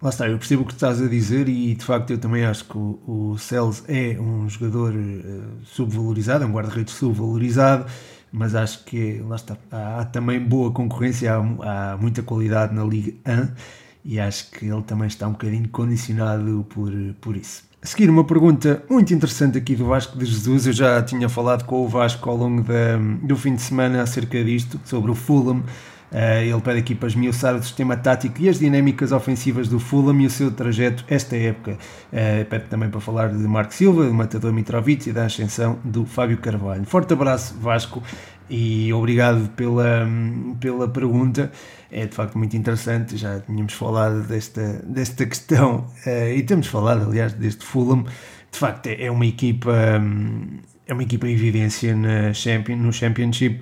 lá 0.00 0.10
está, 0.10 0.28
eu 0.28 0.38
percebo 0.38 0.62
o 0.62 0.64
que 0.64 0.74
estás 0.74 1.02
a 1.02 1.08
dizer 1.08 1.48
e 1.48 1.74
de 1.74 1.84
facto 1.84 2.12
eu 2.12 2.18
também 2.18 2.44
acho 2.44 2.64
que 2.66 2.78
o, 2.78 3.00
o 3.32 3.36
Celes 3.36 3.82
é 3.88 4.16
um 4.20 4.48
jogador 4.48 4.94
uh, 4.94 5.64
subvalorizado, 5.64 6.44
é 6.44 6.46
um 6.46 6.52
guarda-redes 6.52 6.94
subvalorizado, 6.94 7.86
mas 8.30 8.54
acho 8.54 8.84
que 8.84 9.20
lá 9.26 9.34
está, 9.34 9.56
há, 9.72 10.02
há 10.02 10.04
também 10.04 10.38
boa 10.38 10.70
concorrência, 10.70 11.34
há, 11.34 11.94
há 11.94 11.96
muita 11.96 12.22
qualidade 12.22 12.72
na 12.72 12.84
Liga 12.84 13.12
1 13.26 13.48
e 14.04 14.20
acho 14.20 14.52
que 14.52 14.66
ele 14.66 14.82
também 14.82 15.08
está 15.08 15.26
um 15.26 15.32
bocadinho 15.32 15.68
condicionado 15.68 16.64
por, 16.70 16.92
por 17.20 17.36
isso. 17.36 17.67
Seguir, 17.88 18.10
uma 18.10 18.22
pergunta 18.22 18.82
muito 18.86 19.14
interessante 19.14 19.56
aqui 19.56 19.74
do 19.74 19.86
Vasco 19.86 20.18
de 20.18 20.26
Jesus. 20.26 20.66
Eu 20.66 20.74
já 20.74 21.02
tinha 21.02 21.26
falado 21.26 21.64
com 21.64 21.82
o 21.82 21.88
Vasco 21.88 22.28
ao 22.28 22.36
longo 22.36 22.62
da, 22.62 22.98
do 23.22 23.34
fim 23.34 23.54
de 23.54 23.62
semana 23.62 24.02
acerca 24.02 24.44
disto, 24.44 24.78
sobre 24.84 25.10
o 25.10 25.14
Fulham. 25.14 25.62
Uh, 26.12 26.42
ele 26.42 26.60
pede 26.60 26.80
aqui 26.80 26.94
para 26.94 27.08
esmiuçar 27.08 27.54
o 27.54 27.62
sistema 27.62 27.96
tático 27.96 28.42
e 28.42 28.48
as 28.50 28.58
dinâmicas 28.58 29.10
ofensivas 29.10 29.68
do 29.68 29.80
Fulham 29.80 30.20
e 30.20 30.26
o 30.26 30.30
seu 30.30 30.50
trajeto 30.50 31.02
esta 31.08 31.34
época. 31.34 31.78
Uh, 32.12 32.44
pede 32.44 32.66
também 32.66 32.90
para 32.90 33.00
falar 33.00 33.30
de 33.30 33.38
Marco 33.38 33.72
Silva, 33.72 34.04
do 34.04 34.12
Matador 34.12 34.52
Mitrovic 34.52 35.08
e 35.08 35.12
da 35.12 35.24
ascensão 35.24 35.78
do 35.82 36.04
Fábio 36.04 36.36
Carvalho. 36.36 36.84
Forte 36.84 37.14
abraço, 37.14 37.56
Vasco, 37.58 38.02
e 38.48 38.92
obrigado 38.92 39.48
pela, 39.50 40.08
pela 40.60 40.88
pergunta. 40.88 41.50
É 41.90 42.06
de 42.06 42.14
facto 42.14 42.36
muito 42.36 42.56
interessante. 42.56 43.16
Já 43.16 43.40
tínhamos 43.40 43.72
falado 43.72 44.22
desta, 44.26 44.82
desta 44.86 45.26
questão 45.26 45.86
uh, 46.06 46.28
e 46.34 46.42
temos 46.42 46.66
falado, 46.66 47.08
aliás, 47.08 47.32
deste 47.32 47.64
Fulham. 47.64 48.04
De 48.50 48.58
facto, 48.58 48.86
é, 48.86 49.04
é 49.04 49.10
uma 49.10 49.26
equipa. 49.26 49.74
é 50.86 50.92
uma 50.92 51.02
equipa 51.02 51.28
em 51.28 51.32
evidência 51.32 51.94
na 51.94 52.32
Champion, 52.32 52.76
no 52.76 52.92
Championship 52.92 53.60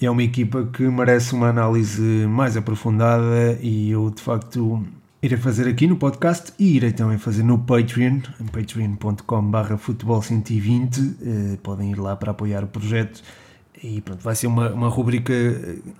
é 0.00 0.10
uma 0.10 0.22
equipa 0.22 0.66
que 0.66 0.82
merece 0.82 1.32
uma 1.32 1.48
análise 1.48 2.02
mais 2.02 2.54
aprofundada 2.56 3.58
e 3.62 3.90
eu 3.90 4.10
de 4.10 4.20
facto 4.20 4.86
irei 5.22 5.38
fazer 5.38 5.66
aqui 5.66 5.86
no 5.86 5.96
podcast 5.96 6.52
e 6.58 6.76
irei 6.76 6.92
também 6.92 7.16
fazer 7.16 7.42
no 7.42 7.58
Patreon, 7.58 8.20
em 8.38 8.46
patreon.com.br 8.46 9.76
futebol 9.78 10.20
120, 10.20 11.00
eh, 11.00 11.58
podem 11.62 11.92
ir 11.92 11.98
lá 11.98 12.14
para 12.14 12.32
apoiar 12.32 12.62
o 12.62 12.66
projeto 12.66 13.22
e 13.82 14.00
pronto, 14.00 14.22
vai 14.22 14.34
ser 14.34 14.46
uma, 14.46 14.70
uma 14.70 14.88
rubrica, 14.88 15.32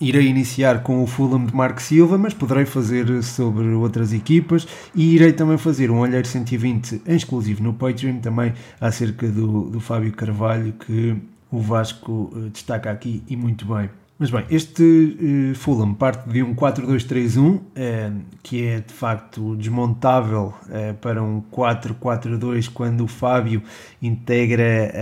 irei 0.01 0.27
iniciar 0.27 0.83
com 0.83 1.03
o 1.03 1.07
Fulham 1.07 1.45
de 1.45 1.55
Marco 1.55 1.81
Silva, 1.81 2.17
mas 2.17 2.33
poderei 2.33 2.65
fazer 2.65 3.23
sobre 3.23 3.69
outras 3.69 4.13
equipas 4.13 4.67
e 4.95 5.15
irei 5.15 5.33
também 5.33 5.59
fazer 5.59 5.91
um 5.91 5.99
Olheiro 5.99 6.27
120 6.27 7.03
em 7.07 7.17
exclusivo 7.17 7.63
no 7.63 7.75
Patreon, 7.75 8.19
também 8.19 8.55
acerca 8.81 9.29
do, 9.29 9.71
do 9.71 9.81
Fábio 9.81 10.13
Carvalho, 10.13 10.73
que 10.73 11.17
o 11.51 11.61
Vasco 11.61 12.31
uh, 12.33 12.51
destaca 12.51 12.91
aqui 12.91 13.23
e 13.29 13.37
muito 13.37 13.67
bem. 13.67 13.91
Mas 14.19 14.31
bem, 14.31 14.47
este 14.49 14.83
uh, 14.83 15.55
Fulham 15.55 15.93
parte 15.93 16.27
de 16.31 16.43
um 16.43 16.55
4-2-3-1, 16.55 17.39
uh, 17.39 17.63
eh, 17.75 18.13
que 18.43 18.67
é 18.67 18.81
de 18.81 18.93
facto 18.93 19.55
desmontável 19.57 20.55
para 21.03 21.23
um 21.23 21.43
4-4-2 21.53 22.71
quando 22.73 23.05
o 23.05 23.07
Fábio 23.07 23.63
integra 24.01 24.93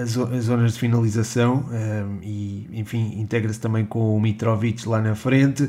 as, 0.00 0.16
as, 0.16 0.44
zonas 0.44 0.74
de 0.74 0.78
finalização 0.78 1.64
e, 2.22 2.68
enfim, 2.72 3.14
integra-se 3.18 3.60
também 3.60 3.84
com 3.84 4.14
o 4.16 4.20
Mitrovic 4.20 4.86
lá 4.88 5.00
na 5.00 5.14
frente. 5.14 5.68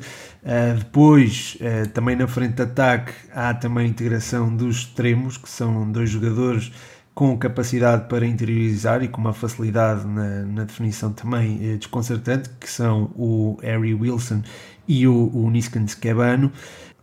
depois, 0.77 1.57
também 1.93 2.15
na 2.15 2.27
frente 2.27 2.55
de 2.55 2.63
ataque, 2.63 3.13
há 3.33 3.53
também 3.53 3.85
a 3.85 3.89
integração 3.89 4.53
dos 4.53 4.77
extremos, 4.77 5.37
que 5.37 5.49
são 5.49 5.89
dois 5.91 6.09
jogadores 6.09 6.71
com 7.19 7.37
capacidade 7.37 8.07
para 8.07 8.25
interiorizar 8.25 9.03
e 9.03 9.09
com 9.09 9.19
uma 9.19 9.33
facilidade 9.33 10.07
na, 10.07 10.45
na 10.45 10.63
definição 10.63 11.11
também 11.11 11.59
eh, 11.61 11.75
desconcertante, 11.75 12.49
que 12.57 12.69
são 12.69 13.11
o 13.13 13.57
Harry 13.61 13.93
Wilson 13.93 14.41
e 14.87 15.05
o, 15.05 15.29
o 15.33 15.49
Niskan 15.49 15.83
Skebano. 15.85 16.49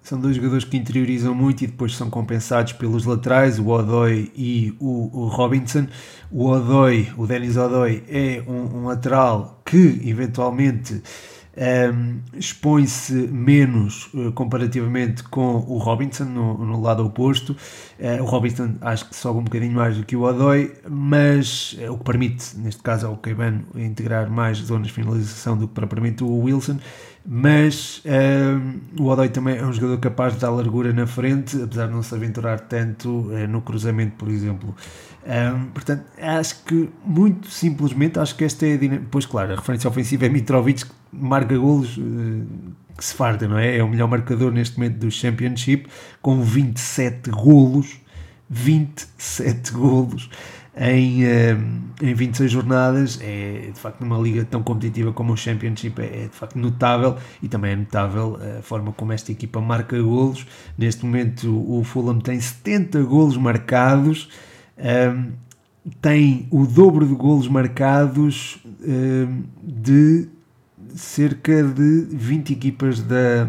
São 0.00 0.18
dois 0.18 0.36
jogadores 0.36 0.64
que 0.64 0.74
interiorizam 0.78 1.34
muito 1.34 1.64
e 1.64 1.66
depois 1.66 1.94
são 1.94 2.08
compensados 2.08 2.72
pelos 2.72 3.04
laterais, 3.04 3.58
o 3.58 3.68
Odoi 3.68 4.32
e 4.34 4.74
o, 4.80 5.10
o 5.12 5.26
Robinson. 5.26 5.86
O 6.30 6.46
Odoi, 6.46 7.12
o 7.18 7.26
Denis 7.26 7.58
Odoi, 7.58 8.02
é 8.08 8.42
um, 8.48 8.78
um 8.78 8.86
lateral 8.86 9.60
que 9.66 10.00
eventualmente 10.02 11.02
um, 11.56 12.18
expõe-se 12.34 13.14
menos 13.14 14.10
uh, 14.12 14.30
comparativamente 14.32 15.22
com 15.22 15.56
o 15.66 15.78
Robinson 15.78 16.24
no, 16.24 16.58
no 16.58 16.80
lado 16.80 17.04
oposto. 17.04 17.56
Uh, 17.98 18.22
o 18.22 18.26
Robinson 18.26 18.74
acho 18.82 19.08
que 19.08 19.16
sobe 19.16 19.38
um 19.40 19.44
bocadinho 19.44 19.72
mais 19.72 19.96
do 19.96 20.04
que 20.04 20.14
o 20.14 20.22
Odoi, 20.22 20.74
mas 20.88 21.74
uh, 21.80 21.92
o 21.92 21.98
que 21.98 22.04
permite, 22.04 22.56
neste 22.58 22.82
caso, 22.82 23.06
ao 23.06 23.16
Caibano 23.16 23.64
integrar 23.74 24.30
mais 24.30 24.58
zonas 24.58 24.88
de 24.88 24.92
finalização 24.92 25.56
do 25.56 25.66
que 25.66 25.74
propriamente 25.74 26.22
o 26.22 26.38
Wilson. 26.40 26.78
Mas 27.28 28.04
o 28.96 29.06
Odoi 29.06 29.28
também 29.28 29.56
é 29.56 29.66
um 29.66 29.72
jogador 29.72 29.98
capaz 29.98 30.34
de 30.34 30.38
dar 30.38 30.50
largura 30.50 30.92
na 30.92 31.08
frente, 31.08 31.60
apesar 31.60 31.88
de 31.88 31.92
não 31.92 32.00
se 32.00 32.14
aventurar 32.14 32.60
tanto 32.60 33.08
no 33.48 33.62
cruzamento, 33.62 34.12
por 34.16 34.28
exemplo. 34.28 34.72
Um, 35.26 35.66
portanto, 35.70 36.04
acho 36.22 36.62
que 36.62 36.88
muito 37.04 37.50
simplesmente, 37.50 38.16
acho 38.20 38.36
que 38.36 38.44
esta 38.44 38.64
é 38.64 38.74
a 38.74 38.76
dinâmica. 38.76 39.08
Pois 39.10 39.26
claro, 39.26 39.52
a 39.52 39.56
referência 39.56 39.90
ofensiva 39.90 40.24
é 40.24 40.28
Mitrovic, 40.28 40.84
que 40.84 40.92
marca 41.16 41.56
golos 41.56 41.96
uh, 41.96 42.46
que 42.96 43.04
se 43.04 43.14
farta, 43.14 43.46
não 43.46 43.58
é? 43.58 43.76
É 43.76 43.82
o 43.82 43.88
melhor 43.88 44.08
marcador 44.08 44.52
neste 44.52 44.78
momento 44.78 44.98
do 44.98 45.10
Championship, 45.10 45.88
com 46.22 46.40
27 46.42 47.30
golos. 47.30 48.00
27 48.48 49.72
golos 49.72 50.30
em, 50.76 51.22
em 52.02 52.14
26 52.14 52.50
jornadas 52.50 53.18
é 53.22 53.70
de 53.72 53.80
facto 53.80 54.02
numa 54.02 54.18
liga 54.18 54.44
tão 54.44 54.62
competitiva 54.62 55.10
como 55.12 55.32
o 55.32 55.36
Championship 55.36 56.00
é, 56.00 56.04
é, 56.04 56.28
de 56.28 56.36
facto 56.36 56.56
notável 56.58 57.16
e 57.42 57.48
também 57.48 57.72
é 57.72 57.76
notável 57.76 58.38
a 58.58 58.62
forma 58.62 58.92
como 58.92 59.12
esta 59.12 59.32
equipa 59.32 59.60
marca 59.60 60.00
golos 60.00 60.46
neste 60.76 61.04
momento 61.06 61.48
o 61.48 61.82
Fulham 61.82 62.20
tem 62.20 62.38
70 62.38 63.02
golos 63.04 63.38
marcados 63.38 64.28
um, 64.76 65.32
tem 66.02 66.46
o 66.50 66.66
dobro 66.66 67.06
de 67.06 67.14
golos 67.14 67.48
marcados 67.48 68.58
um, 68.86 69.44
de 69.62 70.28
cerca 70.94 71.62
de 71.62 72.06
20 72.10 72.52
equipas 72.52 73.00
da, 73.00 73.48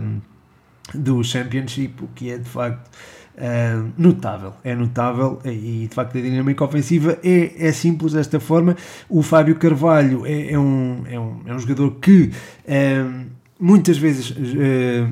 do 0.94 1.24
Championship, 1.24 2.04
o 2.04 2.08
que 2.08 2.32
é 2.32 2.38
de 2.38 2.50
facto 2.50 2.90
uh, 3.38 3.92
notável. 3.98 4.54
É 4.64 4.76
notável 4.76 5.40
e 5.46 5.88
de 5.88 5.94
facto 5.94 6.18
a 6.18 6.22
dinâmica 6.22 6.64
ofensiva 6.64 7.18
é, 7.24 7.68
é 7.68 7.72
simples 7.72 8.14
desta 8.14 8.40
forma. 8.40 8.76
O 9.10 9.22
Fábio 9.22 9.56
Carvalho 9.56 10.26
é, 10.26 10.52
é 10.52 10.60
um, 10.60 11.04
é, 11.10 11.20
um, 11.20 11.42
é 11.46 11.54
um 11.54 11.60
jogador 11.60 11.92
que 12.00 12.32
muitas 13.60 13.97
vezes 13.97 14.30
uh, 14.32 14.36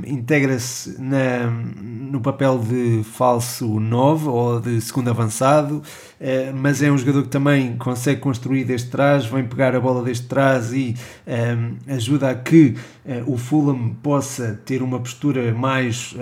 integra-se 0.05 0.95
no 0.99 2.21
papel 2.21 2.59
de 2.59 3.03
falso 3.03 3.79
9 3.79 4.27
ou 4.27 4.59
de 4.59 4.79
segundo 4.81 5.09
avançado, 5.09 5.77
uh, 5.77 6.55
mas 6.55 6.81
é 6.81 6.91
um 6.91 6.97
jogador 6.97 7.23
que 7.23 7.29
também 7.29 7.75
consegue 7.77 8.21
construir 8.21 8.63
desde 8.63 8.89
trás, 8.89 9.25
vem 9.25 9.45
pegar 9.45 9.75
a 9.75 9.79
bola 9.79 10.03
desde 10.03 10.27
trás 10.27 10.71
e 10.73 10.95
um, 11.27 11.93
ajuda 11.93 12.29
a 12.29 12.35
que 12.35 12.75
uh, 13.05 13.31
o 13.31 13.37
Fulham 13.37 13.95
possa 14.01 14.59
ter 14.65 14.81
uma 14.81 14.99
postura 14.99 15.53
mais, 15.53 16.15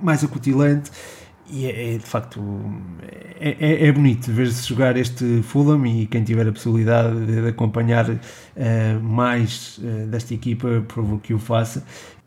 mais 0.00 0.22
acutilante 0.22 0.90
e 1.50 1.66
é, 1.66 1.94
é, 1.94 1.98
de 1.98 2.04
facto 2.04 2.40
é, 3.38 3.56
é, 3.60 3.86
é 3.86 3.92
bonito 3.92 4.30
ver-se 4.32 4.66
jogar 4.66 4.96
este 4.96 5.42
Fulham 5.42 5.86
e 5.86 6.06
quem 6.06 6.24
tiver 6.24 6.48
a 6.48 6.52
possibilidade 6.52 7.26
de, 7.26 7.48
acompanhar 7.48 8.08
uh, 8.08 8.18
mais 9.02 9.78
uh, 9.78 10.06
desta 10.06 10.32
equipa, 10.32 10.84
por 10.88 11.20
que 11.20 11.34
o 11.34 11.38
faça. 11.38 11.84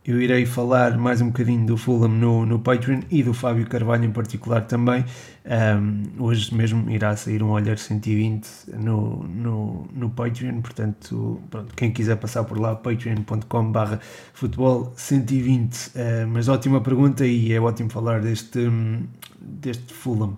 Eu 0.08 0.22
irei 0.22 0.46
falar 0.46 0.98
mais 0.98 1.20
um 1.20 1.28
bocadinho 1.28 1.66
do 1.66 1.76
Fulham 1.76 2.08
no, 2.08 2.46
no 2.46 2.60
Patreon 2.60 3.02
e 3.12 3.22
do 3.22 3.34
Fábio 3.34 3.68
Carvalho 3.68 4.06
em 4.06 4.12
particular 4.12 4.62
também. 4.62 5.04
Um, 5.46 6.24
hoje 6.24 6.56
mesmo 6.56 6.90
irá 6.90 7.14
sair 7.18 7.44
um 7.44 7.50
Olhar 7.50 7.78
120 7.78 8.48
no, 8.80 9.24
no, 9.24 9.86
no 9.94 10.10
Patreon, 10.10 10.62
portanto, 10.62 11.42
pronto, 11.50 11.76
quem 11.76 11.92
quiser 11.92 12.16
passar 12.16 12.46
por 12.46 12.58
lá, 12.58 12.74
patreon.com.br 12.74 13.98
futebol 14.34 14.94
120. 14.96 15.76
Uh, 15.76 15.92
mas 16.30 16.48
ótima 16.48 16.80
pergunta 16.80 17.28
e 17.28 17.52
é 17.52 17.60
ótimo 17.60 17.90
falar 17.90 18.22
deste, 18.22 18.60
deste 19.42 19.94
Fulham. 19.94 20.38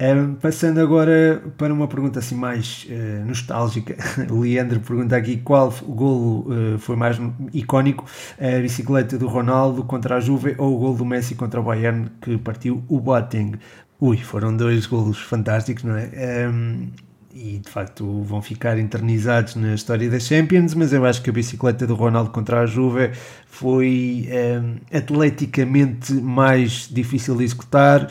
Um, 0.00 0.36
passando 0.36 0.78
agora 0.78 1.42
para 1.56 1.74
uma 1.74 1.88
pergunta 1.88 2.20
assim 2.20 2.36
mais 2.36 2.86
uh, 2.88 3.26
nostálgica, 3.26 3.96
Leandro 4.30 4.78
pergunta 4.78 5.16
aqui 5.16 5.38
qual 5.38 5.74
o 5.82 5.92
golo 5.92 6.46
uh, 6.52 6.78
foi 6.78 6.94
mais 6.94 7.20
icónico, 7.52 8.04
a 8.38 8.60
bicicleta 8.60 9.18
do 9.18 9.26
Ronaldo 9.26 9.82
contra 9.82 10.14
a 10.14 10.20
Juve 10.20 10.54
ou 10.56 10.76
o 10.76 10.78
golo 10.78 10.98
do 10.98 11.04
Messi 11.04 11.34
contra 11.34 11.60
o 11.60 11.64
Bayern 11.64 12.08
que 12.22 12.38
partiu 12.38 12.84
o 12.88 13.00
Boateng. 13.00 13.58
Ui, 14.00 14.16
foram 14.18 14.56
dois 14.56 14.86
golos 14.86 15.18
fantásticos, 15.18 15.82
não 15.82 15.96
é? 15.96 16.48
Um, 16.48 16.92
e 17.34 17.58
de 17.58 17.68
facto 17.68 18.22
vão 18.22 18.40
ficar 18.40 18.78
eternizados 18.78 19.54
na 19.56 19.74
história 19.74 20.08
das 20.08 20.24
Champions, 20.24 20.74
mas 20.74 20.92
eu 20.92 21.04
acho 21.04 21.22
que 21.22 21.30
a 21.30 21.32
bicicleta 21.32 21.86
do 21.86 21.94
Ronaldo 21.94 22.30
contra 22.30 22.60
a 22.60 22.66
Juve 22.66 23.10
foi 23.46 24.28
um, 24.62 24.76
atleticamente 24.96 26.12
mais 26.14 26.88
difícil 26.90 27.36
de 27.36 27.44
executar 27.44 28.08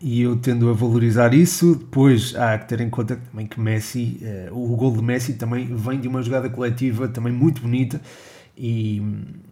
e 0.00 0.22
eu 0.22 0.36
tendo 0.36 0.70
a 0.70 0.72
valorizar 0.72 1.34
isso. 1.34 1.74
Depois 1.74 2.34
há 2.36 2.56
que 2.58 2.68
ter 2.68 2.80
em 2.80 2.90
conta 2.90 3.16
também 3.16 3.46
que 3.46 3.60
Messi, 3.60 4.20
uh, 4.50 4.56
o 4.56 4.76
gol 4.76 4.92
de 4.96 5.02
Messi 5.02 5.34
também 5.34 5.66
vem 5.74 6.00
de 6.00 6.08
uma 6.08 6.22
jogada 6.22 6.48
coletiva 6.48 7.08
também 7.08 7.32
muito 7.32 7.60
bonita 7.62 8.00
e, 8.60 9.00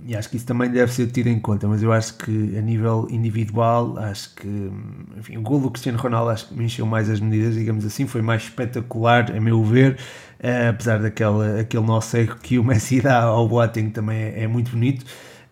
e, 0.04 0.16
acho 0.16 0.28
que 0.28 0.36
isso 0.36 0.46
também 0.46 0.68
deve 0.68 0.92
ser 0.92 1.06
tido 1.06 1.28
em 1.28 1.38
conta. 1.38 1.68
Mas 1.68 1.80
eu 1.80 1.92
acho 1.92 2.18
que 2.18 2.58
a 2.58 2.60
nível 2.60 3.06
individual, 3.08 3.96
acho 3.98 4.34
que 4.34 4.70
enfim, 5.16 5.36
o 5.36 5.42
gol 5.42 5.60
do 5.60 5.70
Cristiano 5.70 5.96
Ronaldo 5.96 6.30
acho 6.30 6.48
que 6.48 6.54
me 6.54 6.64
encheu 6.64 6.84
mais 6.84 7.08
as 7.08 7.20
medidas, 7.20 7.54
digamos 7.54 7.84
assim, 7.84 8.06
foi 8.06 8.20
mais 8.20 8.42
espetacular, 8.42 9.30
a 9.30 9.40
meu 9.40 9.62
ver. 9.62 9.96
Uh, 10.40 10.70
apesar 10.70 10.98
daquele 10.98 11.60
aquele 11.60 11.84
nosso 11.84 12.16
erro 12.16 12.36
que 12.42 12.58
o 12.58 12.64
Messi 12.64 13.00
dá 13.00 13.22
ao 13.22 13.48
Boateng 13.48 13.90
também 13.90 14.18
é, 14.18 14.42
é 14.42 14.46
muito 14.48 14.72
bonito. 14.72 15.06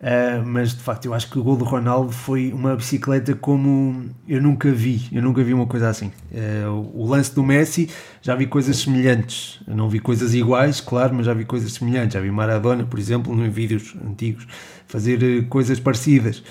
Uh, 0.05 0.45
mas 0.45 0.75
de 0.75 0.83
facto 0.83 1.05
eu 1.05 1.15
acho 1.15 1.31
que 1.31 1.39
o 1.39 1.43
gol 1.43 1.57
do 1.57 1.65
Ronaldo 1.65 2.11
foi 2.11 2.53
uma 2.53 2.75
bicicleta 2.75 3.33
como 3.33 4.05
eu 4.27 4.39
nunca 4.39 4.71
vi, 4.71 5.07
eu 5.11 5.19
nunca 5.19 5.43
vi 5.43 5.51
uma 5.51 5.65
coisa 5.65 5.89
assim. 5.89 6.11
Uh, 6.31 6.91
o 6.93 7.07
lance 7.07 7.33
do 7.33 7.41
Messi 7.41 7.89
já 8.21 8.35
vi 8.35 8.45
coisas 8.45 8.77
semelhantes, 8.77 9.59
eu 9.67 9.75
não 9.75 9.89
vi 9.89 9.97
coisas 9.97 10.35
iguais, 10.35 10.79
claro, 10.79 11.15
mas 11.15 11.25
já 11.25 11.33
vi 11.33 11.43
coisas 11.43 11.73
semelhantes. 11.73 12.13
Já 12.13 12.19
vi 12.19 12.29
Maradona, 12.29 12.83
por 12.83 12.99
exemplo, 12.99 13.33
em 13.33 13.49
vídeos 13.49 13.95
antigos, 14.07 14.45
fazer 14.85 15.23
uh, 15.23 15.47
coisas 15.47 15.79
parecidas. 15.79 16.43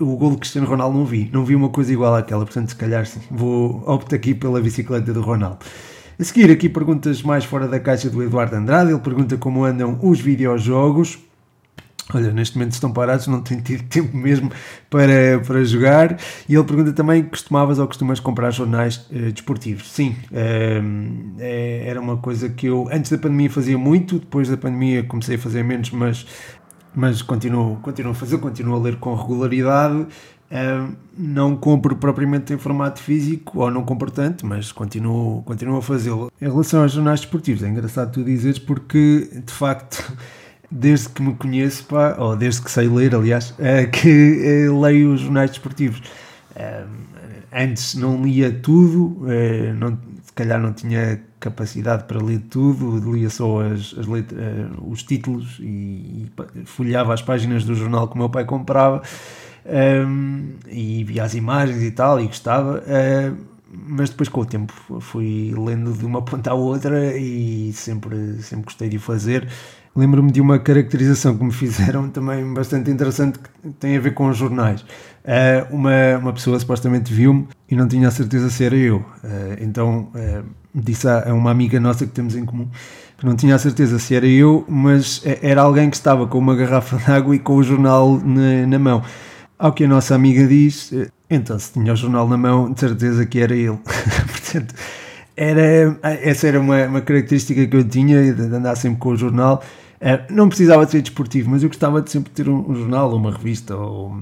O 0.00 0.16
gol 0.16 0.30
do 0.30 0.38
Cristiano 0.38 0.66
Ronaldo 0.66 0.96
não 0.96 1.04
vi, 1.04 1.28
não 1.30 1.44
vi 1.44 1.54
uma 1.54 1.68
coisa 1.68 1.92
igual 1.92 2.14
àquela, 2.14 2.46
portanto, 2.46 2.70
se 2.70 2.76
calhar 2.76 3.04
sim, 3.04 3.20
vou 3.30 3.84
optar 3.86 4.16
aqui 4.16 4.34
pela 4.34 4.62
bicicleta 4.62 5.12
do 5.12 5.20
Ronaldo. 5.20 5.58
A 6.18 6.24
seguir, 6.24 6.50
aqui 6.50 6.70
perguntas 6.70 7.22
mais 7.22 7.44
fora 7.44 7.68
da 7.68 7.78
caixa 7.78 8.08
do 8.08 8.22
Eduardo 8.22 8.56
Andrade. 8.56 8.90
Ele 8.90 9.00
pergunta 9.00 9.36
como 9.36 9.62
andam 9.62 9.98
os 10.02 10.18
videojogos. 10.18 11.18
Olha, 12.14 12.32
neste 12.32 12.56
momento 12.56 12.72
estão 12.72 12.92
parados, 12.92 13.26
não 13.26 13.42
tenho 13.42 13.60
tido 13.62 13.82
tempo 13.90 14.16
mesmo 14.16 14.50
para, 14.88 15.40
para 15.44 15.64
jogar. 15.64 16.16
E 16.48 16.54
ele 16.54 16.64
pergunta 16.64 16.92
também: 16.92 17.24
costumavas 17.24 17.78
ou 17.78 17.86
costumas 17.86 18.20
comprar 18.20 18.50
jornais 18.52 19.06
eh, 19.12 19.32
desportivos? 19.32 19.90
Sim, 19.90 20.14
eh, 20.32 21.84
era 21.86 22.00
uma 22.00 22.16
coisa 22.16 22.48
que 22.48 22.66
eu 22.66 22.88
antes 22.92 23.10
da 23.10 23.18
pandemia 23.18 23.50
fazia 23.50 23.76
muito, 23.76 24.18
depois 24.18 24.48
da 24.48 24.56
pandemia 24.56 25.02
comecei 25.02 25.34
a 25.36 25.38
fazer 25.38 25.64
menos, 25.64 25.90
mas, 25.90 26.26
mas 26.94 27.22
continuo, 27.22 27.76
continuo 27.76 28.12
a 28.12 28.14
fazer, 28.14 28.38
continuo 28.38 28.76
a 28.76 28.78
ler 28.78 28.96
com 28.96 29.14
regularidade. 29.14 30.06
Uh, 30.48 30.94
não 31.18 31.56
compro 31.56 31.96
propriamente 31.96 32.52
em 32.52 32.56
formato 32.56 33.02
físico, 33.02 33.58
ou 33.58 33.68
não 33.68 33.82
compro 33.82 34.12
tanto, 34.12 34.46
mas 34.46 34.70
continuo, 34.70 35.42
continuo 35.42 35.78
a 35.78 35.82
fazê-lo. 35.82 36.30
Em 36.40 36.44
relação 36.44 36.82
aos 36.82 36.92
jornais 36.92 37.18
desportivos, 37.18 37.64
é 37.64 37.68
engraçado 37.68 38.12
tu 38.12 38.22
dizeres 38.22 38.60
porque, 38.60 39.28
de 39.44 39.52
facto, 39.52 40.04
desde 40.70 41.08
que 41.08 41.22
me 41.22 41.34
conheço, 41.34 41.84
pá, 41.84 42.16
ou 42.18 42.36
desde 42.36 42.62
que 42.62 42.70
sei 42.70 42.88
ler, 42.88 43.14
aliás, 43.14 43.54
é, 43.58 43.86
que 43.86 44.42
é, 44.44 44.70
leio 44.70 45.12
os 45.12 45.20
jornais 45.20 45.50
desportivos. 45.50 46.02
Antes 47.52 47.94
não 47.94 48.22
lia 48.22 48.50
tudo, 48.52 49.26
não, 49.78 49.98
se 50.22 50.32
calhar 50.34 50.60
não 50.60 50.72
tinha 50.72 51.20
capacidade 51.38 52.04
para 52.04 52.22
ler 52.22 52.40
tudo, 52.50 52.98
lia 53.12 53.30
só 53.30 53.60
as, 53.60 53.94
as 53.98 54.06
letras, 54.06 54.40
os 54.86 55.02
títulos 55.02 55.58
e, 55.60 55.64
e 55.64 56.64
folheava 56.64 57.14
as 57.14 57.22
páginas 57.22 57.64
do 57.64 57.74
jornal 57.74 58.08
que 58.08 58.14
o 58.14 58.18
meu 58.18 58.28
pai 58.28 58.44
comprava 58.44 59.02
e 60.68 61.04
via 61.04 61.24
as 61.24 61.34
imagens 61.34 61.82
e 61.82 61.90
tal, 61.90 62.20
e 62.20 62.26
gostava 62.26 62.82
mas 63.88 64.10
depois 64.10 64.28
com 64.28 64.40
o 64.40 64.46
tempo 64.46 64.72
fui 65.00 65.54
lendo 65.56 65.92
de 65.92 66.04
uma 66.04 66.22
ponta 66.24 66.50
à 66.50 66.54
outra 66.54 67.16
e 67.16 67.72
sempre, 67.72 68.42
sempre 68.42 68.64
gostei 68.64 68.88
de 68.88 68.98
fazer 68.98 69.48
lembro-me 69.96 70.30
de 70.30 70.40
uma 70.40 70.58
caracterização 70.58 71.36
que 71.36 71.42
me 71.42 71.52
fizeram 71.52 72.08
também 72.10 72.52
bastante 72.52 72.90
interessante 72.90 73.38
que 73.38 73.70
tem 73.80 73.96
a 73.96 74.00
ver 74.00 74.12
com 74.12 74.28
os 74.28 74.36
jornais. 74.36 74.82
Uh, 74.82 75.74
uma, 75.74 76.18
uma 76.18 76.32
pessoa 76.32 76.58
supostamente 76.60 77.12
viu-me 77.12 77.48
e 77.68 77.74
não 77.74 77.88
tinha 77.88 78.06
a 78.06 78.10
certeza 78.10 78.50
se 78.50 78.62
era 78.62 78.76
eu. 78.76 78.98
Uh, 78.98 79.56
então 79.60 80.08
uh, 80.14 80.44
disse 80.74 81.08
a, 81.08 81.30
a, 81.30 81.34
uma 81.34 81.50
amiga 81.50 81.80
nossa 81.80 82.06
que 82.06 82.12
temos 82.12 82.36
em 82.36 82.44
comum 82.44 82.68
que 83.18 83.24
não 83.24 83.34
tinha 83.34 83.54
a 83.54 83.58
certeza 83.58 83.98
se 83.98 84.14
era 84.14 84.26
eu, 84.26 84.62
mas 84.68 85.22
era 85.40 85.62
alguém 85.62 85.88
que 85.88 85.96
estava 85.96 86.26
com 86.26 86.36
uma 86.36 86.54
garrafa 86.54 86.98
de 86.98 87.10
água 87.10 87.34
e 87.34 87.38
com 87.38 87.56
o 87.56 87.62
jornal 87.62 88.20
na, 88.22 88.66
na 88.66 88.78
mão. 88.78 89.02
Ao 89.58 89.72
que 89.72 89.84
a 89.84 89.88
nossa 89.88 90.14
amiga 90.14 90.46
diz, 90.46 90.92
então 91.30 91.58
se 91.58 91.72
tinha 91.72 91.92
o 91.92 91.96
jornal 91.96 92.28
na 92.28 92.36
mão, 92.36 92.72
de 92.72 92.78
certeza 92.78 93.24
que 93.24 93.40
era 93.40 93.54
ele. 93.54 93.78
Portanto, 94.30 94.74
era, 95.36 95.98
essa 96.22 96.46
era 96.46 96.60
uma, 96.60 96.84
uma 96.86 97.00
característica 97.00 97.66
que 97.66 97.76
eu 97.76 97.84
tinha 97.84 98.34
de 98.34 98.42
andar 98.42 98.76
sempre 98.76 98.98
com 98.98 99.10
o 99.10 99.16
jornal 99.16 99.62
é, 100.00 100.26
não 100.30 100.48
precisava 100.48 100.84
de 100.84 100.92
ser 100.92 101.02
desportivo, 101.02 101.50
mas 101.50 101.62
eu 101.62 101.68
gostava 101.68 102.02
de 102.02 102.10
sempre 102.10 102.30
ter 102.30 102.48
um, 102.48 102.70
um 102.70 102.74
jornal 102.74 103.10
ou 103.10 103.16
uma 103.16 103.30
revista. 103.30 103.74
Ou, 103.76 104.16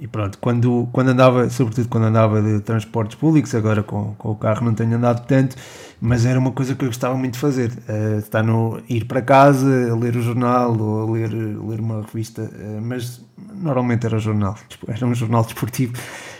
e 0.00 0.06
pronto, 0.06 0.38
quando, 0.38 0.88
quando 0.92 1.08
andava, 1.08 1.50
sobretudo 1.50 1.88
quando 1.88 2.04
andava 2.04 2.40
de 2.40 2.60
transportes 2.60 3.16
públicos, 3.16 3.54
agora 3.54 3.82
com, 3.82 4.14
com 4.14 4.30
o 4.30 4.36
carro 4.36 4.64
não 4.64 4.74
tenho 4.74 4.96
andado 4.96 5.26
tanto, 5.26 5.56
mas 6.00 6.24
era 6.24 6.38
uma 6.38 6.52
coisa 6.52 6.74
que 6.74 6.84
eu 6.84 6.88
gostava 6.88 7.16
muito 7.16 7.34
de 7.34 7.40
fazer. 7.40 7.72
Uh, 7.88 8.18
estar 8.18 8.42
no, 8.42 8.80
ir 8.88 9.06
para 9.06 9.20
casa, 9.20 9.94
ler 9.96 10.14
o 10.16 10.22
jornal 10.22 10.78
ou 10.78 11.12
ler, 11.12 11.30
ler 11.30 11.80
uma 11.80 12.02
revista, 12.02 12.42
uh, 12.42 12.80
mas 12.80 13.20
normalmente 13.54 14.06
era 14.06 14.18
jornal, 14.18 14.56
era 14.86 15.04
um 15.04 15.14
jornal 15.14 15.42
desportivo. 15.42 15.94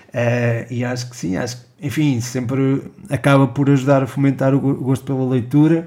Uh, 0.09 0.73
e 0.73 0.85
acho 0.85 1.11
que 1.11 1.17
sim, 1.17 1.37
acho 1.37 1.57
que, 1.57 1.87
enfim, 1.87 2.21
sempre 2.21 2.83
acaba 3.11 3.47
por 3.49 3.69
ajudar 3.71 4.03
a 4.03 4.07
fomentar 4.07 4.55
o 4.55 4.61
gosto 4.61 5.05
pela 5.05 5.29
leitura. 5.29 5.87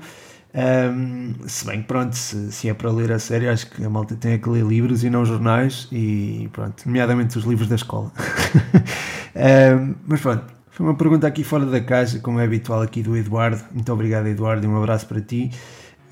Um, 0.53 1.33
se 1.47 1.65
bem 1.65 1.81
que 1.81 1.87
pronto, 1.87 2.13
se, 2.13 2.51
se, 2.51 2.69
é 2.69 2.73
para 2.73 2.91
ler 2.91 3.11
a 3.11 3.19
sério, 3.19 3.51
acho 3.51 3.69
que 3.69 3.83
a 3.83 3.89
malta 3.89 4.15
tem 4.15 4.37
que 4.37 4.49
ler 4.49 4.65
livros 4.65 5.03
e 5.03 5.09
não 5.09 5.25
jornais, 5.25 5.87
e 5.91 6.49
pronto, 6.51 6.83
nomeadamente 6.85 7.37
os 7.37 7.45
livros 7.45 7.69
da 7.69 7.75
escola. 7.75 8.11
um, 9.35 9.95
mas 10.05 10.19
pronto, 10.19 10.43
foi 10.69 10.85
uma 10.85 10.95
pergunta 10.95 11.27
aqui 11.27 11.43
fora 11.43 11.65
da 11.65 11.79
caixa, 11.79 12.19
como 12.19 12.39
é 12.39 12.43
habitual 12.43 12.81
aqui 12.81 13.01
do 13.01 13.15
Eduardo. 13.15 13.61
Muito 13.73 13.91
obrigado, 13.93 14.27
Eduardo, 14.27 14.65
e 14.65 14.67
um 14.67 14.77
abraço 14.77 15.07
para 15.07 15.21
ti. 15.21 15.51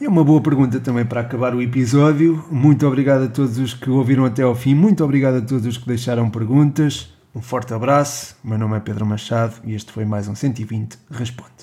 É 0.01 0.07
uma 0.07 0.23
boa 0.23 0.41
pergunta 0.41 0.79
também 0.79 1.05
para 1.05 1.19
acabar 1.19 1.53
o 1.53 1.61
episódio. 1.61 2.45
Muito 2.49 2.87
obrigado 2.87 3.23
a 3.23 3.27
todos 3.27 3.57
os 3.57 3.73
que 3.73 3.89
ouviram 3.89 4.23
até 4.23 4.43
ao 4.43 4.55
fim. 4.55 4.73
Muito 4.73 5.03
obrigado 5.03 5.35
a 5.35 5.41
todos 5.41 5.65
os 5.65 5.77
que 5.77 5.85
deixaram 5.85 6.29
perguntas. 6.29 7.13
Um 7.35 7.41
forte 7.41 7.73
abraço. 7.73 8.37
Meu 8.41 8.57
nome 8.57 8.77
é 8.77 8.79
Pedro 8.79 9.05
Machado 9.05 9.55
e 9.65 9.75
este 9.75 9.91
foi 9.91 10.05
mais 10.05 10.29
um 10.29 10.35
120 10.35 10.97
Responde. 11.11 11.58